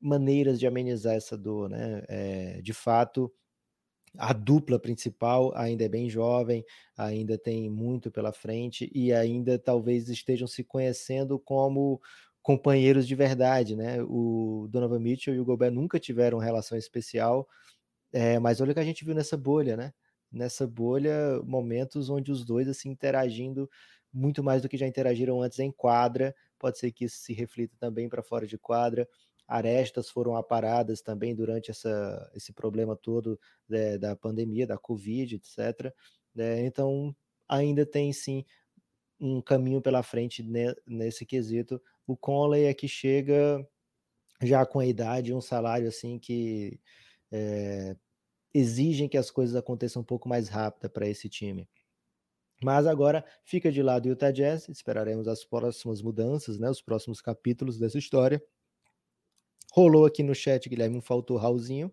maneiras 0.00 0.60
de 0.60 0.66
amenizar 0.66 1.14
essa 1.16 1.36
dor, 1.38 1.68
né? 1.70 2.02
É, 2.08 2.62
de 2.62 2.72
fato, 2.74 3.32
a 4.18 4.32
dupla 4.32 4.78
principal 4.78 5.52
ainda 5.56 5.84
é 5.84 5.88
bem 5.88 6.08
jovem, 6.10 6.64
ainda 6.96 7.38
tem 7.38 7.70
muito 7.70 8.10
pela 8.10 8.32
frente 8.32 8.90
e 8.94 9.12
ainda 9.12 9.58
talvez 9.58 10.08
estejam 10.08 10.46
se 10.46 10.62
conhecendo 10.64 11.38
como 11.38 12.00
companheiros 12.42 13.06
de 13.08 13.14
verdade, 13.14 13.74
né? 13.76 14.02
O 14.02 14.68
Donovan 14.70 14.98
Mitchell 15.00 15.34
e 15.34 15.40
o 15.40 15.44
Gobert 15.44 15.72
nunca 15.72 15.98
tiveram 16.00 16.38
relação 16.38 16.76
especial, 16.76 17.48
é, 18.12 18.38
mas 18.38 18.60
olha 18.60 18.72
o 18.72 18.74
que 18.74 18.80
a 18.80 18.84
gente 18.84 19.04
viu 19.04 19.14
nessa 19.14 19.36
bolha, 19.36 19.76
né? 19.76 19.92
Nessa 20.30 20.66
bolha, 20.66 21.40
momentos 21.44 22.10
onde 22.10 22.32
os 22.32 22.44
dois 22.44 22.68
assim 22.68 22.90
interagindo 22.90 23.68
muito 24.12 24.42
mais 24.42 24.62
do 24.62 24.68
que 24.68 24.76
já 24.76 24.86
interagiram 24.86 25.40
antes 25.40 25.58
em 25.58 25.70
quadra. 25.70 26.34
Pode 26.58 26.78
ser 26.78 26.92
que 26.92 27.04
isso 27.06 27.18
se 27.18 27.32
reflita 27.32 27.76
também 27.78 28.08
para 28.08 28.22
fora 28.22 28.46
de 28.46 28.58
quadra. 28.58 29.08
Arestas 29.46 30.10
foram 30.10 30.36
aparadas 30.36 31.00
também 31.02 31.34
durante 31.34 31.70
essa, 31.70 32.30
esse 32.34 32.52
problema 32.52 32.96
todo 32.96 33.38
né, 33.68 33.98
da 33.98 34.14
pandemia, 34.16 34.66
da 34.66 34.78
Covid, 34.78 35.36
etc. 35.36 35.92
Né? 36.34 36.64
Então, 36.64 37.14
ainda 37.48 37.84
tem 37.84 38.12
sim 38.12 38.44
um 39.20 39.40
caminho 39.40 39.80
pela 39.80 40.02
frente 40.02 40.44
nesse 40.86 41.24
quesito. 41.24 41.80
O 42.06 42.16
Conley 42.16 42.64
é 42.64 42.74
que 42.74 42.88
chega 42.88 43.66
já 44.42 44.66
com 44.66 44.80
a 44.80 44.86
idade, 44.86 45.32
um 45.32 45.40
salário 45.40 45.88
assim 45.88 46.18
que 46.18 46.80
é, 47.30 47.96
exigem 48.52 49.08
que 49.08 49.16
as 49.16 49.30
coisas 49.30 49.54
aconteçam 49.54 50.02
um 50.02 50.04
pouco 50.04 50.28
mais 50.28 50.48
rápida 50.48 50.88
para 50.88 51.08
esse 51.08 51.28
time. 51.28 51.68
Mas 52.62 52.86
agora 52.86 53.24
fica 53.44 53.70
de 53.72 53.82
lado 53.82 54.06
o 54.06 54.08
Utah 54.10 54.30
Jazz, 54.30 54.68
esperaremos 54.68 55.26
as 55.26 55.44
próximas 55.44 56.00
mudanças, 56.00 56.58
né, 56.58 56.70
os 56.70 56.80
próximos 56.80 57.20
capítulos 57.20 57.78
dessa 57.78 57.98
história. 57.98 58.42
Rolou 59.72 60.04
aqui 60.04 60.22
no 60.22 60.34
chat, 60.34 60.68
Guilherme, 60.68 61.00
faltou 61.00 61.36
Raulzinho, 61.36 61.92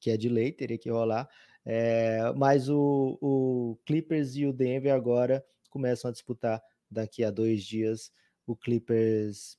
que 0.00 0.10
é 0.10 0.16
de 0.16 0.28
lei, 0.28 0.52
teria 0.52 0.78
que 0.78 0.90
rolar. 0.90 1.28
É, 1.64 2.32
mas 2.36 2.68
o, 2.68 3.18
o, 3.20 3.78
Clippers 3.84 4.34
e 4.34 4.46
o 4.46 4.52
Denver 4.52 4.92
agora 4.92 5.44
começam 5.68 6.08
a 6.08 6.12
disputar 6.12 6.62
daqui 6.90 7.22
a 7.22 7.30
dois 7.30 7.62
dias. 7.62 8.10
O 8.46 8.56
Clippers 8.56 9.58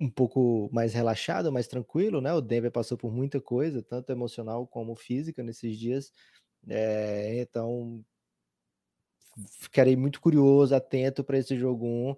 um 0.00 0.10
pouco 0.10 0.68
mais 0.72 0.94
relaxado, 0.94 1.52
mais 1.52 1.66
tranquilo, 1.66 2.20
né? 2.20 2.32
O 2.32 2.40
Denver 2.40 2.70
passou 2.70 2.96
por 2.96 3.12
muita 3.12 3.40
coisa, 3.40 3.82
tanto 3.82 4.10
emocional 4.10 4.66
como 4.66 4.96
física 4.96 5.42
nesses 5.42 5.78
dias. 5.78 6.12
É, 6.68 7.40
então 7.40 8.04
ficarei 9.48 9.96
muito 9.96 10.20
curioso, 10.20 10.74
atento 10.74 11.24
para 11.24 11.38
esse 11.38 11.56
jogo 11.56 11.86
1, 11.86 12.16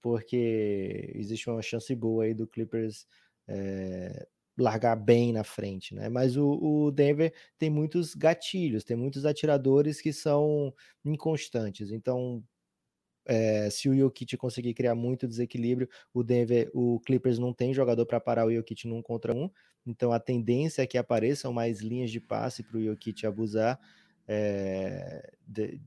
porque 0.00 1.12
existe 1.14 1.48
uma 1.50 1.62
chance 1.62 1.94
boa 1.94 2.24
aí 2.24 2.34
do 2.34 2.46
Clippers 2.46 3.06
é, 3.48 4.26
largar 4.56 4.96
bem 4.96 5.32
na 5.32 5.44
frente, 5.44 5.94
né? 5.94 6.08
Mas 6.08 6.36
o, 6.36 6.48
o, 6.86 6.90
Denver 6.90 7.32
tem 7.58 7.70
muitos 7.70 8.14
gatilhos, 8.14 8.84
tem 8.84 8.96
muitos 8.96 9.24
atiradores 9.24 10.00
que 10.00 10.12
são 10.12 10.74
inconstantes. 11.04 11.90
Então, 11.90 12.42
é, 13.26 13.70
se 13.70 13.88
o 13.88 13.96
Jokic 13.96 14.36
conseguir 14.36 14.74
criar 14.74 14.94
muito 14.94 15.26
desequilíbrio, 15.26 15.88
o 16.12 16.22
Denver, 16.22 16.70
o 16.74 17.00
Clippers 17.00 17.38
não 17.38 17.52
tem 17.52 17.72
jogador 17.74 18.06
para 18.06 18.20
parar 18.20 18.46
o 18.46 18.52
Jokic 18.54 18.86
num 18.88 19.02
contra 19.02 19.34
um, 19.34 19.50
então 19.86 20.12
a 20.12 20.20
tendência 20.20 20.82
é 20.82 20.86
que 20.86 20.98
apareçam 20.98 21.52
mais 21.52 21.80
linhas 21.80 22.10
de 22.10 22.20
passe 22.20 22.62
para 22.62 22.78
o 22.78 22.82
Jokic 22.82 23.26
abusar 23.26 23.78
é, 24.26 25.32
de, 25.46 25.80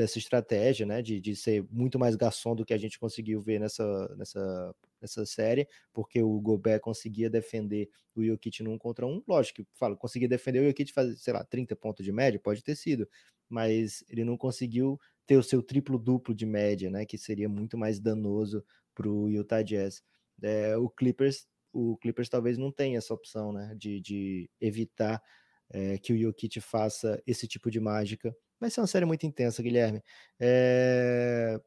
dessa 0.00 0.18
estratégia, 0.18 0.86
né, 0.86 1.02
de, 1.02 1.20
de 1.20 1.36
ser 1.36 1.64
muito 1.70 1.98
mais 1.98 2.16
garçom 2.16 2.54
do 2.54 2.64
que 2.64 2.72
a 2.72 2.78
gente 2.78 2.98
conseguiu 2.98 3.40
ver 3.40 3.60
nessa, 3.60 4.14
nessa, 4.16 4.74
nessa 5.00 5.26
série, 5.26 5.68
porque 5.92 6.22
o 6.22 6.40
Gobert 6.40 6.80
conseguia 6.80 7.28
defender 7.28 7.88
o 8.14 8.24
Jokic 8.24 8.62
num 8.62 8.78
contra 8.78 9.06
um, 9.06 9.22
lógico 9.28 9.62
que 9.62 9.68
falo, 9.74 9.96
conseguia 9.96 10.28
defender 10.28 10.60
o 10.60 10.66
Jokic 10.66 10.92
fazer, 10.92 11.16
sei 11.16 11.34
lá, 11.34 11.44
30 11.44 11.76
pontos 11.76 12.04
de 12.04 12.12
média, 12.12 12.40
pode 12.40 12.62
ter 12.62 12.74
sido, 12.76 13.06
mas 13.48 14.02
ele 14.08 14.24
não 14.24 14.36
conseguiu 14.38 14.98
ter 15.26 15.36
o 15.36 15.42
seu 15.42 15.62
triplo-duplo 15.62 16.34
de 16.34 16.46
média, 16.46 16.90
né? 16.90 17.04
Que 17.04 17.18
seria 17.18 17.48
muito 17.48 17.76
mais 17.76 18.00
danoso 18.00 18.64
para 18.94 19.08
o 19.08 19.28
Utah 19.28 19.62
Jazz. 19.62 20.02
É, 20.42 20.76
o 20.76 20.88
Clippers, 20.88 21.46
o 21.72 21.96
Clippers 21.98 22.28
talvez 22.28 22.56
não 22.56 22.72
tenha 22.72 22.98
essa 22.98 23.12
opção, 23.12 23.52
né? 23.52 23.74
De, 23.76 24.00
de 24.00 24.50
evitar 24.60 25.22
é, 25.70 25.98
que 25.98 26.12
o 26.12 26.18
Jokic 26.18 26.60
faça 26.60 27.22
esse 27.26 27.46
tipo 27.46 27.70
de 27.70 27.78
mágica. 27.78 28.34
Vai 28.60 28.70
ser 28.70 28.80
uma 28.80 28.86
série 28.86 29.04
muito 29.04 29.24
intensa, 29.26 29.62
Guilherme. 29.62 30.02
É... 30.38 31.58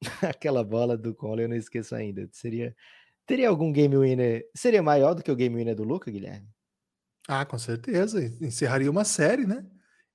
Aquela 0.22 0.62
bola 0.62 0.96
do 0.96 1.14
Conley 1.14 1.44
eu 1.44 1.48
não 1.48 1.56
esqueço 1.56 1.94
ainda. 1.94 2.28
Seria 2.32 2.74
Teria 3.26 3.48
algum 3.48 3.72
game 3.72 3.96
winner? 3.96 4.46
Seria 4.54 4.82
maior 4.82 5.14
do 5.14 5.22
que 5.22 5.30
o 5.30 5.36
game 5.36 5.56
winner 5.56 5.74
do 5.74 5.82
Luca, 5.82 6.10
Guilherme? 6.10 6.46
Ah, 7.26 7.44
com 7.44 7.58
certeza. 7.58 8.22
Encerraria 8.40 8.90
uma 8.90 9.04
série, 9.04 9.46
né? 9.46 9.64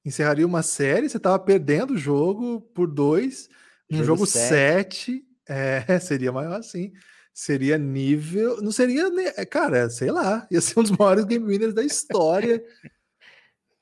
encerraria 0.06 0.46
uma 0.46 0.64
série, 0.64 1.10
você 1.10 1.18
estava 1.18 1.38
perdendo 1.38 1.94
o 1.94 1.98
jogo 1.98 2.62
por 2.74 2.88
dois, 2.88 3.50
jogo, 3.90 4.06
jogo 4.06 4.26
sete, 4.26 5.24
é, 5.48 6.00
seria 6.00 6.32
maior 6.32 6.60
assim. 6.60 6.92
Seria 7.34 7.78
nível. 7.78 8.62
Não 8.62 8.72
seria. 8.72 9.08
É, 9.38 9.46
cara, 9.46 9.90
sei 9.90 10.12
lá. 10.12 10.46
Ia 10.52 10.60
ser 10.60 10.78
um 10.78 10.84
dos 10.84 10.92
maiores 10.92 11.24
game 11.24 11.46
winners 11.46 11.74
da 11.74 11.84
história. 11.84 12.62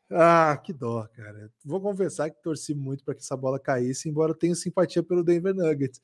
ah, 0.09 0.57
que 0.63 0.71
dó, 0.71 1.07
cara. 1.15 1.51
Vou 1.65 1.81
confessar 1.81 2.29
que 2.29 2.41
torci 2.41 2.73
muito 2.73 3.03
para 3.03 3.13
que 3.13 3.21
essa 3.21 3.35
bola 3.35 3.59
caísse, 3.59 4.07
embora 4.07 4.31
eu 4.31 4.35
tenha 4.35 4.55
simpatia 4.55 5.03
pelo 5.03 5.23
Denver 5.23 5.53
Nuggets. 5.53 6.01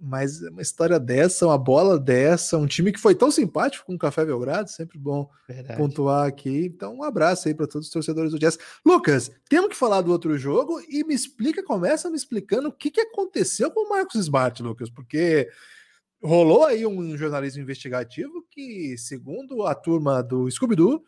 Mas 0.00 0.42
uma 0.42 0.60
história 0.60 0.98
dessa, 0.98 1.46
uma 1.46 1.56
bola 1.56 1.98
dessa, 1.98 2.58
um 2.58 2.66
time 2.66 2.90
que 2.90 2.98
foi 2.98 3.14
tão 3.14 3.30
simpático 3.30 3.86
com 3.86 3.94
o 3.94 3.98
Café 3.98 4.24
Belgrado, 4.24 4.68
sempre 4.68 4.98
bom 4.98 5.30
Verdade. 5.48 5.78
pontuar 5.78 6.26
aqui. 6.26 6.66
Então, 6.66 6.96
um 6.96 7.04
abraço 7.04 7.46
aí 7.46 7.54
para 7.54 7.68
todos 7.68 7.86
os 7.86 7.92
torcedores 7.92 8.32
do 8.32 8.38
Jazz. 8.38 8.58
Lucas, 8.84 9.30
temos 9.48 9.68
que 9.68 9.76
falar 9.76 10.00
do 10.00 10.10
outro 10.10 10.36
jogo 10.36 10.80
e 10.88 11.04
me 11.04 11.14
explica, 11.14 11.62
começa 11.62 12.10
me 12.10 12.16
explicando 12.16 12.68
o 12.68 12.72
que, 12.72 12.90
que 12.90 13.00
aconteceu 13.00 13.70
com 13.70 13.86
o 13.86 13.88
Marcos 13.88 14.16
Smart, 14.16 14.60
Lucas, 14.60 14.90
porque 14.90 15.48
rolou 16.20 16.64
aí 16.64 16.84
um 16.84 17.16
jornalismo 17.16 17.62
investigativo 17.62 18.44
que, 18.50 18.98
segundo 18.98 19.64
a 19.64 19.76
turma 19.76 20.22
do 20.22 20.50
Scooby-Doo, 20.50 21.04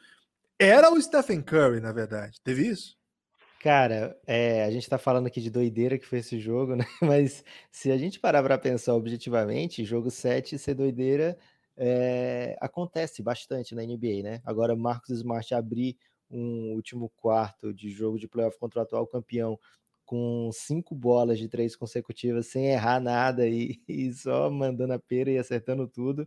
era 0.58 0.92
o 0.92 1.00
Stephen 1.00 1.42
Curry, 1.42 1.80
na 1.80 1.92
verdade. 1.92 2.40
Teve 2.42 2.66
isso? 2.68 2.96
Cara, 3.60 4.16
é, 4.26 4.64
a 4.64 4.70
gente 4.70 4.88
tá 4.88 4.98
falando 4.98 5.26
aqui 5.26 5.40
de 5.40 5.50
doideira 5.50 5.98
que 5.98 6.06
foi 6.06 6.18
esse 6.20 6.38
jogo, 6.38 6.76
né? 6.76 6.84
Mas 7.02 7.44
se 7.70 7.90
a 7.90 7.98
gente 7.98 8.20
parar 8.20 8.42
para 8.42 8.58
pensar 8.58 8.94
objetivamente, 8.94 9.84
jogo 9.84 10.10
7 10.10 10.58
ser 10.58 10.74
doideira 10.74 11.36
é, 11.76 12.56
acontece 12.60 13.22
bastante 13.22 13.74
na 13.74 13.82
NBA, 13.82 14.22
né? 14.22 14.40
Agora, 14.44 14.76
Marcos 14.76 15.10
Smart 15.10 15.54
abrir 15.54 15.96
um 16.30 16.74
último 16.74 17.10
quarto 17.16 17.72
de 17.72 17.90
jogo 17.90 18.18
de 18.18 18.28
playoff 18.28 18.58
contra 18.58 18.80
o 18.80 18.82
atual 18.82 19.06
campeão 19.06 19.58
com 20.04 20.50
cinco 20.52 20.94
bolas 20.94 21.38
de 21.38 21.48
três 21.48 21.74
consecutivas 21.76 22.46
sem 22.46 22.66
errar 22.68 23.00
nada 23.00 23.46
e, 23.46 23.80
e 23.88 24.12
só 24.12 24.50
mandando 24.50 24.92
a 24.94 24.98
pera 24.98 25.30
e 25.30 25.38
acertando 25.38 25.88
tudo 25.88 26.26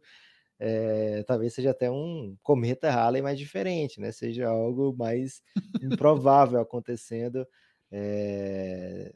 é, 0.60 1.24
talvez 1.24 1.54
seja 1.54 1.72
até 1.72 1.90
um 1.90 2.36
cometa 2.44 2.92
Halley 2.92 3.22
mais 3.22 3.40
diferente, 3.40 4.02
né? 4.02 4.12
Seja 4.12 4.50
algo 4.50 4.94
mais 4.98 5.42
improvável 5.82 6.60
acontecendo. 6.60 7.48
É... 7.90 9.14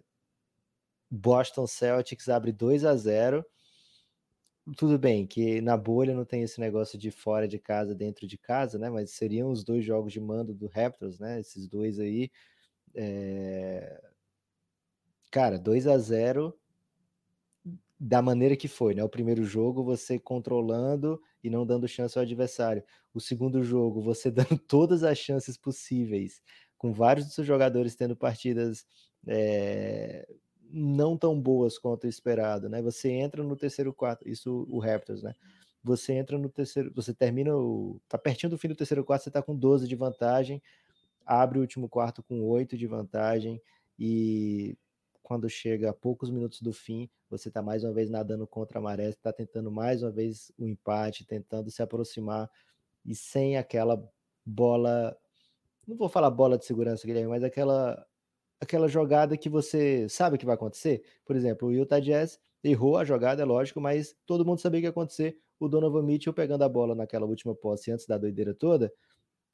Boston 1.11 1.67
Celtics 1.67 2.29
abre 2.29 2.51
2 2.51 2.85
a 2.85 2.95
0. 2.95 3.45
Tudo 4.77 4.97
bem 4.97 5.27
que 5.27 5.59
na 5.59 5.75
bolha 5.75 6.13
não 6.13 6.23
tem 6.23 6.41
esse 6.41 6.59
negócio 6.61 6.97
de 6.97 7.11
fora 7.11 7.45
de 7.47 7.59
casa, 7.59 7.93
dentro 7.93 8.25
de 8.25 8.37
casa, 8.37 8.79
né? 8.79 8.89
Mas 8.89 9.11
seriam 9.11 9.51
os 9.51 9.63
dois 9.63 9.83
jogos 9.83 10.13
de 10.13 10.21
mando 10.21 10.53
do 10.53 10.67
Raptors, 10.67 11.19
né? 11.19 11.41
Esses 11.41 11.67
dois 11.67 11.99
aí. 11.99 12.31
É... 12.95 14.01
Cara, 15.29 15.57
2 15.59 15.87
a 15.87 15.97
0 15.97 16.57
da 18.05 18.21
maneira 18.21 18.57
que 18.57 18.67
foi, 18.67 18.93
né? 18.93 19.01
O 19.01 19.07
primeiro 19.07 19.45
jogo 19.45 19.81
você 19.81 20.19
controlando 20.19 21.21
e 21.41 21.49
não 21.49 21.65
dando 21.65 21.87
chance 21.87 22.17
ao 22.17 22.23
adversário. 22.23 22.83
O 23.13 23.21
segundo 23.21 23.63
jogo 23.63 24.01
você 24.01 24.29
dando 24.29 24.57
todas 24.57 25.05
as 25.05 25.17
chances 25.17 25.55
possíveis, 25.55 26.41
com 26.77 26.91
vários 26.91 27.25
dos 27.25 27.33
seus 27.33 27.47
jogadores 27.47 27.95
tendo 27.95 28.13
partidas 28.13 28.85
é, 29.25 30.27
não 30.69 31.17
tão 31.17 31.39
boas 31.39 31.77
quanto 31.77 32.05
esperado, 32.05 32.67
né? 32.67 32.81
Você 32.81 33.09
entra 33.09 33.41
no 33.41 33.55
terceiro 33.55 33.93
quarto, 33.93 34.27
isso 34.27 34.67
o 34.69 34.79
Raptors, 34.79 35.23
né? 35.23 35.33
Você 35.81 36.11
entra 36.11 36.37
no 36.37 36.49
terceiro, 36.49 36.91
você 36.93 37.13
termina 37.13 37.55
o 37.55 38.01
tá 38.09 38.17
pertinho 38.17 38.49
do 38.49 38.57
fim 38.57 38.67
do 38.67 38.75
terceiro 38.75 39.05
quarto, 39.05 39.23
você 39.23 39.31
tá 39.31 39.41
com 39.41 39.55
12 39.55 39.87
de 39.87 39.95
vantagem, 39.95 40.61
abre 41.25 41.57
o 41.57 41.61
último 41.61 41.87
quarto 41.87 42.21
com 42.21 42.41
8 42.43 42.77
de 42.77 42.85
vantagem 42.85 43.61
e 43.97 44.77
quando 45.23 45.49
chega 45.49 45.89
a 45.89 45.93
poucos 45.93 46.29
minutos 46.29 46.61
do 46.61 46.73
fim, 46.73 47.09
você 47.29 47.47
está 47.47 47.61
mais 47.61 47.83
uma 47.83 47.93
vez 47.93 48.09
nadando 48.09 48.45
contra 48.45 48.77
a 48.77 48.81
maré, 48.81 49.09
está 49.09 49.31
tentando 49.33 49.71
mais 49.71 50.03
uma 50.03 50.11
vez 50.11 50.51
o 50.57 50.67
empate, 50.67 51.25
tentando 51.25 51.71
se 51.71 51.81
aproximar 51.81 52.51
e 53.05 53.15
sem 53.15 53.57
aquela 53.57 54.03
bola, 54.45 55.17
não 55.87 55.95
vou 55.95 56.09
falar 56.09 56.29
bola 56.29 56.57
de 56.57 56.65
segurança, 56.65 57.07
Guilherme, 57.07 57.29
mas 57.29 57.43
aquela 57.43 58.05
aquela 58.63 58.87
jogada 58.87 59.37
que 59.37 59.49
você 59.49 60.07
sabe 60.07 60.37
que 60.37 60.45
vai 60.45 60.55
acontecer. 60.55 61.03
Por 61.25 61.35
exemplo, 61.35 61.67
o 61.67 61.71
Utah 61.71 61.99
Jazz 61.99 62.39
errou 62.63 62.97
a 62.97 63.03
jogada, 63.03 63.41
é 63.41 63.45
lógico, 63.45 63.81
mas 63.81 64.15
todo 64.25 64.45
mundo 64.45 64.59
sabia 64.59 64.79
que 64.79 64.85
ia 64.87 64.89
acontecer. 64.89 65.37
O 65.59 65.67
Donovan 65.67 66.03
Mitchell 66.03 66.33
pegando 66.33 66.63
a 66.63 66.69
bola 66.69 66.95
naquela 66.95 67.25
última 67.25 67.53
posse 67.53 67.91
antes 67.91 68.05
da 68.05 68.17
doideira 68.17 68.53
toda, 68.53 68.91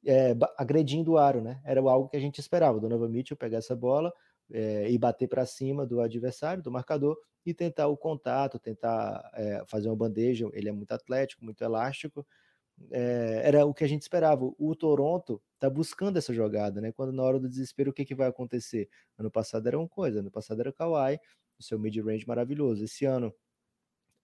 é, 0.06 0.34
agredindo 0.56 1.12
o 1.12 1.18
aro, 1.18 1.40
né? 1.42 1.60
Era 1.64 1.80
algo 1.80 2.08
que 2.08 2.16
a 2.16 2.20
gente 2.20 2.38
esperava. 2.38 2.78
O 2.78 2.80
Donovan 2.80 3.08
Mitchell 3.08 3.36
pegar 3.36 3.58
essa 3.58 3.74
bola, 3.74 4.12
é, 4.52 4.90
e 4.90 4.98
bater 4.98 5.28
para 5.28 5.46
cima 5.46 5.86
do 5.86 6.00
adversário, 6.00 6.62
do 6.62 6.70
marcador, 6.70 7.16
e 7.44 7.54
tentar 7.54 7.86
o 7.88 7.96
contato, 7.96 8.58
tentar 8.58 9.30
é, 9.34 9.62
fazer 9.66 9.88
uma 9.88 9.96
bandeja. 9.96 10.48
Ele 10.52 10.68
é 10.68 10.72
muito 10.72 10.92
atlético, 10.92 11.44
muito 11.44 11.62
elástico. 11.62 12.26
É, 12.90 13.42
era 13.44 13.66
o 13.66 13.74
que 13.74 13.84
a 13.84 13.88
gente 13.88 14.02
esperava. 14.02 14.50
O 14.58 14.74
Toronto 14.74 15.42
está 15.54 15.68
buscando 15.68 16.16
essa 16.16 16.32
jogada, 16.32 16.80
né? 16.80 16.92
Quando 16.92 17.12
na 17.12 17.22
hora 17.22 17.38
do 17.38 17.48
desespero, 17.48 17.90
o 17.90 17.94
que, 17.94 18.04
que 18.04 18.14
vai 18.14 18.28
acontecer? 18.28 18.88
Ano 19.18 19.30
passado 19.30 19.66
era 19.66 19.78
uma 19.78 19.88
coisa, 19.88 20.20
ano 20.20 20.30
passado 20.30 20.60
era 20.60 20.70
o 20.70 20.72
Kawhi, 20.72 21.18
o 21.58 21.62
seu 21.62 21.78
mid-range 21.78 22.26
maravilhoso. 22.26 22.84
Esse 22.84 23.04
ano 23.04 23.34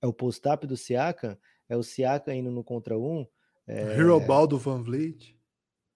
é 0.01 0.07
o 0.07 0.12
post-up 0.12 0.67
do 0.67 0.77
Siakam, 0.77 1.37
é 1.69 1.77
o 1.77 1.83
Siakam 1.83 2.35
indo 2.35 2.51
no 2.51 2.65
contra 2.65 2.99
um. 2.99 3.27
É... 3.67 3.99
Hero 3.99 4.19
Ball 4.21 4.47
do 4.47 4.59
Van 4.59 4.83
Vliet. 4.83 5.37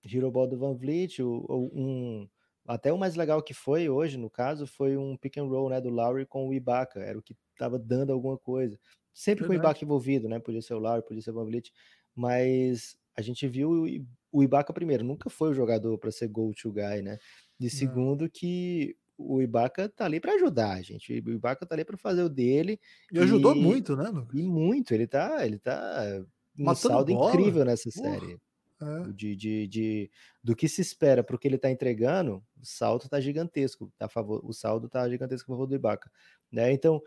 Hero 0.04 0.30
Ball 0.30 0.46
do 0.46 0.58
Van 0.58 0.74
Vliet, 0.74 1.22
um, 1.22 2.28
até 2.66 2.92
o 2.92 2.98
mais 2.98 3.14
legal 3.16 3.42
que 3.42 3.54
foi 3.54 3.88
hoje, 3.88 4.16
no 4.16 4.30
caso, 4.30 4.66
foi 4.66 4.96
um 4.96 5.16
pick 5.16 5.38
and 5.38 5.44
roll 5.44 5.68
né, 5.68 5.80
do 5.80 5.90
Lowry 5.90 6.26
com 6.26 6.48
o 6.48 6.54
Ibaka, 6.54 7.00
era 7.00 7.18
o 7.18 7.22
que 7.22 7.34
estava 7.52 7.78
dando 7.78 8.12
alguma 8.12 8.38
coisa. 8.38 8.78
Sempre 9.12 9.42
Verdade. 9.42 9.46
com 9.46 9.52
o 9.52 9.70
Ibaka 9.70 9.84
envolvido, 9.84 10.28
né? 10.28 10.38
Podia 10.38 10.62
ser 10.62 10.74
o 10.74 10.78
Lowry, 10.78 11.04
podia 11.04 11.22
ser 11.22 11.30
o 11.30 11.44
Vliet, 11.44 11.72
mas 12.14 12.96
a 13.16 13.22
gente 13.22 13.46
viu 13.48 13.86
o 14.32 14.42
Ibaka 14.42 14.72
primeiro, 14.72 15.04
nunca 15.04 15.28
foi 15.28 15.50
o 15.50 15.54
jogador 15.54 15.98
para 15.98 16.12
ser 16.12 16.28
go-to 16.28 16.72
guy, 16.72 17.02
né? 17.02 17.18
De 17.58 17.68
segundo, 17.68 18.22
Não. 18.22 18.30
que 18.32 18.96
o 19.18 19.42
Ibaka 19.42 19.88
tá 19.88 20.06
ali 20.06 20.18
para 20.18 20.32
ajudar, 20.34 20.82
gente. 20.82 21.12
O 21.12 21.30
Ibaka 21.30 21.66
tá 21.66 21.74
ali 21.74 21.84
para 21.84 21.98
fazer 21.98 22.22
o 22.22 22.28
dele. 22.28 22.80
E, 23.12 23.18
e, 23.18 23.20
ajudou 23.20 23.54
muito, 23.54 23.96
né, 23.96 24.08
Lucas? 24.08 24.38
E 24.38 24.42
muito, 24.42 24.94
ele 24.94 25.06
tá, 25.06 25.44
ele 25.44 25.58
tá 25.58 26.24
um 26.58 26.74
saldo 26.74 27.12
bola. 27.12 27.30
incrível 27.30 27.64
nessa 27.64 27.90
Porra. 27.90 28.18
série. 28.18 28.38
É. 28.80 29.12
De, 29.12 29.36
de, 29.36 29.66
de, 29.66 30.10
do 30.42 30.56
que 30.56 30.68
se 30.68 30.80
espera 30.80 31.22
para 31.22 31.36
o 31.36 31.38
que 31.38 31.46
ele 31.46 31.56
está 31.56 31.70
entregando, 31.70 32.42
o 32.60 32.64
salto 32.64 33.04
está 33.04 33.20
gigantesco. 33.20 33.92
Tá 33.98 34.08
favor, 34.08 34.40
o 34.44 34.52
saldo 34.52 34.86
está 34.86 35.08
gigantesco 35.08 35.52
a 35.52 35.54
favor 35.54 35.66
do 35.66 35.74
Ibaka. 35.74 36.10
Né? 36.50 36.72
Então, 36.72 37.02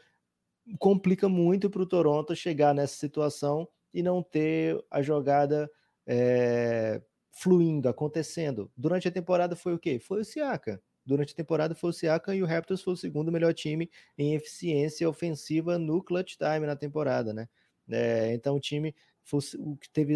complica 0.79 1.27
muito 1.27 1.69
para 1.69 1.81
o 1.81 1.87
Toronto 1.87 2.35
chegar 2.35 2.73
nessa 2.73 2.95
situação 2.95 3.67
e 3.93 4.01
não 4.01 4.21
ter 4.23 4.83
a 4.89 5.01
jogada 5.01 5.69
é, 6.05 7.01
fluindo, 7.31 7.89
acontecendo. 7.89 8.71
Durante 8.75 9.07
a 9.07 9.11
temporada 9.11 9.55
foi 9.55 9.73
o 9.73 9.79
quê? 9.79 9.99
Foi 9.99 10.21
o 10.21 10.25
Siaka. 10.25 10.81
Durante 11.05 11.33
a 11.33 11.35
temporada 11.35 11.75
foi 11.75 11.89
o 11.89 11.93
Siaka 11.93 12.33
e 12.35 12.41
o 12.41 12.45
Raptors 12.45 12.81
foi 12.81 12.93
o 12.93 12.97
segundo 12.97 13.31
melhor 13.31 13.53
time 13.53 13.89
em 14.17 14.33
eficiência 14.35 15.09
ofensiva 15.09 15.77
no 15.77 16.01
clutch 16.01 16.37
time 16.37 16.65
na 16.65 16.75
temporada, 16.75 17.33
né? 17.33 17.47
É, 17.89 18.33
então 18.33 18.55
o 18.55 18.59
time 18.59 18.95
foi 19.23 19.41
o 19.59 19.75
que 19.75 19.89
teve 19.89 20.15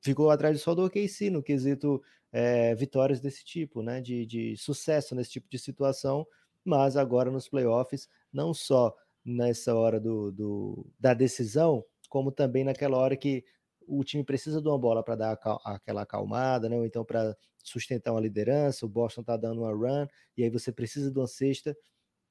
ficou 0.00 0.30
atrás 0.30 0.60
só 0.60 0.74
do 0.74 0.84
OKC 0.84 1.30
no 1.30 1.42
quesito 1.42 2.02
é, 2.32 2.74
vitórias 2.74 3.20
desse 3.20 3.44
tipo, 3.44 3.82
né? 3.82 4.00
De, 4.00 4.26
de 4.26 4.56
sucesso 4.56 5.14
nesse 5.14 5.30
tipo 5.32 5.48
de 5.50 5.58
situação, 5.58 6.26
mas 6.64 6.96
agora 6.96 7.30
nos 7.30 7.48
playoffs 7.48 8.08
não 8.32 8.54
só 8.54 8.94
nessa 9.24 9.74
hora 9.74 10.00
do, 10.00 10.32
do 10.32 10.86
da 10.98 11.14
decisão, 11.14 11.84
como 12.08 12.32
também 12.32 12.64
naquela 12.64 12.96
hora 12.96 13.16
que 13.16 13.44
o 13.86 14.04
time 14.04 14.24
precisa 14.24 14.62
de 14.62 14.68
uma 14.68 14.78
bola 14.78 15.02
para 15.02 15.16
dar 15.16 15.38
aquela 15.64 16.02
acalmada, 16.02 16.68
né? 16.68 16.76
ou 16.76 16.86
então 16.86 17.04
para 17.04 17.36
sustentar 17.58 18.12
uma 18.12 18.20
liderança. 18.20 18.86
O 18.86 18.88
Boston 18.88 19.22
está 19.22 19.36
dando 19.36 19.62
uma 19.62 19.72
run, 19.72 20.06
e 20.36 20.44
aí 20.44 20.50
você 20.50 20.72
precisa 20.72 21.10
de 21.10 21.18
uma 21.18 21.26
cesta. 21.26 21.76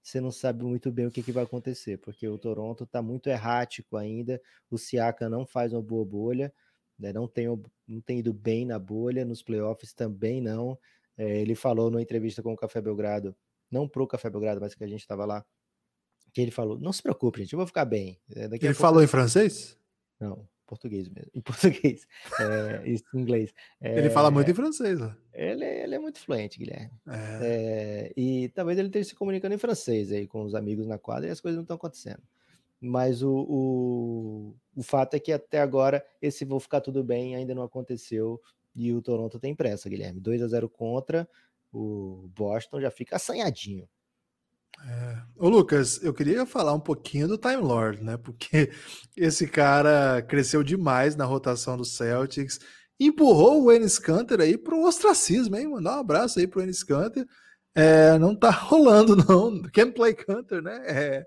Você 0.02 0.22
não 0.22 0.32
sabe 0.32 0.64
muito 0.64 0.92
bem 0.92 1.06
o 1.06 1.12
que, 1.12 1.22
que 1.22 1.32
vai 1.32 1.44
acontecer, 1.44 1.98
porque 1.98 2.28
o 2.28 2.38
Toronto 2.38 2.86
está 2.86 3.02
muito 3.02 3.28
errático 3.28 3.98
ainda. 3.98 4.42
O 4.72 4.78
Siaka 4.78 5.30
não 5.30 5.46
faz 5.46 5.74
uma 5.74 5.82
boa 5.82 6.06
bolha, 6.06 6.54
né? 7.00 7.14
não, 7.14 7.28
tem, 7.28 7.48
não 7.88 8.02
tem 8.02 8.20
ido 8.20 8.34
bem 8.34 8.66
na 8.66 8.78
bolha, 8.78 9.26
nos 9.26 9.42
playoffs 9.42 9.94
também 9.94 10.42
não. 10.42 10.78
É, 11.18 11.40
ele 11.42 11.56
falou 11.56 11.90
numa 11.90 12.02
entrevista 12.02 12.44
com 12.44 12.54
o 12.54 12.58
Café 12.58 12.82
Belgrado, 12.82 13.36
não 13.72 13.88
pro 13.88 14.08
Café 14.08 14.30
Belgrado, 14.30 14.60
mas 14.62 14.76
que 14.76 14.84
a 14.84 14.88
gente 14.88 15.02
estava 15.02 15.26
lá, 15.26 15.46
que 16.34 16.42
ele 16.42 16.52
falou: 16.52 16.80
não 16.80 16.94
se 16.94 17.02
preocupe, 17.02 17.40
gente, 17.40 17.54
eu 17.54 17.58
vou 17.58 17.68
ficar 17.68 17.86
bem. 17.86 18.20
É, 18.36 18.46
ele 18.46 18.74
falou 18.74 19.04
em 19.04 19.08
francês? 19.08 19.78
Não 20.20 20.48
português 20.70 21.10
mesmo, 21.10 21.32
em 21.34 21.42
português, 21.42 22.08
é, 22.40 22.88
isso 22.88 23.04
em 23.16 23.22
inglês. 23.22 23.52
É, 23.82 23.98
ele 23.98 24.12
fala 24.12 24.30
muito 24.30 24.52
em 24.52 24.54
francês. 24.54 25.00
Né? 25.00 25.16
Ele, 25.34 25.66
ele, 25.66 25.96
é 25.96 26.00
muito 26.00 26.20
fluente, 26.20 26.60
Guilherme. 26.60 26.92
É. 27.08 27.40
é. 27.42 28.14
e 28.16 28.50
talvez 28.50 28.78
ele 28.78 28.90
esteja 28.90 29.10
se 29.10 29.16
comunicando 29.16 29.56
em 29.56 29.58
francês 29.58 30.12
aí 30.12 30.28
com 30.28 30.44
os 30.44 30.54
amigos 30.54 30.86
na 30.86 31.00
quadra 31.00 31.28
e 31.28 31.32
as 31.32 31.42
coisas 31.42 31.58
não 31.58 31.64
estão 31.64 31.76
acontecendo. 31.76 32.22
Mas 32.82 33.22
o, 33.22 33.32
o, 33.32 34.56
o 34.76 34.84
fato 34.84 35.16
é 35.16 35.20
que 35.20 35.32
até 35.32 35.60
agora 35.60 36.04
esse 36.22 36.46
vou 36.46 36.60
ficar 36.60 36.82
tudo 36.82 37.04
bem 37.04 37.36
ainda 37.36 37.54
não 37.54 37.64
aconteceu 37.64 38.40
e 38.74 38.94
o 38.94 39.02
Toronto 39.02 39.40
tem 39.40 39.56
pressa, 39.56 39.90
Guilherme. 39.90 40.22
2 40.22 40.42
a 40.42 40.48
0 40.48 40.70
contra, 40.70 41.28
o 41.72 42.30
Boston 42.36 42.80
já 42.80 42.90
fica 42.90 43.18
assanhadinho. 43.18 43.88
É. 44.86 45.22
Ô 45.36 45.50
Lucas, 45.50 46.02
eu 46.02 46.14
queria 46.14 46.46
falar 46.46 46.74
um 46.74 46.80
pouquinho 46.80 47.28
do 47.28 47.38
Time 47.38 47.58
Lord, 47.58 48.02
né? 48.04 48.16
Porque 48.18 48.72
esse 49.18 49.48
cara 49.48 50.22
cresceu 50.22 50.64
demais 50.64 51.16
na 51.16 51.26
rotação 51.26 51.76
do 51.76 51.84
Celtics, 51.84 52.60
empurrou 53.00 53.64
o 53.64 53.72
Enes 53.72 54.00
Kanter 54.00 54.40
aí 54.40 54.58
pro 54.58 54.86
ostracismo, 54.86 55.58
hein? 55.58 55.68
Mandar 55.68 55.98
um 55.98 56.00
abraço 56.00 56.40
aí 56.40 56.48
pro 56.48 56.62
Enes 56.62 56.84
Kanter. 56.84 57.26
É, 57.76 58.18
não 58.18 58.36
tá 58.36 58.50
rolando, 58.52 59.16
não. 59.16 59.62
Can't 59.72 59.94
play 59.94 60.14
Canter, 60.14 60.62
né? 60.62 60.82
É 60.86 61.26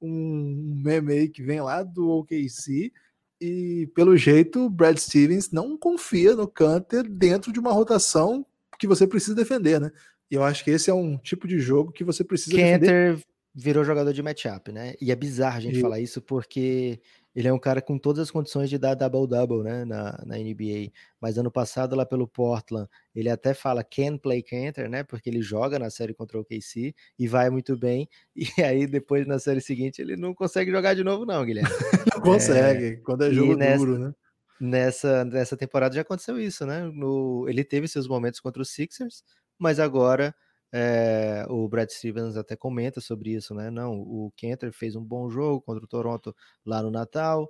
um 0.00 0.80
meme 0.82 1.12
aí 1.12 1.28
que 1.28 1.42
vem 1.42 1.60
lá 1.60 1.82
do 1.82 2.08
OKC. 2.08 2.92
E 3.40 3.90
pelo 3.94 4.16
jeito, 4.16 4.66
o 4.66 4.70
Brad 4.70 4.96
Stevens 4.98 5.50
não 5.50 5.76
confia 5.76 6.36
no 6.36 6.46
Canter 6.46 7.02
dentro 7.02 7.52
de 7.52 7.58
uma 7.58 7.72
rotação 7.72 8.46
que 8.78 8.86
você 8.86 9.06
precisa 9.06 9.34
defender, 9.34 9.80
né? 9.80 9.90
E 10.30 10.34
eu 10.34 10.42
acho 10.42 10.64
que 10.64 10.70
esse 10.70 10.88
é 10.88 10.94
um 10.94 11.18
tipo 11.18 11.46
de 11.46 11.58
jogo 11.58 11.92
que 11.92 12.04
você 12.04 12.24
precisa 12.24 12.56
Canter 12.56 12.78
defender. 12.78 13.24
virou 13.54 13.84
jogador 13.84 14.12
de 14.12 14.22
matchup, 14.22 14.70
né? 14.72 14.94
E 15.00 15.10
é 15.10 15.16
bizarro 15.16 15.56
a 15.56 15.60
gente 15.60 15.78
e... 15.78 15.80
falar 15.80 16.00
isso 16.00 16.22
porque 16.22 17.00
ele 17.34 17.48
é 17.48 17.52
um 17.52 17.58
cara 17.58 17.80
com 17.80 17.98
todas 17.98 18.22
as 18.22 18.30
condições 18.30 18.68
de 18.68 18.76
dar 18.76 18.94
double-double, 18.94 19.62
né, 19.62 19.84
na, 19.84 20.22
na 20.24 20.36
NBA. 20.36 20.92
Mas 21.20 21.38
ano 21.38 21.50
passado, 21.50 21.96
lá 21.96 22.04
pelo 22.04 22.28
Portland, 22.28 22.88
ele 23.14 23.30
até 23.30 23.54
fala 23.54 23.82
can 23.82 24.18
play 24.18 24.42
Canter, 24.42 24.88
né, 24.88 25.02
porque 25.02 25.30
ele 25.30 25.40
joga 25.40 25.78
na 25.78 25.88
série 25.88 26.12
contra 26.12 26.38
o 26.38 26.44
KC 26.44 26.94
e 27.18 27.28
vai 27.28 27.48
muito 27.50 27.76
bem. 27.76 28.08
E 28.58 28.62
aí, 28.62 28.86
depois, 28.86 29.26
na 29.26 29.38
série 29.38 29.60
seguinte, 29.60 30.02
ele 30.02 30.16
não 30.16 30.34
consegue 30.34 30.70
jogar 30.70 30.94
de 30.94 31.02
novo 31.02 31.24
não, 31.24 31.44
Guilherme. 31.44 31.70
não 32.14 32.20
consegue, 32.20 32.84
é... 32.84 32.96
quando 32.96 33.24
é 33.24 33.32
jogo 33.32 33.56
nessa, 33.56 33.78
duro, 33.78 33.98
né? 33.98 34.12
Nessa, 34.60 35.24
nessa 35.24 35.56
temporada 35.56 35.94
já 35.94 36.02
aconteceu 36.02 36.38
isso, 36.38 36.66
né? 36.66 36.90
No, 36.92 37.46
ele 37.48 37.64
teve 37.64 37.88
seus 37.88 38.06
momentos 38.06 38.40
contra 38.40 38.60
os 38.60 38.70
Sixers, 38.70 39.22
mas 39.58 39.80
agora 39.80 40.34
é, 40.72 41.44
o 41.50 41.68
Brad 41.68 41.90
Stevens 41.90 42.36
até 42.36 42.56
comenta 42.56 43.00
sobre 43.00 43.30
isso, 43.30 43.54
né? 43.54 43.70
Não, 43.70 43.92
o 43.92 44.32
Kenter 44.34 44.72
fez 44.72 44.96
um 44.96 45.04
bom 45.04 45.28
jogo 45.28 45.60
contra 45.60 45.84
o 45.84 45.86
Toronto 45.86 46.34
lá 46.64 46.82
no 46.82 46.90
Natal, 46.90 47.46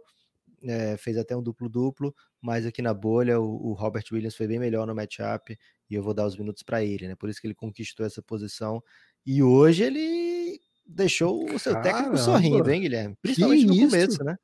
é, 0.65 0.97
fez 0.97 1.17
até 1.17 1.37
um 1.37 1.43
duplo-duplo, 1.43 2.13
mas 2.41 2.67
aqui 2.67 2.83
na 2.83 2.93
bolha 2.93 3.41
o, 3.41 3.69
o, 3.69 3.73
Robert 3.75 4.05
Williams 4.11 4.35
foi 4.35 4.49
bem 4.49 4.59
melhor 4.59 4.87
no 4.87 4.95
matchup 4.95 5.57
e 5.89 5.95
eu 5.95 6.03
vou 6.03 6.13
dar 6.13 6.27
os 6.27 6.37
minutos 6.37 6.65
para 6.65 6.85
ele, 6.85 7.07
né? 7.07 7.15
Por 7.15 7.29
isso 7.29 7.41
que 7.41 7.47
ele 7.47 7.55
conquistou 7.55 8.05
essa 8.05 8.21
posição 8.21 8.83
e 9.25 9.41
hoje 9.41 9.85
ele 9.85 10.61
deixou 10.85 11.45
o 11.49 11.59
seu 11.61 11.81
técnico 11.81 12.19
sorrindo, 12.19 12.69
hein, 12.71 12.81
Guilherme? 12.81 13.17
Principalmente 13.23 13.67
no 13.67 13.79
começo, 13.79 14.25
né? 14.25 14.37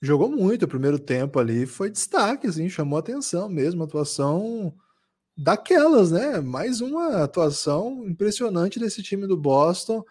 Jogou 0.00 0.30
muito, 0.30 0.64
o 0.64 0.68
primeiro 0.68 0.98
tempo 0.98 1.38
ali 1.38 1.66
foi 1.66 1.90
destaque, 1.90 2.46
assim, 2.46 2.68
chamou 2.68 2.98
atenção 2.98 3.48
mesmo, 3.48 3.82
atuação 3.82 4.74
daquelas, 5.36 6.10
né? 6.10 6.40
Mais 6.40 6.80
uma 6.80 7.22
atuação 7.22 8.06
impressionante 8.08 8.78
desse 8.78 9.02
time 9.02 9.26
do 9.26 9.36
Boston. 9.36 10.02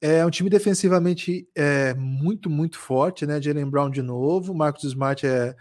É 0.00 0.24
um 0.24 0.30
time 0.30 0.48
defensivamente 0.48 1.48
é, 1.54 1.94
muito, 1.94 2.48
muito 2.48 2.78
forte, 2.78 3.26
né? 3.26 3.40
Jalen 3.40 3.68
Brown 3.68 3.90
de 3.90 4.02
novo, 4.02 4.54
Marcos 4.54 4.84
Smart 4.84 5.26
é. 5.26 5.54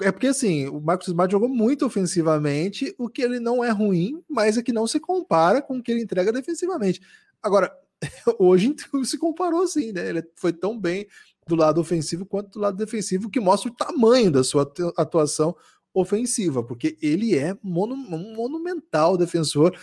É 0.00 0.12
porque 0.12 0.28
assim, 0.28 0.68
o 0.68 0.80
Marcos 0.80 1.08
Smart 1.08 1.30
jogou 1.30 1.48
muito 1.48 1.84
ofensivamente, 1.84 2.94
o 2.96 3.08
que 3.08 3.20
ele 3.20 3.40
não 3.40 3.64
é 3.64 3.70
ruim, 3.70 4.22
mas 4.28 4.56
é 4.56 4.62
que 4.62 4.72
não 4.72 4.86
se 4.86 5.00
compara 5.00 5.60
com 5.60 5.78
o 5.78 5.82
que 5.82 5.90
ele 5.90 6.02
entrega 6.02 6.32
defensivamente. 6.32 7.00
Agora, 7.42 7.72
hoje 8.38 8.74
se 9.04 9.18
comparou 9.18 9.62
assim, 9.62 9.92
né? 9.92 10.08
Ele 10.08 10.22
foi 10.36 10.52
tão 10.52 10.78
bem 10.78 11.06
do 11.48 11.56
lado 11.56 11.80
ofensivo 11.80 12.24
quanto 12.24 12.50
do 12.50 12.60
lado 12.60 12.76
defensivo, 12.76 13.28
que 13.28 13.40
mostra 13.40 13.70
o 13.70 13.74
tamanho 13.74 14.30
da 14.30 14.44
sua 14.44 14.70
atuação 14.96 15.56
ofensiva, 16.00 16.62
porque 16.62 16.96
ele 17.00 17.36
é 17.36 17.56
monu 17.62 17.94
um 17.94 18.34
monumental 18.34 19.16
defensor. 19.16 19.76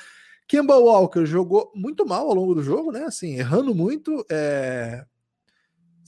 Kemba 0.48 0.78
Walker 0.78 1.26
jogou 1.26 1.72
muito 1.76 2.06
mal 2.06 2.28
ao 2.28 2.36
longo 2.36 2.56
do 2.56 2.64
jogo, 2.64 2.92
né? 2.92 3.04
Assim, 3.06 3.36
errando 3.36 3.74
muito. 3.74 4.26
É... 4.30 5.06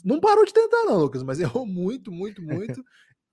Não 0.04 0.20
parou 0.20 0.46
de 0.46 0.54
tentar, 0.54 0.86
não, 0.86 1.00
Lucas, 1.00 1.24
mas 1.24 1.40
errou 1.42 1.66
muito, 1.66 2.12
muito, 2.12 2.42
muito. 2.42 2.84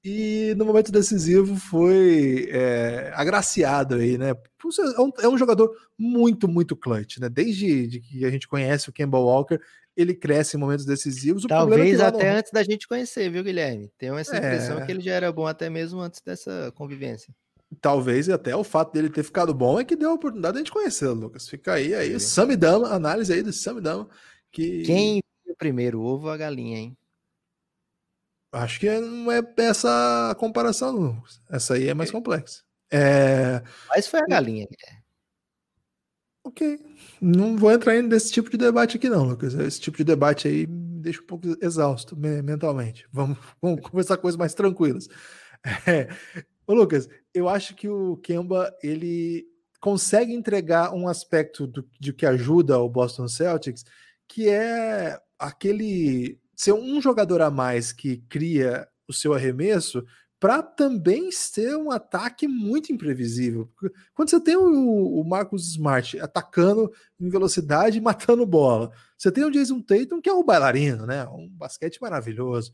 e 0.03 0.55
no 0.57 0.65
momento 0.65 0.91
decisivo 0.91 1.57
foi 1.57 2.49
é, 2.51 3.13
agraciado 3.15 3.97
aí, 3.97 4.19
né? 4.19 4.31
É 4.31 5.01
um, 5.01 5.13
é 5.21 5.29
um, 5.29 5.39
jogador 5.39 5.71
muito, 5.99 6.49
muito 6.49 6.75
clutch, 6.75 7.19
né? 7.19 7.29
Desde 7.29 8.01
que 8.01 8.25
a 8.25 8.31
gente 8.31 8.49
conhece 8.49 8.89
o 8.89 8.93
Kemba 8.93 9.19
Walker, 9.19 9.61
ele 9.97 10.15
cresce 10.15 10.57
em 10.57 10.61
momentos 10.61 10.85
decisivos. 10.85 11.45
O 11.45 11.47
é 11.47 11.49
Talvez 11.49 12.01
é 12.01 12.05
até 12.05 12.31
antes 12.31 12.53
da 12.53 12.63
gente 12.63 12.89
conhecer, 12.89 13.31
viu, 13.31 13.45
Guilherme? 13.45 13.91
Tenho 13.97 14.17
essa 14.17 14.37
impressão 14.37 14.79
é... 14.79 14.87
que 14.87 14.93
ele 14.93 15.01
já 15.01 15.13
era 15.13 15.33
bom 15.33 15.47
até 15.47 15.71
mesmo 15.71 16.01
antes 16.01 16.21
dessa 16.21 16.73
convivência. 16.75 17.35
Talvez 17.81 18.29
até 18.29 18.55
o 18.55 18.63
fato 18.63 18.93
dele 18.93 19.11
ter 19.11 19.23
ficado 19.23 19.53
bom 19.53 19.81
é 19.81 19.85
que 19.85 19.97
deu 19.97 20.11
a 20.11 20.15
oportunidade 20.15 20.55
de 20.55 20.59
a 20.59 20.63
gente 20.65 20.73
conhecer, 20.73 21.09
Lucas. 21.09 21.49
Fica 21.49 21.75
aí, 21.75 21.95
aí 21.95 22.15
o 22.15 22.21
Samidama, 22.21 22.89
análise 22.89 23.33
aí 23.33 23.43
do 23.43 23.53
Samidama. 23.53 24.09
Que... 24.51 24.83
Quem 24.83 25.21
primeiro, 25.57 26.01
o 26.01 26.05
ovo 26.05 26.27
ou 26.27 26.33
a 26.33 26.37
galinha, 26.37 26.79
hein? 26.79 26.97
Acho 28.53 28.79
que 28.79 29.01
não 29.01 29.33
é 29.33 29.43
essa 29.57 30.31
a 30.31 30.35
comparação, 30.35 30.93
Lucas. 30.93 31.41
Essa 31.51 31.75
aí 31.75 31.89
é 31.89 31.95
mais 31.95 32.11
complexa. 32.11 32.63
É... 32.91 33.63
Mas 33.89 34.07
foi 34.07 34.21
a 34.21 34.27
galinha, 34.27 34.67
Guilherme. 34.67 35.04
Ok. 36.45 36.79
Não 37.21 37.57
vou 37.57 37.73
entrar 37.73 38.01
nesse 38.03 38.31
tipo 38.31 38.51
de 38.51 38.59
debate 38.59 38.99
aqui, 38.99 39.09
não, 39.09 39.25
Lucas. 39.25 39.55
Esse 39.55 39.81
tipo 39.81 39.97
de 39.97 40.05
debate 40.05 40.47
aí 40.47 40.67
me 40.67 41.01
deixa 41.01 41.23
um 41.23 41.27
pouco 41.27 41.57
exausto 41.63 42.15
mentalmente. 42.17 43.07
Vamos, 43.11 43.39
vamos 43.61 43.81
conversar 43.81 44.19
coisas 44.19 44.39
mais 44.39 44.53
tranquilas. 44.53 45.09
É. 45.87 46.09
Ô, 46.67 46.75
Lucas, 46.75 47.09
eu 47.33 47.49
acho 47.49 47.75
que 47.75 47.89
o 47.89 48.19
Kemba 48.19 48.71
ele 48.83 49.47
consegue 49.81 50.35
entregar 50.35 50.95
um 50.95 51.09
aspecto 51.09 51.67
do, 51.67 51.89
de 51.99 52.13
que 52.13 52.27
ajuda 52.27 52.79
o 52.79 52.89
Boston 52.89 53.27
Celtics, 53.27 53.85
que 54.29 54.49
é 54.49 55.19
aquele 55.39 56.39
ser 56.55 56.73
um 56.73 57.01
jogador 57.01 57.41
a 57.41 57.51
mais 57.51 57.93
que 57.93 58.19
cria 58.29 58.87
o 59.09 59.13
seu 59.13 59.33
arremesso, 59.33 60.05
para 60.45 60.63
também 60.63 61.33
ser 61.33 61.75
um 61.75 61.91
ataque 61.91 62.47
muito 62.47 62.93
imprevisível. 62.93 63.67
Quando 64.13 64.29
você 64.29 64.39
tem 64.39 64.55
o, 64.55 65.19
o, 65.19 65.25
Marcus 65.25 65.69
Smart 65.69 66.21
atacando 66.21 66.93
em 67.19 67.31
velocidade 67.31 67.97
e 67.97 68.01
matando 68.05 68.45
bola, 68.45 68.93
você 69.17 69.33
tem 69.33 69.43
o 69.43 69.51
Jason 69.51 69.81
Tatum, 69.81 70.21
que 70.21 70.29
é 70.29 70.35
um 70.35 70.45
bailarino, 70.45 71.07
né? 71.07 71.27
Um 71.29 71.49
basquete 71.49 71.99
maravilhoso, 71.99 72.73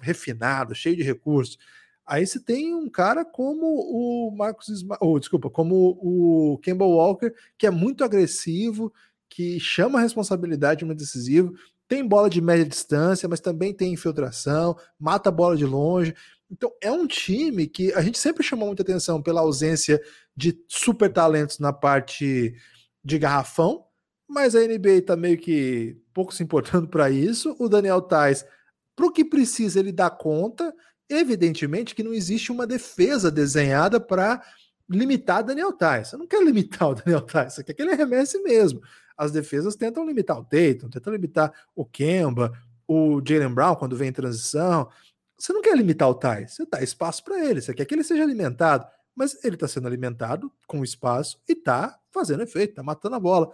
refinado, 0.00 0.74
cheio 0.74 0.96
de 0.96 1.04
recursos. 1.04 1.56
Aí 2.04 2.26
você 2.26 2.40
tem 2.40 2.74
um 2.74 2.90
cara 2.90 3.24
como 3.24 3.66
o 3.66 4.34
Marcus 4.36 4.70
Smart, 4.70 4.98
oh, 5.00 5.16
desculpa, 5.16 5.48
como 5.48 5.96
o 6.02 6.58
Campbell 6.58 6.88
Walker, 6.88 7.32
que 7.56 7.68
é 7.68 7.70
muito 7.70 8.02
agressivo, 8.02 8.92
que 9.30 9.60
chama 9.60 10.00
a 10.00 10.02
responsabilidade 10.02 10.84
muito 10.84 10.98
decisivo, 10.98 11.54
tem 11.92 12.08
bola 12.08 12.30
de 12.30 12.40
média 12.40 12.64
distância, 12.64 13.28
mas 13.28 13.38
também 13.38 13.74
tem 13.74 13.92
infiltração, 13.92 14.74
mata 14.98 15.28
a 15.28 15.32
bola 15.32 15.54
de 15.54 15.66
longe. 15.66 16.14
Então, 16.52 16.70
é 16.82 16.92
um 16.92 17.06
time 17.06 17.66
que 17.66 17.94
a 17.94 18.02
gente 18.02 18.18
sempre 18.18 18.44
chamou 18.44 18.66
muita 18.66 18.82
atenção 18.82 19.22
pela 19.22 19.40
ausência 19.40 19.98
de 20.36 20.62
super 20.68 21.10
talentos 21.10 21.58
na 21.58 21.72
parte 21.72 22.54
de 23.02 23.18
garrafão, 23.18 23.86
mas 24.28 24.54
a 24.54 24.60
NBA 24.60 24.90
está 24.98 25.16
meio 25.16 25.38
que 25.38 25.96
pouco 26.12 26.32
se 26.32 26.42
importando 26.42 26.86
para 26.86 27.10
isso. 27.10 27.56
O 27.58 27.70
Daniel 27.70 28.02
Tais, 28.02 28.44
para 28.94 29.06
o 29.06 29.10
que 29.10 29.24
precisa, 29.24 29.80
ele 29.80 29.90
dá 29.90 30.10
conta. 30.10 30.74
Evidentemente 31.08 31.94
que 31.94 32.02
não 32.02 32.12
existe 32.12 32.52
uma 32.52 32.66
defesa 32.66 33.30
desenhada 33.30 33.98
para 33.98 34.42
limitar 34.90 35.42
Daniel 35.42 35.72
Tais. 35.72 36.08
Você 36.08 36.18
não 36.18 36.26
quer 36.26 36.44
limitar 36.44 36.88
o 36.92 36.94
Daniel 36.94 37.22
Tais, 37.22 37.54
você 37.54 37.64
quer 37.64 37.72
que 37.72 37.80
ele 37.80 37.92
arremesse 37.92 38.38
mesmo. 38.42 38.82
As 39.16 39.32
defesas 39.32 39.74
tentam 39.74 40.04
limitar 40.04 40.38
o 40.38 40.44
Tatum, 40.44 40.90
tentam 40.90 41.14
limitar 41.14 41.50
o 41.74 41.86
Kemba, 41.86 42.52
o 42.86 43.22
Jalen 43.26 43.54
Brown 43.54 43.74
quando 43.74 43.96
vem 43.96 44.08
em 44.08 44.12
transição. 44.12 44.90
Você 45.42 45.52
não 45.52 45.60
quer 45.60 45.76
limitar 45.76 46.08
o 46.08 46.14
Tais, 46.14 46.52
você 46.52 46.64
dá 46.70 46.80
espaço 46.80 47.24
para 47.24 47.44
ele, 47.44 47.60
você 47.60 47.74
quer 47.74 47.84
que 47.84 47.92
ele 47.92 48.04
seja 48.04 48.22
alimentado, 48.22 48.86
mas 49.12 49.36
ele 49.42 49.56
está 49.56 49.66
sendo 49.66 49.88
alimentado 49.88 50.52
com 50.68 50.84
espaço 50.84 51.36
e 51.48 51.52
está 51.52 51.98
fazendo 52.12 52.44
efeito, 52.44 52.70
está 52.70 52.82
matando 52.84 53.16
a 53.16 53.18
bola. 53.18 53.52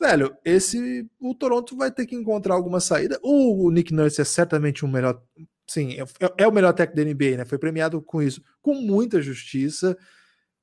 Velho, 0.00 0.34
esse 0.42 1.06
o 1.20 1.34
Toronto 1.34 1.76
vai 1.76 1.90
ter 1.92 2.06
que 2.06 2.16
encontrar 2.16 2.54
alguma 2.54 2.80
saída. 2.80 3.20
O 3.22 3.70
Nick 3.70 3.92
Nurse 3.92 4.22
é 4.22 4.24
certamente 4.24 4.86
um 4.86 4.88
melhor, 4.88 5.22
sim, 5.66 6.00
é, 6.00 6.04
é 6.38 6.48
o 6.48 6.52
melhor 6.52 6.72
técnico 6.72 7.04
da 7.04 7.12
NBA, 7.12 7.36
né? 7.36 7.44
Foi 7.44 7.58
premiado 7.58 8.00
com 8.00 8.22
isso, 8.22 8.42
com 8.62 8.74
muita 8.74 9.20
justiça 9.20 9.94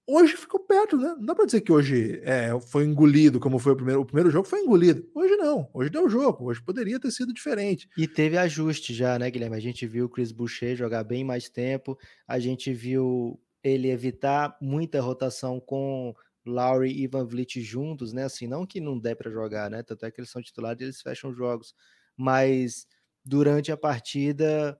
hoje 0.09 0.35
ficou 0.35 0.59
perto, 0.59 0.97
né? 0.97 1.15
Não 1.17 1.25
dá 1.25 1.35
para 1.35 1.45
dizer 1.45 1.61
que 1.61 1.71
hoje 1.71 2.19
é, 2.23 2.59
foi 2.59 2.83
engolido, 2.83 3.39
como 3.39 3.59
foi 3.59 3.73
o 3.73 3.75
primeiro. 3.75 4.01
O 4.01 4.05
primeiro 4.05 4.31
jogo 4.31 4.47
foi 4.47 4.61
engolido. 4.61 5.07
Hoje 5.13 5.35
não. 5.35 5.69
Hoje 5.73 5.89
deu 5.89 6.09
jogo. 6.09 6.45
Hoje 6.45 6.61
poderia 6.61 6.99
ter 6.99 7.11
sido 7.11 7.33
diferente. 7.33 7.87
E 7.95 8.07
teve 8.07 8.37
ajuste 8.37 8.93
já, 8.93 9.19
né, 9.19 9.29
Guilherme? 9.29 9.55
A 9.55 9.61
gente 9.61 9.85
viu 9.85 10.05
o 10.05 10.09
Chris 10.09 10.31
Boucher 10.31 10.75
jogar 10.75 11.03
bem 11.03 11.23
mais 11.23 11.47
tempo. 11.47 11.97
A 12.27 12.39
gente 12.39 12.73
viu 12.73 13.39
ele 13.63 13.89
evitar 13.89 14.57
muita 14.59 14.99
rotação 14.99 15.59
com 15.59 16.13
Lowry 16.45 16.91
e 16.91 17.07
Van 17.07 17.25
Vliet 17.25 17.61
juntos, 17.61 18.11
né? 18.11 18.23
Assim, 18.23 18.47
não 18.47 18.65
que 18.65 18.81
não 18.81 18.97
dê 18.97 19.15
para 19.15 19.29
jogar, 19.29 19.69
né? 19.69 19.83
Tanto 19.83 20.05
é 20.05 20.11
que 20.11 20.19
eles 20.19 20.31
são 20.31 20.41
titulares 20.41 20.81
e 20.81 20.85
eles 20.85 21.01
fecham 21.01 21.33
jogos. 21.33 21.75
Mas 22.17 22.87
durante 23.23 23.71
a 23.71 23.77
partida 23.77 24.79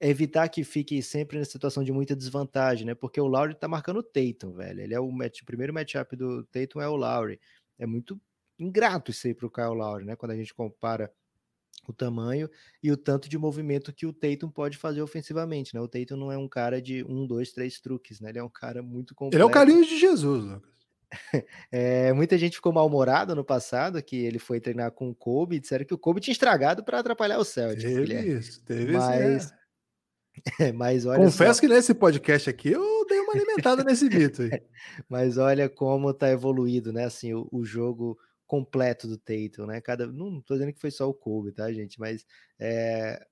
evitar 0.00 0.48
que 0.48 0.62
fique 0.62 1.02
sempre 1.02 1.38
na 1.38 1.44
situação 1.44 1.82
de 1.82 1.92
muita 1.92 2.14
desvantagem, 2.14 2.86
né? 2.86 2.94
Porque 2.94 3.20
o 3.20 3.26
Lowry 3.26 3.54
tá 3.54 3.66
marcando 3.66 3.98
o 3.98 4.02
Tatum, 4.02 4.52
velho. 4.52 4.80
Ele 4.80 4.94
é 4.94 5.00
o, 5.00 5.10
match, 5.10 5.40
o 5.40 5.46
primeiro 5.46 5.72
matchup 5.72 6.14
do 6.16 6.44
Tatum 6.44 6.80
é 6.80 6.88
o 6.88 6.96
Lowry. 6.96 7.40
É 7.78 7.86
muito 7.86 8.20
ingrato 8.58 9.10
isso 9.10 9.26
aí 9.26 9.34
pro 9.34 9.50
Kyle 9.50 9.74
Lowry, 9.74 10.04
né? 10.04 10.16
Quando 10.16 10.32
a 10.32 10.36
gente 10.36 10.54
compara 10.54 11.10
o 11.88 11.92
tamanho 11.92 12.50
e 12.82 12.90
o 12.90 12.96
tanto 12.96 13.28
de 13.28 13.38
movimento 13.38 13.92
que 13.92 14.06
o 14.06 14.12
Tatum 14.12 14.50
pode 14.50 14.76
fazer 14.76 15.02
ofensivamente, 15.02 15.74
né? 15.74 15.80
O 15.80 15.88
Tatum 15.88 16.16
não 16.16 16.32
é 16.32 16.36
um 16.36 16.48
cara 16.48 16.80
de 16.80 17.04
um, 17.04 17.26
dois, 17.26 17.52
três 17.52 17.80
truques, 17.80 18.20
né? 18.20 18.30
Ele 18.30 18.38
é 18.38 18.44
um 18.44 18.48
cara 18.48 18.82
muito 18.82 19.14
completo. 19.14 19.36
Ele 19.36 19.42
é 19.42 19.46
o 19.46 19.50
carinho 19.50 19.84
de 19.84 19.98
Jesus, 19.98 20.44
Lucas. 20.44 20.76
É, 21.70 22.12
muita 22.12 22.36
gente 22.36 22.56
ficou 22.56 22.72
mal-humorada 22.72 23.32
no 23.32 23.44
passado 23.44 24.02
que 24.02 24.16
ele 24.16 24.40
foi 24.40 24.60
treinar 24.60 24.90
com 24.90 25.08
o 25.08 25.14
Kobe, 25.14 25.60
disseram 25.60 25.84
que 25.84 25.94
o 25.94 25.98
Kobe 25.98 26.20
tinha 26.20 26.32
estragado 26.32 26.82
para 26.82 26.98
atrapalhar 26.98 27.38
o 27.38 27.44
Celtics. 27.44 27.84
Teve 27.84 28.38
isso, 28.38 28.64
teve 28.64 28.92
Mas 28.92 29.44
isso. 29.44 29.54
É. 29.54 29.65
Mas 30.74 31.06
olha 31.06 31.24
Confesso 31.24 31.54
só... 31.54 31.60
que 31.60 31.68
nesse 31.68 31.94
podcast 31.94 32.50
aqui 32.50 32.70
eu 32.70 33.04
dei 33.06 33.20
uma 33.20 33.32
alimentada 33.32 33.82
nesse 33.82 34.08
mito 34.08 34.42
aí. 34.42 34.50
Mas 35.08 35.38
olha 35.38 35.68
como 35.68 36.12
tá 36.12 36.30
evoluído, 36.30 36.92
né? 36.92 37.04
Assim, 37.04 37.34
o, 37.34 37.48
o, 37.50 37.64
jogo 37.64 38.18
completo 38.46 39.08
do 39.08 39.18
Tatum, 39.18 39.66
né? 39.66 39.80
Cada, 39.80 40.06
não 40.06 40.40
tô 40.40 40.54
dizendo 40.54 40.72
que 40.72 40.80
foi 40.80 40.90
só 40.90 41.08
o 41.08 41.14
Kobe, 41.14 41.52
tá, 41.52 41.72
gente? 41.72 41.98
Mas 41.98 42.24
é, 42.58 43.24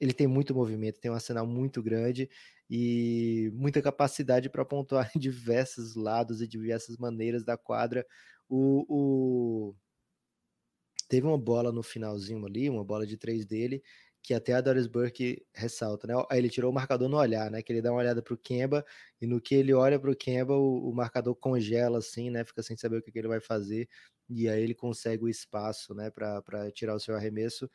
ele 0.00 0.12
tem 0.12 0.26
muito 0.26 0.54
movimento, 0.54 1.00
tem 1.00 1.10
um 1.10 1.14
arsenal 1.14 1.46
muito 1.46 1.82
grande 1.82 2.28
e 2.68 3.50
muita 3.54 3.82
capacidade 3.82 4.48
para 4.48 4.64
pontuar 4.64 5.10
em 5.14 5.18
diversos 5.18 5.94
lados 5.94 6.40
e 6.40 6.48
diversas 6.48 6.96
maneiras 6.96 7.44
da 7.44 7.56
quadra. 7.56 8.06
O, 8.48 8.84
o, 8.88 9.74
teve 11.08 11.26
uma 11.26 11.38
bola 11.38 11.70
no 11.70 11.82
finalzinho 11.82 12.44
ali, 12.46 12.70
uma 12.70 12.84
bola 12.84 13.06
de 13.06 13.16
três 13.16 13.44
dele, 13.44 13.82
que 14.22 14.34
até 14.34 14.52
a 14.54 14.60
Doris 14.60 14.86
Burke 14.86 15.44
ressalta, 15.54 16.06
né? 16.06 16.14
Aí 16.30 16.38
ele 16.38 16.48
tirou 16.50 16.70
o 16.70 16.74
marcador 16.74 17.08
no 17.08 17.16
olhar, 17.18 17.50
né? 17.50 17.62
Que 17.62 17.72
ele 17.72 17.82
dá 17.82 17.90
uma 17.92 17.98
olhada 18.00 18.22
pro 18.22 18.38
Kemba 18.38 18.84
e 19.20 19.26
no 19.26 19.40
que 19.40 19.54
ele 19.54 19.72
olha 19.74 19.98
Kemba, 20.16 20.54
o, 20.54 20.90
o 20.90 20.94
marcador 20.94 21.34
congela 21.36 21.98
assim, 21.98 22.30
né? 22.30 22.44
Fica 22.44 22.62
sem 22.62 22.76
saber 22.76 22.98
o 22.98 23.02
que, 23.02 23.10
que 23.12 23.18
ele 23.18 23.28
vai 23.28 23.40
fazer 23.40 23.88
e 24.28 24.48
aí 24.48 24.62
ele 24.62 24.74
consegue 24.74 25.24
o 25.24 25.28
espaço, 25.28 25.94
né? 25.94 26.10
Para 26.10 26.70
tirar 26.72 26.94
o 26.94 27.00
seu 27.00 27.14
arremesso 27.16 27.68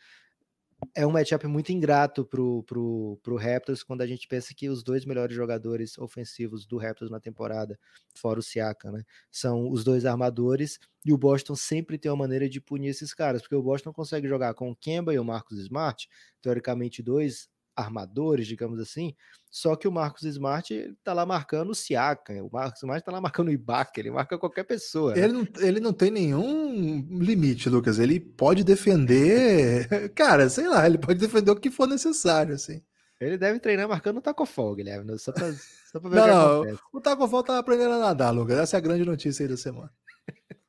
é 0.96 1.06
um 1.06 1.12
matchup 1.12 1.48
muito 1.48 1.72
ingrato 1.72 2.26
pro, 2.26 2.64
pro, 2.64 3.20
pro 3.24 3.36
Raptors 3.36 3.84
quando 3.84 4.02
a 4.02 4.08
gente 4.08 4.28
pensa 4.28 4.54
que 4.56 4.70
os 4.70 4.84
dois 4.84 5.06
melhores 5.06 5.36
jogadores 5.36 5.98
ofensivos 5.98 6.66
do 6.66 6.78
Raptors 6.78 7.10
na 7.10 7.20
temporada, 7.20 7.80
fora 8.16 8.40
o 8.40 8.44
Siaka, 8.44 8.92
né, 8.92 9.04
são 9.32 9.70
os 9.70 9.84
dois 9.84 10.06
armadores 10.06 10.80
e 11.06 11.12
o 11.14 11.18
Boston 11.18 11.56
sempre 11.56 11.98
tem 11.98 12.12
uma 12.12 12.18
maneira 12.18 12.48
de 12.50 12.62
punir 12.62 12.90
esses 12.90 13.14
caras, 13.14 13.42
porque 13.42 13.56
o 13.56 13.64
Boston 13.64 13.92
consegue 13.92 14.28
jogar 14.28 14.54
com 14.54 14.70
o 14.70 14.76
Kemba 14.76 15.14
e 15.14 15.20
o 15.20 15.26
Marcus 15.26 15.58
Smart, 15.60 16.08
teoricamente 16.42 17.02
dois 17.02 17.50
armadores, 17.78 18.48
digamos 18.48 18.80
assim. 18.80 19.14
Só 19.50 19.76
que 19.76 19.88
o 19.88 19.92
Marcos 19.92 20.24
Smart 20.24 20.98
tá 21.04 21.14
lá 21.14 21.26
marcando 21.26 21.70
o 21.70 21.76
Siaka, 21.76 22.34
o 22.44 22.50
Marcos 22.52 22.80
Smart 22.82 23.06
tá 23.06 23.12
lá 23.12 23.22
marcando 23.22 23.48
o 23.48 23.52
Ibaka, 23.52 24.00
ele 24.00 24.12
marca 24.12 24.38
qualquer 24.38 24.64
pessoa. 24.64 25.14
Né? 25.14 25.24
Ele, 25.24 25.34
não, 25.34 25.48
ele 25.60 25.80
não 25.80 25.94
tem 25.94 26.12
nenhum 26.12 27.08
limite, 27.22 27.70
Lucas. 27.70 28.00
Ele 28.00 28.20
pode 28.20 28.64
defender, 28.64 29.88
cara, 30.16 30.50
sei 30.50 30.68
lá, 30.68 30.86
ele 30.86 30.98
pode 30.98 31.20
defender 31.20 31.52
o 31.52 31.56
que 31.56 31.70
for 31.70 31.88
necessário, 31.88 32.56
assim. 32.56 32.82
Ele 33.20 33.38
deve 33.38 33.60
treinar 33.60 33.88
marcando 33.88 34.18
o 34.18 34.22
Tacofol, 34.22 34.76
Guilherme, 34.76 35.18
só 35.18 35.32
pra, 35.32 35.52
só 35.92 36.00
pra 36.00 36.10
ver 36.10 36.16
não, 36.18 36.62
o 36.62 36.66
que 36.66 36.78
O 36.94 37.02
Tacofol 37.02 37.44
tá 37.44 37.58
aprendendo 37.58 37.94
a 37.94 38.00
nadar, 38.00 38.32
Lucas. 38.32 38.58
Essa 38.60 38.78
é 38.78 38.80
a 38.80 38.82
grande 38.82 39.06
notícia 39.06 39.44
aí 39.44 39.50
da 39.50 39.58
semana. 39.58 39.92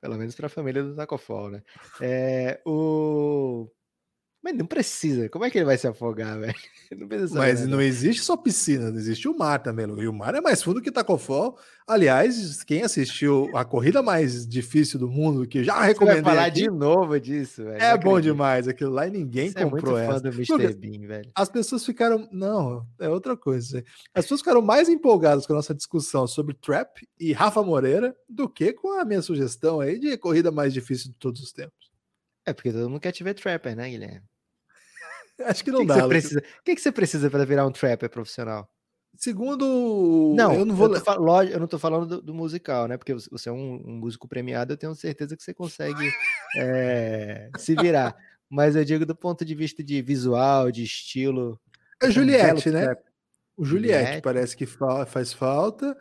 Pelo 0.00 0.16
menos 0.16 0.34
para 0.34 0.46
a 0.46 0.50
família 0.50 0.84
do 0.84 0.94
Tacofol, 0.94 1.50
né? 1.50 1.62
É, 2.00 2.60
o 2.64 3.68
mas 4.46 4.56
não 4.56 4.64
precisa. 4.64 5.28
Como 5.28 5.44
é 5.44 5.50
que 5.50 5.58
ele 5.58 5.64
vai 5.64 5.76
se 5.76 5.88
afogar, 5.88 6.38
velho? 6.38 6.54
Não 6.96 7.08
Mas 7.08 7.32
nada. 7.32 7.66
não 7.66 7.82
existe 7.82 8.22
só 8.22 8.36
piscina, 8.36 8.92
não 8.92 8.96
existe 8.96 9.26
o 9.26 9.36
mar 9.36 9.60
também. 9.60 9.86
E 9.98 10.06
o 10.06 10.12
mar 10.12 10.36
é 10.36 10.40
mais 10.40 10.62
fundo 10.62 10.80
que 10.80 10.92
Tacofol. 10.92 11.58
Aliás, 11.84 12.62
quem 12.62 12.82
assistiu 12.82 13.50
a 13.56 13.64
corrida 13.64 14.02
mais 14.02 14.46
difícil 14.46 15.00
do 15.00 15.08
mundo, 15.08 15.48
que 15.48 15.64
já 15.64 15.82
recomendei. 15.82 16.18
Você 16.18 16.22
vai 16.22 16.34
falar 16.34 16.46
aqui, 16.46 16.62
de 16.62 16.70
novo 16.70 17.18
disso, 17.18 17.64
velho. 17.64 17.82
É 17.82 17.98
bom 17.98 18.20
demais 18.20 18.68
aquilo 18.68 18.92
lá 18.92 19.08
e 19.08 19.10
ninguém 19.10 19.50
Você 19.50 19.64
comprou 19.64 19.98
é 19.98 20.06
muito 20.06 20.14
essa. 20.14 20.30
Fã 20.30 20.30
do 20.30 20.62
Mr. 20.68 20.74
Bean, 20.76 21.08
velho. 21.08 21.30
As 21.34 21.48
pessoas 21.48 21.84
ficaram. 21.84 22.28
Não, 22.30 22.86
é 23.00 23.08
outra 23.08 23.36
coisa. 23.36 23.82
As 24.14 24.24
pessoas 24.24 24.40
ficaram 24.40 24.62
mais 24.62 24.88
empolgadas 24.88 25.44
com 25.44 25.54
a 25.54 25.56
nossa 25.56 25.74
discussão 25.74 26.24
sobre 26.28 26.54
Trap 26.54 27.04
e 27.18 27.32
Rafa 27.32 27.64
Moreira 27.64 28.14
do 28.28 28.48
que 28.48 28.72
com 28.72 28.96
a 29.00 29.04
minha 29.04 29.22
sugestão 29.22 29.80
aí 29.80 29.98
de 29.98 30.16
corrida 30.16 30.52
mais 30.52 30.72
difícil 30.72 31.10
de 31.10 31.16
todos 31.18 31.40
os 31.42 31.52
tempos. 31.52 31.90
É 32.44 32.52
porque 32.52 32.70
todo 32.70 32.88
mundo 32.88 33.00
quer 33.00 33.10
te 33.10 33.24
ver 33.24 33.34
Trapper, 33.34 33.74
né, 33.74 33.90
Guilherme? 33.90 34.22
Acho 35.44 35.64
que 35.64 35.70
não 35.70 35.80
que 35.80 35.86
dá. 35.86 35.94
Que 35.94 36.00
você 36.00 36.08
precisa... 36.08 36.38
O 36.40 36.64
que, 36.64 36.74
que 36.74 36.80
você 36.80 36.92
precisa 36.92 37.30
para 37.30 37.44
virar 37.44 37.66
um 37.66 37.72
trapper 37.72 38.08
profissional? 38.08 38.68
Segundo. 39.16 40.34
Não, 40.36 40.52
eu 40.52 40.64
não 40.64 40.74
vou. 40.74 40.94
Eu, 40.94 41.02
tô, 41.02 41.42
eu 41.42 41.60
não 41.60 41.66
tô 41.66 41.78
falando 41.78 42.06
do, 42.06 42.22
do, 42.22 42.34
musical, 42.34 42.86
né? 42.86 42.96
Porque 42.96 43.14
você 43.14 43.48
é 43.48 43.52
um, 43.52 43.82
um, 43.86 43.92
músico 43.92 44.28
premiado, 44.28 44.72
eu 44.72 44.76
tenho 44.76 44.94
certeza 44.94 45.36
que 45.36 45.42
você 45.42 45.54
consegue 45.54 46.10
é, 46.56 47.50
se 47.56 47.74
virar. 47.74 48.14
Mas 48.48 48.76
eu 48.76 48.84
digo 48.84 49.06
do 49.06 49.16
ponto 49.16 49.44
de 49.44 49.54
vista 49.54 49.82
de 49.82 50.02
visual, 50.02 50.70
de 50.70 50.84
estilo. 50.84 51.58
É 52.00 52.10
Juliette, 52.10 52.70
né? 52.70 52.94
O 53.56 53.64
Juliette, 53.64 54.04
Juliette, 54.04 54.22
parece 54.22 54.56
que 54.56 54.66
fa 54.66 55.06
faz 55.06 55.32
falta. 55.32 55.96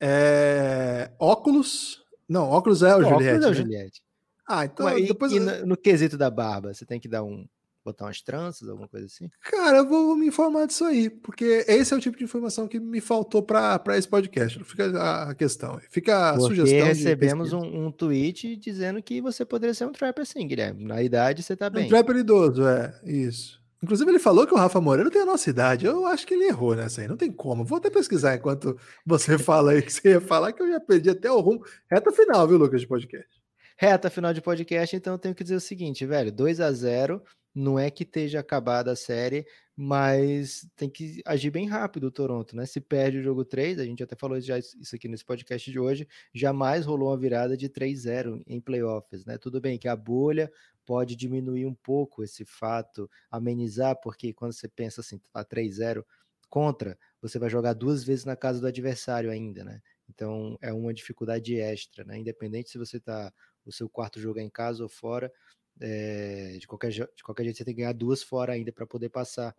É... 0.00 1.10
Óculos. 1.18 2.04
Não, 2.28 2.48
óculos 2.48 2.82
é 2.82 2.94
o, 2.94 3.02
Juliette. 3.02 3.14
Óculos 3.14 3.44
é 3.44 3.46
o 3.46 3.50
né? 3.50 3.54
Juliette. 3.54 4.02
Ah, 4.46 4.64
então. 4.64 4.86
Mas, 4.86 5.08
depois... 5.08 5.32
e 5.32 5.40
no, 5.40 5.66
no 5.66 5.76
quesito 5.76 6.16
da 6.16 6.30
barba, 6.30 6.72
você 6.72 6.86
tem 6.86 7.00
que 7.00 7.08
dar 7.08 7.24
um, 7.24 7.46
botar 7.90 8.06
umas 8.06 8.20
tranças, 8.20 8.68
alguma 8.68 8.88
coisa 8.88 9.06
assim? 9.06 9.28
Cara, 9.40 9.78
eu 9.78 9.88
vou 9.88 10.16
me 10.16 10.26
informar 10.26 10.66
disso 10.66 10.84
aí, 10.84 11.10
porque 11.10 11.64
esse 11.68 11.92
é 11.92 11.96
o 11.96 12.00
tipo 12.00 12.16
de 12.16 12.24
informação 12.24 12.66
que 12.66 12.80
me 12.80 13.00
faltou 13.00 13.42
para 13.42 13.82
esse 13.96 14.08
podcast. 14.08 14.62
Fica 14.64 15.28
a 15.30 15.34
questão, 15.34 15.80
fica 15.90 16.30
a 16.30 16.32
porque 16.34 16.56
sugestão. 16.56 16.86
recebemos 16.86 17.52
um, 17.52 17.86
um, 17.86 17.92
tweet 17.92 18.56
dizendo 18.56 19.02
que 19.02 19.20
você 19.20 19.44
poderia 19.44 19.74
ser 19.74 19.86
um 19.86 19.92
trapper 19.92 20.22
assim, 20.22 20.46
Guilherme. 20.46 20.84
Na 20.84 21.02
idade 21.02 21.42
você 21.42 21.56
tá 21.56 21.68
bem. 21.68 21.86
Um 21.86 21.88
trapper 21.88 22.16
idoso, 22.16 22.66
é, 22.66 22.94
isso. 23.04 23.60
Inclusive, 23.82 24.10
ele 24.10 24.18
falou 24.18 24.46
que 24.46 24.52
o 24.52 24.58
Rafa 24.58 24.78
Moreira 24.78 25.10
tem 25.10 25.22
a 25.22 25.26
nossa 25.26 25.48
idade. 25.48 25.86
Eu 25.86 26.06
acho 26.06 26.26
que 26.26 26.34
ele 26.34 26.44
errou 26.44 26.74
nessa 26.74 27.00
aí, 27.00 27.08
não 27.08 27.16
tem 27.16 27.32
como. 27.32 27.64
Vou 27.64 27.78
até 27.78 27.88
pesquisar 27.88 28.34
enquanto 28.34 28.78
você 29.06 29.38
fala 29.38 29.72
aí 29.72 29.80
que 29.80 29.92
você 29.92 30.10
ia 30.10 30.20
falar, 30.20 30.52
que 30.52 30.62
eu 30.62 30.68
já 30.68 30.78
perdi 30.78 31.08
até 31.08 31.32
o 31.32 31.40
rumo. 31.40 31.64
Reta 31.90 32.12
final, 32.12 32.46
viu, 32.46 32.58
Lucas, 32.58 32.82
de 32.82 32.86
podcast? 32.86 33.39
Reta 33.82 34.10
final 34.10 34.34
de 34.34 34.42
podcast, 34.42 34.94
então 34.94 35.14
eu 35.14 35.18
tenho 35.18 35.34
que 35.34 35.42
dizer 35.42 35.56
o 35.56 35.60
seguinte, 35.60 36.04
velho: 36.04 36.30
2 36.30 36.60
a 36.60 36.70
0 36.70 37.22
não 37.54 37.78
é 37.78 37.90
que 37.90 38.02
esteja 38.02 38.38
acabada 38.40 38.92
a 38.92 38.94
série, 38.94 39.46
mas 39.74 40.68
tem 40.76 40.90
que 40.90 41.22
agir 41.24 41.50
bem 41.50 41.66
rápido 41.66 42.04
o 42.04 42.10
Toronto, 42.10 42.54
né? 42.54 42.66
Se 42.66 42.78
perde 42.78 43.16
o 43.16 43.22
jogo 43.22 43.42
3, 43.42 43.78
a 43.78 43.84
gente 43.86 44.02
até 44.02 44.14
falou 44.14 44.38
já 44.38 44.58
isso 44.58 44.94
aqui 44.94 45.08
nesse 45.08 45.24
podcast 45.24 45.70
de 45.70 45.78
hoje, 45.78 46.06
jamais 46.34 46.84
rolou 46.84 47.08
uma 47.08 47.16
virada 47.16 47.56
de 47.56 47.70
3-0 47.70 48.42
em 48.46 48.60
playoffs, 48.60 49.24
né? 49.24 49.38
Tudo 49.38 49.62
bem 49.62 49.78
que 49.78 49.88
a 49.88 49.96
bolha 49.96 50.52
pode 50.84 51.16
diminuir 51.16 51.64
um 51.64 51.74
pouco 51.74 52.22
esse 52.22 52.44
fato, 52.44 53.08
amenizar, 53.30 53.98
porque 54.02 54.34
quando 54.34 54.52
você 54.52 54.68
pensa 54.68 55.00
assim, 55.00 55.18
tá 55.32 55.42
3-0 55.42 56.04
contra, 56.50 56.98
você 57.22 57.38
vai 57.38 57.48
jogar 57.48 57.72
duas 57.72 58.04
vezes 58.04 58.26
na 58.26 58.36
casa 58.36 58.60
do 58.60 58.66
adversário 58.66 59.30
ainda, 59.30 59.64
né? 59.64 59.80
Então 60.06 60.58
é 60.60 60.72
uma 60.72 60.92
dificuldade 60.92 61.54
extra, 61.56 62.04
né? 62.04 62.18
Independente 62.18 62.68
se 62.68 62.76
você 62.76 63.00
tá 63.00 63.32
o 63.64 63.72
seu 63.72 63.88
quarto 63.88 64.20
jogo 64.20 64.38
é 64.38 64.42
em 64.42 64.50
casa 64.50 64.82
ou 64.82 64.88
fora, 64.88 65.32
é, 65.80 66.56
de, 66.58 66.66
qualquer, 66.66 66.90
de 66.90 67.22
qualquer 67.24 67.44
jeito, 67.44 67.58
você 67.58 67.64
tem 67.64 67.74
que 67.74 67.80
ganhar 67.80 67.92
duas 67.92 68.22
fora 68.22 68.52
ainda 68.52 68.72
para 68.72 68.86
poder 68.86 69.08
passar. 69.08 69.56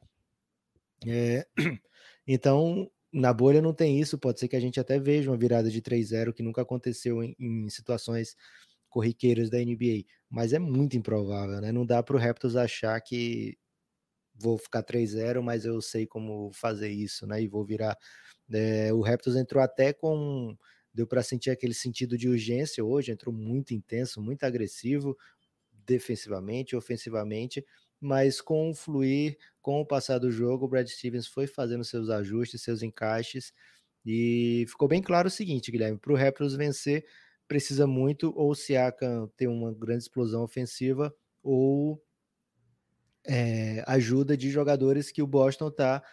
É, 1.07 1.47
então, 2.27 2.89
na 3.11 3.33
bolha 3.33 3.61
não 3.61 3.73
tem 3.73 3.99
isso, 3.99 4.17
pode 4.17 4.39
ser 4.39 4.47
que 4.47 4.55
a 4.55 4.59
gente 4.59 4.79
até 4.79 4.99
veja 4.99 5.29
uma 5.29 5.37
virada 5.37 5.69
de 5.69 5.81
3-0 5.81 6.33
que 6.33 6.43
nunca 6.43 6.61
aconteceu 6.61 7.23
em, 7.23 7.35
em, 7.39 7.69
situações 7.69 8.35
corriqueiras 8.89 9.49
da 9.49 9.57
NBA, 9.57 10.03
mas 10.29 10.53
é 10.53 10.59
muito 10.59 10.97
improvável, 10.97 11.61
né? 11.61 11.71
Não 11.71 11.85
dá 11.85 12.03
para 12.03 12.15
o 12.15 12.19
Raptors 12.19 12.55
achar 12.55 12.99
que 13.01 13.57
vou 14.35 14.57
ficar 14.57 14.83
3-0, 14.83 15.41
mas 15.41 15.65
eu 15.65 15.81
sei 15.81 16.05
como 16.05 16.51
fazer 16.53 16.89
isso, 16.89 17.25
né? 17.27 17.41
E 17.41 17.47
vou 17.47 17.65
virar. 17.65 17.97
É, 18.51 18.93
o 18.93 19.01
Raptors 19.01 19.35
entrou 19.35 19.63
até 19.63 19.93
com. 19.93 20.55
Deu 20.93 21.07
para 21.07 21.23
sentir 21.23 21.49
aquele 21.49 21.73
sentido 21.73 22.17
de 22.17 22.27
urgência 22.27 22.83
hoje, 22.83 23.11
entrou 23.11 23.33
muito 23.33 23.73
intenso, 23.73 24.21
muito 24.21 24.43
agressivo, 24.43 25.17
defensivamente, 25.85 26.75
ofensivamente, 26.75 27.65
mas 27.99 28.41
com 28.41 28.69
o 28.69 28.73
fluir, 28.73 29.37
com 29.61 29.79
o 29.79 29.85
passar 29.85 30.17
do 30.17 30.31
jogo, 30.31 30.65
o 30.65 30.67
Brad 30.67 30.87
Stevens 30.87 31.27
foi 31.27 31.47
fazendo 31.47 31.83
seus 31.83 32.09
ajustes, 32.09 32.61
seus 32.61 32.81
encaixes, 32.81 33.53
e 34.05 34.65
ficou 34.67 34.87
bem 34.87 35.01
claro 35.01 35.27
o 35.27 35.31
seguinte, 35.31 35.71
Guilherme, 35.71 35.99
para 35.99 36.11
o 36.11 36.15
Raptors 36.15 36.55
vencer, 36.55 37.05
precisa 37.47 37.85
muito 37.85 38.33
ou 38.35 38.51
o 38.51 38.55
Siakam 38.55 39.29
ter 39.37 39.47
uma 39.47 39.73
grande 39.73 40.03
explosão 40.03 40.43
ofensiva, 40.43 41.13
ou 41.43 42.01
é, 43.25 43.83
ajuda 43.87 44.35
de 44.35 44.49
jogadores 44.49 45.11
que 45.11 45.21
o 45.21 45.27
Boston 45.27 45.67
está 45.67 46.03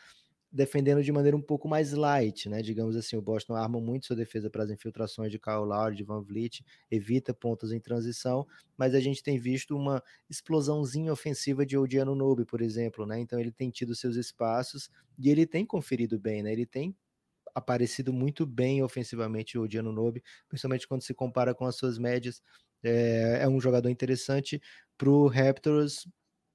defendendo 0.51 1.03
de 1.03 1.13
maneira 1.13 1.37
um 1.37 1.43
pouco 1.43 1.69
mais 1.69 1.93
light, 1.93 2.49
né? 2.49 2.63
Digamos 2.63 2.97
assim, 2.97 3.17
o 3.17 3.23
Boston 3.23 3.55
arma 3.55 3.81
muito 3.81 4.07
sua 4.07 4.17
defesa 4.17 4.49
para 4.49 4.65
as 4.65 4.71
infiltrações 4.71 5.31
de 5.31 5.39
Kyle 5.39 5.57
Lowry, 5.59 5.97
de 5.97 6.05
Van 6.05 6.23
Vliet, 6.23 6.65
evita 6.91 7.35
pontos 7.35 7.71
em 7.71 7.81
transição, 7.81 8.47
mas 8.77 8.95
a 8.95 9.01
gente 9.01 9.23
tem 9.23 9.39
visto 9.39 9.77
uma 9.77 10.03
explosãozinha 10.29 11.13
ofensiva 11.13 11.67
de 11.67 11.77
Odiano 11.77 12.15
Nobe, 12.15 12.45
por 12.47 12.63
exemplo, 12.63 13.05
né? 13.05 13.21
Então 13.21 13.39
ele 13.39 13.53
tem 13.53 13.71
tido 13.71 13.95
seus 13.95 14.17
espaços 14.17 14.91
e 15.19 15.29
ele 15.29 15.47
tem 15.47 15.67
conferido 15.67 16.19
bem, 16.19 16.43
né? 16.43 16.53
Ele 16.53 16.67
tem 16.67 16.97
aparecido 17.55 18.13
muito 18.13 18.47
bem 18.47 18.83
ofensivamente 18.83 19.59
o 19.59 19.63
Odiano 19.63 19.93
Nobe, 19.93 20.23
principalmente 20.49 20.89
quando 20.89 21.03
se 21.03 21.13
compara 21.13 21.55
com 21.55 21.67
as 21.67 21.77
suas 21.77 21.99
médias. 21.99 22.43
É, 22.83 23.41
é 23.43 23.49
um 23.49 23.61
jogador 23.61 23.89
interessante 23.91 24.63
para 24.97 25.11
o 25.11 25.27
Raptors 25.27 26.09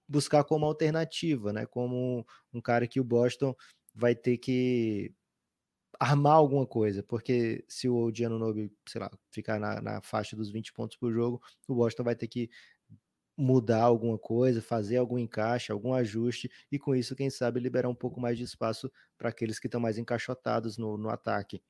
buscar 0.07 0.43
como 0.43 0.65
alternativa, 0.65 1.53
né? 1.53 1.65
Como 1.65 2.25
um 2.53 2.61
cara 2.61 2.87
que 2.87 2.99
o 2.99 3.03
Boston 3.03 3.55
vai 3.93 4.15
ter 4.15 4.37
que 4.37 5.13
armar 5.99 6.33
alguma 6.33 6.65
coisa, 6.65 7.03
porque 7.03 7.63
se 7.67 7.87
o 7.87 8.11
Gianno 8.13 8.39
Nobe, 8.39 8.71
sei 8.87 8.99
lá, 8.99 9.11
ficar 9.31 9.59
na, 9.59 9.81
na, 9.81 10.01
faixa 10.01 10.35
dos 10.35 10.51
20 10.51 10.73
pontos 10.73 10.97
por 10.97 11.13
jogo, 11.13 11.41
o 11.67 11.75
Boston 11.75 12.03
vai 12.03 12.15
ter 12.15 12.27
que 12.27 12.49
mudar 13.37 13.81
alguma 13.81 14.17
coisa, 14.17 14.61
fazer 14.61 14.97
algum 14.97 15.17
encaixe, 15.17 15.71
algum 15.71 15.93
ajuste, 15.93 16.51
e 16.71 16.77
com 16.77 16.95
isso, 16.95 17.15
quem 17.15 17.29
sabe, 17.29 17.59
liberar 17.59 17.89
um 17.89 17.95
pouco 17.95 18.19
mais 18.19 18.37
de 18.37 18.43
espaço 18.43 18.91
para 19.17 19.29
aqueles 19.29 19.59
que 19.59 19.67
estão 19.67 19.79
mais 19.79 19.97
encaixotados 19.97 20.77
no, 20.77 20.97
no 20.97 21.09
ataque. 21.09 21.61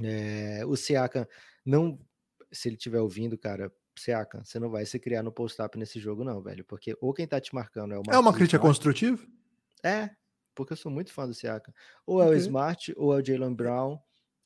É, 0.00 0.64
o 0.64 0.76
Siakam 0.76 1.26
não, 1.64 1.98
se 2.52 2.68
ele 2.68 2.76
estiver 2.76 3.00
ouvindo, 3.00 3.36
cara, 3.36 3.72
Siakam, 3.98 4.44
você 4.44 4.60
não 4.60 4.70
vai 4.70 4.86
se 4.86 4.98
criar 4.98 5.22
no 5.22 5.32
post-up 5.32 5.76
nesse 5.76 5.98
jogo 5.98 6.22
não, 6.22 6.40
velho, 6.40 6.64
porque 6.64 6.96
ou 7.00 7.12
quem 7.12 7.26
tá 7.26 7.40
te 7.40 7.52
marcando 7.54 7.94
é 7.94 7.98
o 7.98 8.02
É 8.10 8.18
uma 8.18 8.32
crítica 8.32 8.58
construtiva? 8.60 9.26
É, 9.82 10.10
porque 10.58 10.72
eu 10.72 10.76
sou 10.76 10.90
muito 10.90 11.12
fã 11.12 11.26
do 11.26 11.32
Siaka. 11.34 11.72
Ou 12.04 12.20
é 12.22 12.26
o 12.28 12.34
Smart, 12.34 12.92
ou 12.96 13.14
é 13.16 13.22
o 13.22 13.24
Jalen 13.24 13.54
Brown, 13.54 13.98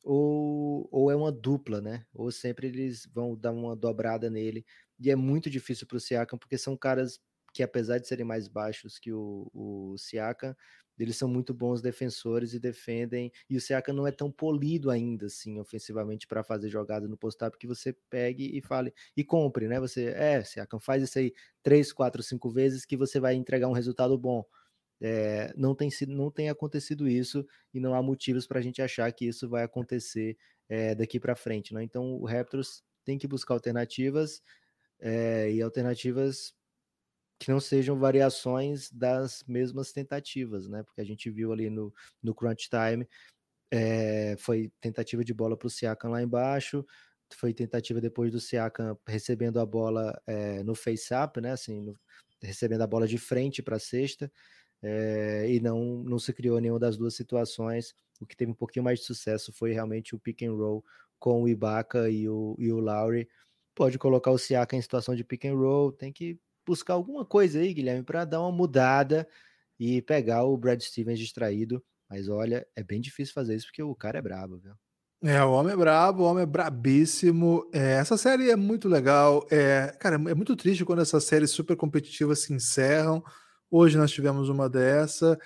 ou, 0.04 0.88
ou 0.92 1.10
é 1.10 1.16
uma 1.16 1.32
dupla, 1.32 1.80
né? 1.80 2.04
Ou 2.12 2.30
sempre 2.30 2.66
eles 2.68 3.06
vão 3.12 3.34
dar 3.36 3.52
uma 3.52 3.74
dobrada 3.74 4.28
nele. 4.30 4.64
E 4.98 5.10
é 5.10 5.16
muito 5.16 5.48
difícil 5.50 5.86
para 5.86 5.96
o 5.96 6.00
Siakam, 6.00 6.38
porque 6.38 6.58
são 6.58 6.76
caras 6.76 7.18
que, 7.54 7.62
apesar 7.62 7.98
de 7.98 8.08
serem 8.08 8.24
mais 8.26 8.48
baixos 8.48 8.98
que 8.98 9.12
o, 9.12 9.50
o 9.54 9.96
Siakam, 9.98 10.54
eles 10.98 11.16
são 11.16 11.28
muito 11.28 11.54
bons 11.54 11.80
defensores 11.82 12.52
e 12.54 12.60
defendem. 12.60 13.32
E 13.48 13.56
o 13.56 13.60
Siakam 13.60 13.94
não 13.94 14.06
é 14.06 14.12
tão 14.12 14.30
polido 14.30 14.90
ainda, 14.90 15.26
assim, 15.26 15.58
ofensivamente, 15.58 16.26
para 16.26 16.44
fazer 16.44 16.68
jogada 16.68 17.08
no 17.08 17.16
post-up 17.16 17.56
que 17.58 17.66
você 17.66 17.96
pegue 18.10 18.56
e 18.56 18.60
fale 18.62 18.92
e 19.16 19.24
compre, 19.24 19.66
né? 19.68 19.80
Você, 19.80 20.06
é, 20.08 20.42
Siakam, 20.44 20.78
faz 20.80 21.02
isso 21.02 21.18
aí 21.18 21.32
três, 21.62 21.92
quatro, 21.92 22.22
cinco 22.22 22.50
vezes 22.50 22.84
que 22.84 22.96
você 22.96 23.18
vai 23.20 23.34
entregar 23.34 23.68
um 23.68 23.72
resultado 23.72 24.16
bom. 24.18 24.44
É, 25.05 25.53
não, 25.57 25.74
tem 25.74 25.90
sido, 25.90 26.12
não 26.12 26.30
tem 26.30 26.48
acontecido 26.48 27.09
isso 27.09 27.44
e 27.74 27.80
não 27.80 27.92
há 27.92 28.00
motivos 28.00 28.46
para 28.46 28.61
a 28.61 28.62
gente 28.62 28.80
achar 28.80 29.11
que 29.12 29.26
isso 29.26 29.48
vai 29.48 29.64
acontecer 29.64 30.38
é, 30.68 30.94
daqui 30.94 31.18
para 31.18 31.34
frente. 31.34 31.74
Né? 31.74 31.82
Então 31.82 32.14
o 32.14 32.24
Raptors 32.24 32.84
tem 33.05 33.18
que 33.18 33.26
buscar 33.26 33.55
alternativas 33.55 34.40
é, 35.00 35.50
e 35.50 35.61
alternativas 35.61 36.55
que 37.38 37.50
não 37.50 37.59
sejam 37.59 37.98
variações 37.98 38.90
das 38.92 39.42
mesmas 39.48 39.90
tentativas, 39.90 40.68
né? 40.68 40.84
Porque 40.84 41.00
a 41.00 41.05
gente 41.05 41.28
viu 41.28 41.53
ali 41.53 41.68
no, 41.68 41.92
no 42.22 42.32
crunch 42.32 42.70
time, 42.70 43.05
é, 43.68 44.36
foi 44.38 44.70
tentativa 44.80 45.24
de 45.24 45.34
bola 45.34 45.57
para 45.57 45.66
o 45.66 45.70
Siakam 45.70 46.11
lá 46.11 46.22
embaixo, 46.22 46.86
foi 47.34 47.53
tentativa 47.53 48.00
depois 48.00 48.30
do 48.30 48.38
Siakam 48.38 48.96
recebendo 49.09 49.59
a 49.59 49.66
bola 49.66 50.16
é, 50.24 50.62
no 50.62 50.76
face-up, 50.76 51.40
né? 51.40 51.50
Assim, 51.50 51.92
recebendo 52.40 52.82
a 52.82 52.86
bola 52.86 53.09
de 53.09 53.18
frente 53.18 53.61
para 53.61 53.76
a 53.76 53.80
cesta 53.80 54.30
é, 54.82 55.46
e 55.48 55.60
não, 55.60 56.02
não 56.02 56.18
se 56.18 56.32
criou 56.32 56.60
nenhuma 56.60 56.80
das 56.80 56.96
duas 56.96 57.14
situações. 57.14 57.94
O 58.20 58.26
que 58.26 58.36
teve 58.36 58.50
um 58.50 58.54
pouquinho 58.54 58.84
mais 58.84 59.00
de 59.00 59.06
sucesso 59.06 59.52
foi 59.52 59.72
realmente 59.72 60.14
o 60.14 60.18
pick 60.18 60.42
and 60.42 60.54
roll 60.54 60.84
com 61.18 61.42
o 61.42 61.48
Ibaka 61.48 62.10
e 62.10 62.28
o, 62.28 62.56
e 62.58 62.72
o 62.72 62.80
Lowry. 62.80 63.28
Pode 63.74 63.98
colocar 63.98 64.30
o 64.30 64.38
Siaka 64.38 64.76
em 64.76 64.82
situação 64.82 65.14
de 65.14 65.24
pick 65.24 65.44
and 65.44 65.54
roll, 65.54 65.92
tem 65.92 66.12
que 66.12 66.38
buscar 66.66 66.94
alguma 66.94 67.24
coisa 67.24 67.60
aí, 67.60 67.72
Guilherme, 67.72 68.02
para 68.02 68.24
dar 68.24 68.40
uma 68.40 68.52
mudada 68.52 69.26
e 69.78 70.02
pegar 70.02 70.44
o 70.44 70.56
Brad 70.56 70.80
Stevens 70.80 71.18
distraído. 71.18 71.82
Mas 72.08 72.28
olha, 72.28 72.66
é 72.76 72.82
bem 72.82 73.00
difícil 73.00 73.32
fazer 73.32 73.54
isso 73.54 73.66
porque 73.66 73.82
o 73.82 73.94
cara 73.94 74.18
é 74.18 74.22
brabo, 74.22 74.58
viu? 74.58 74.74
É, 75.24 75.42
o 75.44 75.52
homem 75.52 75.72
é 75.72 75.76
brabo, 75.76 76.24
o 76.24 76.26
homem 76.26 76.42
é 76.42 76.46
brabíssimo. 76.46 77.68
É, 77.72 77.92
essa 77.92 78.16
série 78.16 78.50
é 78.50 78.56
muito 78.56 78.88
legal. 78.88 79.46
É, 79.50 79.96
cara, 79.98 80.16
é 80.16 80.34
muito 80.34 80.56
triste 80.56 80.84
quando 80.84 81.00
essas 81.00 81.22
séries 81.24 81.50
super 81.50 81.76
competitivas 81.76 82.40
se 82.40 82.52
encerram. 82.52 83.22
Hoje 83.72 83.96
nós 83.96 84.12
tivemos 84.12 84.50
uma 84.50 84.68
dessa. 84.68 85.38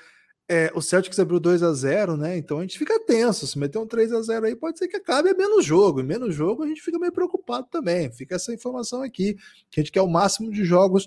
É, 0.49 0.73
o 0.75 0.83
Celtics 0.83 1.19
abriu 1.21 1.39
2 1.39 1.63
a 1.63 1.73
0 1.73 2.17
né? 2.17 2.37
Então 2.37 2.59
a 2.59 2.63
gente 2.63 2.77
fica 2.77 2.99
tenso. 2.99 3.47
Se 3.47 3.57
meter 3.57 3.79
um 3.79 3.87
3 3.87 4.13
a 4.13 4.21
0 4.21 4.47
aí, 4.47 4.57
pode 4.57 4.81
ser 4.81 4.89
que 4.89 4.97
acabe 4.97 5.29
é 5.29 5.35
menos 5.35 5.65
jogo. 5.65 6.01
E 6.01 6.03
menos 6.03 6.35
jogo 6.35 6.65
a 6.65 6.67
gente 6.67 6.83
fica 6.83 6.99
meio 6.99 7.13
preocupado 7.13 7.69
também. 7.71 8.11
Fica 8.11 8.35
essa 8.35 8.53
informação 8.53 9.01
aqui, 9.01 9.35
que 9.71 9.79
a 9.79 9.83
gente 9.85 9.93
quer 9.93 10.03
o 10.03 10.09
máximo 10.09 10.51
de 10.51 10.65
jogos 10.65 11.07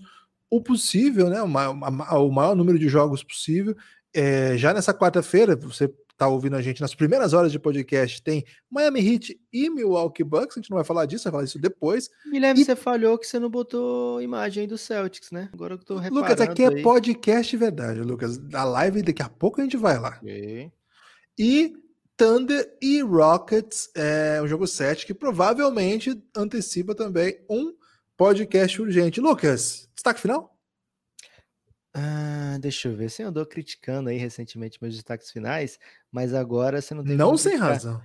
o 0.50 0.62
possível, 0.62 1.30
né? 1.30 1.42
O 1.42 1.48
maior, 1.48 1.74
o 1.74 2.32
maior 2.32 2.56
número 2.56 2.80
de 2.80 2.88
jogos 2.88 3.22
possível. 3.22 3.76
É, 4.14 4.58
já 4.58 4.74
nessa 4.74 4.94
quarta-feira, 4.94 5.58
você 5.58 5.94
tá 6.20 6.28
ouvindo 6.28 6.58
a 6.58 6.62
gente 6.62 6.82
nas 6.82 6.94
primeiras 6.94 7.32
horas 7.32 7.50
de 7.50 7.58
podcast, 7.58 8.22
tem 8.22 8.44
Miami 8.70 9.00
Heat 9.00 9.40
e 9.54 9.70
Milwaukee 9.70 10.22
Bucks. 10.22 10.58
A 10.58 10.60
gente 10.60 10.70
não 10.70 10.76
vai 10.76 10.84
falar 10.84 11.06
disso, 11.06 11.24
vai 11.24 11.32
falar 11.32 11.44
isso 11.46 11.58
depois. 11.58 12.10
Guilherme, 12.30 12.60
e... 12.60 12.66
você 12.66 12.76
falhou 12.76 13.18
que 13.18 13.26
você 13.26 13.40
não 13.40 13.50
botou 13.50 14.22
imagem 14.22 14.62
aí 14.62 14.68
do 14.68 14.78
Celtics, 14.78 15.32
né? 15.32 15.50
Agora 15.54 15.76
eu 15.76 15.78
tô 15.78 15.96
reparando. 15.96 16.20
Lucas, 16.20 16.42
aqui 16.42 16.62
é 16.62 16.82
podcast 16.84 17.56
verdade, 17.56 18.02
Lucas. 18.02 18.38
A 18.54 18.66
live 18.66 19.02
daqui 19.02 19.24
a 19.24 19.30
pouco 19.30 19.62
a 19.62 19.64
gente 19.64 19.78
vai 19.78 19.98
lá. 19.98 20.18
Okay. 20.22 20.70
E 21.38 21.74
Thunder 22.18 22.70
e 22.82 23.02
Rockets 23.02 23.90
é 23.96 24.42
um 24.44 24.48
jogo 24.48 24.68
7 24.68 25.06
que 25.06 25.14
provavelmente 25.14 26.22
antecipa 26.36 26.94
também 26.94 27.40
um 27.50 27.74
podcast 28.18 28.82
urgente. 28.82 29.22
Lucas, 29.22 29.88
destaque 29.96 30.20
final? 30.20 30.54
Ah, 32.02 32.58
deixa 32.60 32.88
eu 32.88 32.96
ver. 32.96 33.10
Você 33.10 33.24
andou 33.24 33.46
criticando 33.46 34.10
aí 34.10 34.18
recentemente 34.18 34.78
meus 34.82 34.96
destaques 34.96 35.30
finais, 35.30 35.78
mas 36.10 36.34
agora 36.34 36.82
você 36.82 36.94
não 36.94 37.04
tem 37.04 37.18
Não 37.18 37.36
sem 37.36 37.58
razão. 37.58 38.02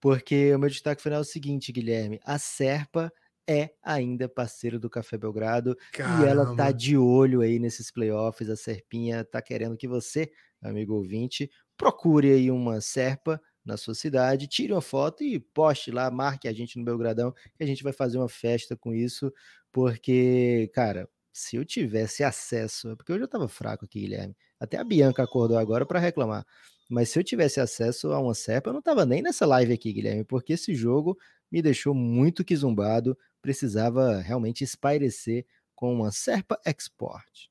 Porque 0.00 0.54
o 0.54 0.58
meu 0.58 0.68
destaque 0.68 1.02
final 1.02 1.18
é 1.18 1.22
o 1.22 1.24
seguinte, 1.24 1.72
Guilherme. 1.72 2.20
A 2.24 2.38
Serpa 2.38 3.10
é 3.48 3.70
ainda 3.82 4.28
parceiro 4.28 4.78
do 4.78 4.90
Café 4.90 5.16
Belgrado 5.16 5.74
Caramba. 5.92 6.26
e 6.26 6.28
ela 6.28 6.54
tá 6.54 6.70
de 6.70 6.98
olho 6.98 7.40
aí 7.40 7.58
nesses 7.58 7.90
playoffs. 7.90 8.50
A 8.50 8.56
Serpinha 8.56 9.24
tá 9.24 9.40
querendo 9.40 9.76
que 9.76 9.88
você, 9.88 10.30
amigo 10.60 10.94
ouvinte, 10.94 11.50
procure 11.76 12.30
aí 12.30 12.50
uma 12.50 12.82
Serpa 12.82 13.40
na 13.64 13.76
sua 13.76 13.94
cidade, 13.94 14.46
tire 14.46 14.72
uma 14.72 14.82
foto 14.82 15.24
e 15.24 15.40
poste 15.40 15.90
lá, 15.90 16.10
marque 16.10 16.48
a 16.48 16.52
gente 16.52 16.78
no 16.78 16.84
Belgradão, 16.84 17.32
que 17.56 17.62
a 17.62 17.66
gente 17.66 17.82
vai 17.82 17.92
fazer 17.92 18.18
uma 18.18 18.28
festa 18.28 18.76
com 18.76 18.94
isso, 18.94 19.32
porque, 19.72 20.70
cara, 20.74 21.08
se 21.38 21.56
eu 21.56 21.64
tivesse 21.64 22.24
acesso, 22.24 22.96
porque 22.96 23.12
eu 23.12 23.18
já 23.18 23.24
estava 23.26 23.48
fraco 23.48 23.84
aqui, 23.84 24.00
Guilherme. 24.00 24.36
Até 24.58 24.76
a 24.76 24.84
Bianca 24.84 25.22
acordou 25.22 25.56
agora 25.56 25.86
para 25.86 25.98
reclamar. 26.00 26.44
Mas 26.88 27.10
se 27.10 27.18
eu 27.18 27.24
tivesse 27.24 27.60
acesso 27.60 28.12
a 28.12 28.18
uma 28.20 28.34
Serpa, 28.34 28.70
eu 28.70 28.72
não 28.72 28.80
estava 28.80 29.06
nem 29.06 29.22
nessa 29.22 29.46
live 29.46 29.72
aqui, 29.72 29.92
Guilherme, 29.92 30.24
porque 30.24 30.54
esse 30.54 30.74
jogo 30.74 31.16
me 31.50 31.62
deixou 31.62 31.94
muito 31.94 32.44
que 32.44 32.56
zumbado. 32.56 33.16
Precisava 33.40 34.20
realmente 34.20 34.64
espairecer 34.64 35.46
com 35.74 35.94
uma 35.94 36.10
Serpa 36.10 36.58
Export. 36.66 37.47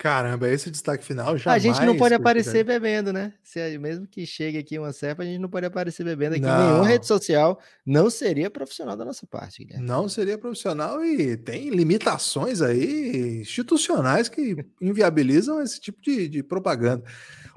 Caramba, 0.00 0.48
esse 0.48 0.70
destaque 0.70 1.04
final 1.04 1.36
já. 1.36 1.52
A 1.52 1.58
gente 1.58 1.78
não 1.84 1.94
pode 1.94 2.14
aparecer 2.14 2.64
bebendo, 2.64 3.12
né? 3.12 3.34
Se, 3.42 3.76
mesmo 3.76 4.06
que 4.06 4.24
chegue 4.24 4.56
aqui 4.56 4.78
uma 4.78 4.94
cepa, 4.94 5.22
a 5.22 5.26
gente 5.26 5.38
não 5.38 5.48
pode 5.50 5.66
aparecer 5.66 6.02
bebendo 6.04 6.36
aqui. 6.36 6.46
Não. 6.46 6.68
Nenhuma 6.68 6.86
rede 6.88 7.06
social 7.06 7.60
não 7.84 8.08
seria 8.08 8.48
profissional 8.48 8.96
da 8.96 9.04
nossa 9.04 9.26
parte, 9.26 9.62
Guilherme. 9.62 9.86
Não 9.86 10.08
seria 10.08 10.38
profissional 10.38 11.04
e 11.04 11.36
tem 11.36 11.68
limitações 11.68 12.62
aí 12.62 13.42
institucionais 13.42 14.30
que 14.30 14.56
inviabilizam 14.80 15.60
esse 15.60 15.78
tipo 15.78 16.00
de, 16.00 16.30
de 16.30 16.42
propaganda. 16.42 17.04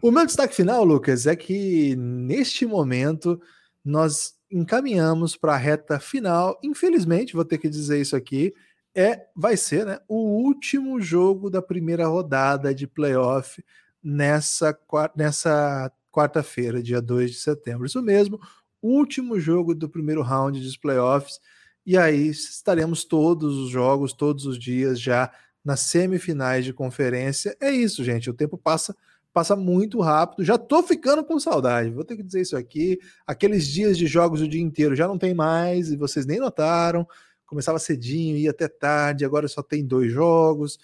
O 0.02 0.12
meu 0.12 0.26
destaque 0.26 0.54
final, 0.54 0.84
Lucas, 0.84 1.26
é 1.26 1.38
que 1.38 1.96
neste 1.96 2.66
momento 2.66 3.40
nós 3.86 4.34
encaminhamos 4.52 5.38
para 5.38 5.54
a 5.54 5.58
reta 5.58 5.98
final. 5.98 6.60
Infelizmente, 6.62 7.36
vou 7.36 7.46
ter 7.46 7.58
que 7.58 7.70
dizer 7.70 8.02
isso 8.02 8.18
aqui, 8.18 8.54
é 8.96 9.28
vai 9.36 9.58
ser, 9.58 9.86
né, 9.86 10.00
o 10.08 10.16
último 10.16 11.02
jogo 11.02 11.50
da 11.50 11.62
primeira 11.62 12.08
rodada 12.08 12.74
de 12.74 12.88
playoff 12.88 13.64
nessa 14.04 14.78
nessa 15.16 15.92
quarta-feira, 16.12 16.84
dia 16.84 17.02
2 17.02 17.32
de 17.32 17.38
setembro. 17.38 17.86
Isso 17.86 18.02
mesmo, 18.02 18.40
último 18.82 19.40
jogo 19.40 19.74
do 19.74 19.90
primeiro 19.90 20.22
round 20.22 20.60
dos 20.62 20.78
playoffs. 20.78 21.40
E 21.86 21.98
aí 21.98 22.28
estaremos 22.28 23.04
todos 23.04 23.58
os 23.58 23.70
jogos, 23.70 24.14
todos 24.14 24.46
os 24.46 24.60
dias 24.60 25.00
já 25.00 25.32
nas 25.64 25.82
semifinais 25.82 26.66
de 26.66 26.74
conferência. 26.74 27.56
É 27.60 27.72
isso, 27.72 28.04
gente. 28.04 28.30
O 28.30 28.34
tempo 28.34 28.58
passa 28.58 28.96
passa 29.34 29.56
muito 29.56 30.00
rápido. 30.00 30.46
Já 30.46 30.58
tô 30.60 30.84
ficando 30.84 31.24
com 31.26 31.40
saudade. 31.40 31.90
Vou 31.90 32.04
ter 32.04 32.16
que 32.16 32.22
dizer 32.22 32.42
isso 32.42 32.56
aqui. 32.56 33.00
Aqueles 33.26 33.68
dias 33.68 33.98
de 33.98 34.06
jogos 34.06 34.42
o 34.42 34.48
dia 34.48 34.62
inteiro 34.62 34.96
já 34.96 35.08
não 35.08 35.18
tem 35.18 35.34
mais 35.34 35.92
e 35.92 35.98
vocês 35.98 36.26
nem 36.26 36.40
notaram. 36.40 37.08
Começava 37.54 37.78
cedinho, 37.78 38.36
ia 38.36 38.50
até 38.50 38.68
tarde, 38.68 39.24
agora 39.24 39.48
só 39.48 39.62
tem 39.62 39.86
dois 39.86 40.12
jogos. 40.12 40.80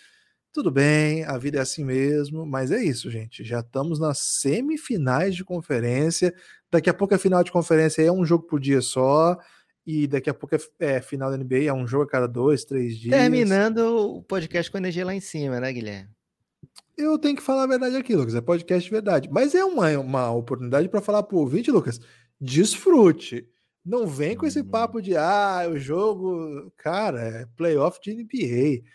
Tudo 0.53 0.69
bem, 0.69 1.23
a 1.23 1.35
vida 1.35 1.57
é 1.57 1.61
assim 1.61 1.83
mesmo, 1.83 2.45
mas 2.45 2.71
é 2.71 2.83
isso, 2.83 3.09
gente. 3.09 3.43
Já 3.43 3.61
estamos 3.61 3.99
nas 3.99 4.19
semifinais 4.19 5.35
de 5.35 5.43
conferência. 5.43 6.31
Daqui 6.69 6.87
a 6.87 6.93
pouco 6.93 7.15
a 7.15 7.17
final 7.17 7.43
de 7.43 7.51
conferência 7.51 8.03
é 8.03 8.11
um 8.11 8.23
jogo 8.23 8.45
por 8.45 8.59
dia 8.59 8.81
só. 8.81 9.35
E 9.83 10.05
daqui 10.05 10.29
a 10.29 10.33
pouco 10.35 10.53
é, 10.53 10.59
é 10.79 11.01
final 11.01 11.31
da 11.31 11.37
NBA, 11.37 11.63
é 11.63 11.73
um 11.73 11.87
jogo 11.87 12.03
a 12.03 12.07
cada 12.07 12.27
dois, 12.27 12.63
três 12.63 12.99
dias. 12.99 13.15
Terminando 13.15 13.79
o 13.79 14.21
podcast 14.21 14.71
com 14.71 14.77
energia 14.77 15.03
lá 15.03 15.15
em 15.15 15.19
cima, 15.19 15.59
né, 15.59 15.73
Guilherme? 15.73 16.07
Eu 16.95 17.17
tenho 17.17 17.35
que 17.35 17.41
falar 17.41 17.63
a 17.63 17.67
verdade 17.67 17.95
aqui, 17.95 18.15
Lucas. 18.15 18.35
É 18.35 18.41
podcast 18.41 18.83
de 18.83 18.91
verdade. 18.91 19.27
Mas 19.31 19.55
é 19.55 19.65
uma, 19.65 19.89
uma 19.97 20.31
oportunidade 20.31 20.87
para 20.87 21.01
falar 21.01 21.23
pro 21.23 21.39
ouvinte, 21.39 21.71
Lucas. 21.71 21.99
Desfrute. 22.39 23.47
Não 23.89 24.05
vem 24.05 24.37
com 24.37 24.45
esse 24.45 24.59
uhum. 24.59 24.69
papo 24.69 25.01
de 25.01 25.17
ah, 25.17 25.67
o 25.67 25.79
jogo, 25.79 26.71
cara, 26.77 27.21
é 27.21 27.45
playoff 27.57 27.99
de 27.99 28.13
NBA. 28.13 28.87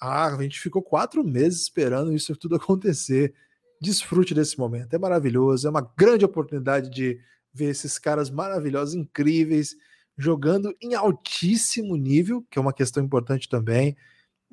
Ah, 0.00 0.26
a 0.26 0.42
gente 0.42 0.58
ficou 0.58 0.82
quatro 0.82 1.22
meses 1.22 1.62
esperando 1.62 2.12
isso 2.12 2.34
tudo 2.34 2.56
acontecer. 2.56 3.32
Desfrute 3.80 4.34
desse 4.34 4.58
momento, 4.58 4.92
é 4.92 4.98
maravilhoso, 4.98 5.68
é 5.68 5.70
uma 5.70 5.88
grande 5.96 6.24
oportunidade 6.24 6.90
de 6.90 7.20
ver 7.52 7.66
esses 7.66 7.96
caras 7.96 8.28
maravilhosos, 8.28 8.96
incríveis, 8.96 9.76
jogando 10.18 10.74
em 10.82 10.96
altíssimo 10.96 11.94
nível, 11.94 12.44
que 12.50 12.58
é 12.58 12.60
uma 12.62 12.72
questão 12.72 13.04
importante 13.04 13.48
também. 13.48 13.96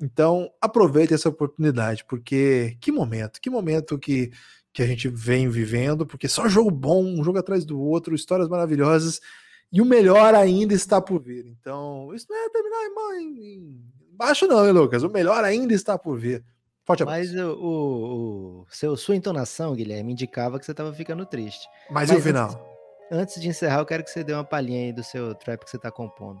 Então, 0.00 0.48
aproveite 0.60 1.12
essa 1.12 1.28
oportunidade, 1.28 2.04
porque 2.04 2.76
que 2.80 2.92
momento, 2.92 3.40
que 3.40 3.50
momento 3.50 3.98
que, 3.98 4.30
que 4.72 4.80
a 4.80 4.86
gente 4.86 5.08
vem 5.08 5.48
vivendo, 5.48 6.06
porque 6.06 6.28
só 6.28 6.48
jogo 6.48 6.70
bom, 6.70 7.04
um 7.04 7.24
jogo 7.24 7.38
atrás 7.38 7.64
do 7.64 7.80
outro, 7.80 8.14
histórias 8.14 8.48
maravilhosas, 8.48 9.20
e 9.72 9.80
o 9.80 9.84
melhor 9.84 10.34
ainda 10.34 10.74
está 10.74 11.00
por 11.00 11.20
vir. 11.20 11.46
Então, 11.46 12.12
isso 12.14 12.26
não 12.28 12.36
é 12.36 12.48
terminar 12.50 12.86
em, 13.18 13.80
baixo, 14.12 14.46
não, 14.46 14.66
hein, 14.66 14.72
Lucas? 14.72 15.02
O 15.02 15.08
melhor 15.08 15.42
ainda 15.42 15.72
está 15.72 15.98
por 15.98 16.18
vir. 16.18 16.44
Forte 16.84 17.02
abraço. 17.02 17.20
Mas 17.20 17.34
o, 17.34 17.52
o, 17.54 18.60
o 18.62 18.66
seu, 18.68 18.96
sua 18.96 19.16
entonação, 19.16 19.74
Guilherme, 19.74 20.12
indicava 20.12 20.58
que 20.58 20.66
você 20.66 20.72
estava 20.72 20.92
ficando 20.92 21.24
triste. 21.24 21.66
Mas, 21.90 22.10
Mas 22.10 22.18
e 22.18 22.20
o 22.20 22.22
final? 22.22 22.48
Antes, 23.10 23.22
antes 23.22 23.40
de 23.40 23.48
encerrar, 23.48 23.78
eu 23.78 23.86
quero 23.86 24.04
que 24.04 24.10
você 24.10 24.22
dê 24.22 24.34
uma 24.34 24.44
palhinha 24.44 24.86
aí 24.86 24.92
do 24.92 25.02
seu 25.02 25.34
trap 25.34 25.64
que 25.64 25.70
você 25.70 25.76
está 25.76 25.90
compondo. 25.90 26.40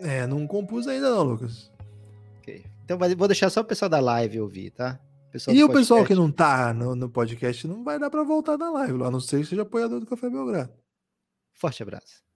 É, 0.00 0.26
não 0.26 0.46
compus 0.46 0.86
ainda 0.86 1.10
não, 1.10 1.24
Lucas. 1.24 1.72
Ok. 2.38 2.64
Então 2.84 2.98
vou 3.16 3.28
deixar 3.28 3.50
só 3.50 3.60
o 3.60 3.64
pessoal 3.64 3.88
da 3.88 4.00
live 4.00 4.40
ouvir, 4.40 4.70
tá? 4.70 4.98
Pessoal 5.30 5.56
e 5.56 5.62
o 5.62 5.68
pessoal 5.68 6.04
que 6.04 6.14
não 6.14 6.30
tá 6.30 6.74
no, 6.74 6.96
no 6.96 7.08
podcast 7.08 7.66
não 7.68 7.84
vai 7.84 7.98
dar 7.98 8.10
para 8.10 8.24
voltar 8.24 8.56
da 8.56 8.70
live, 8.70 9.02
a 9.04 9.10
não 9.10 9.20
ser 9.20 9.40
que 9.40 9.46
seja 9.46 9.62
apoiador 9.62 10.00
do 10.00 10.06
Café 10.06 10.28
Belgrado. 10.28 10.72
Forte 11.60 11.82
abraço. 11.82 12.29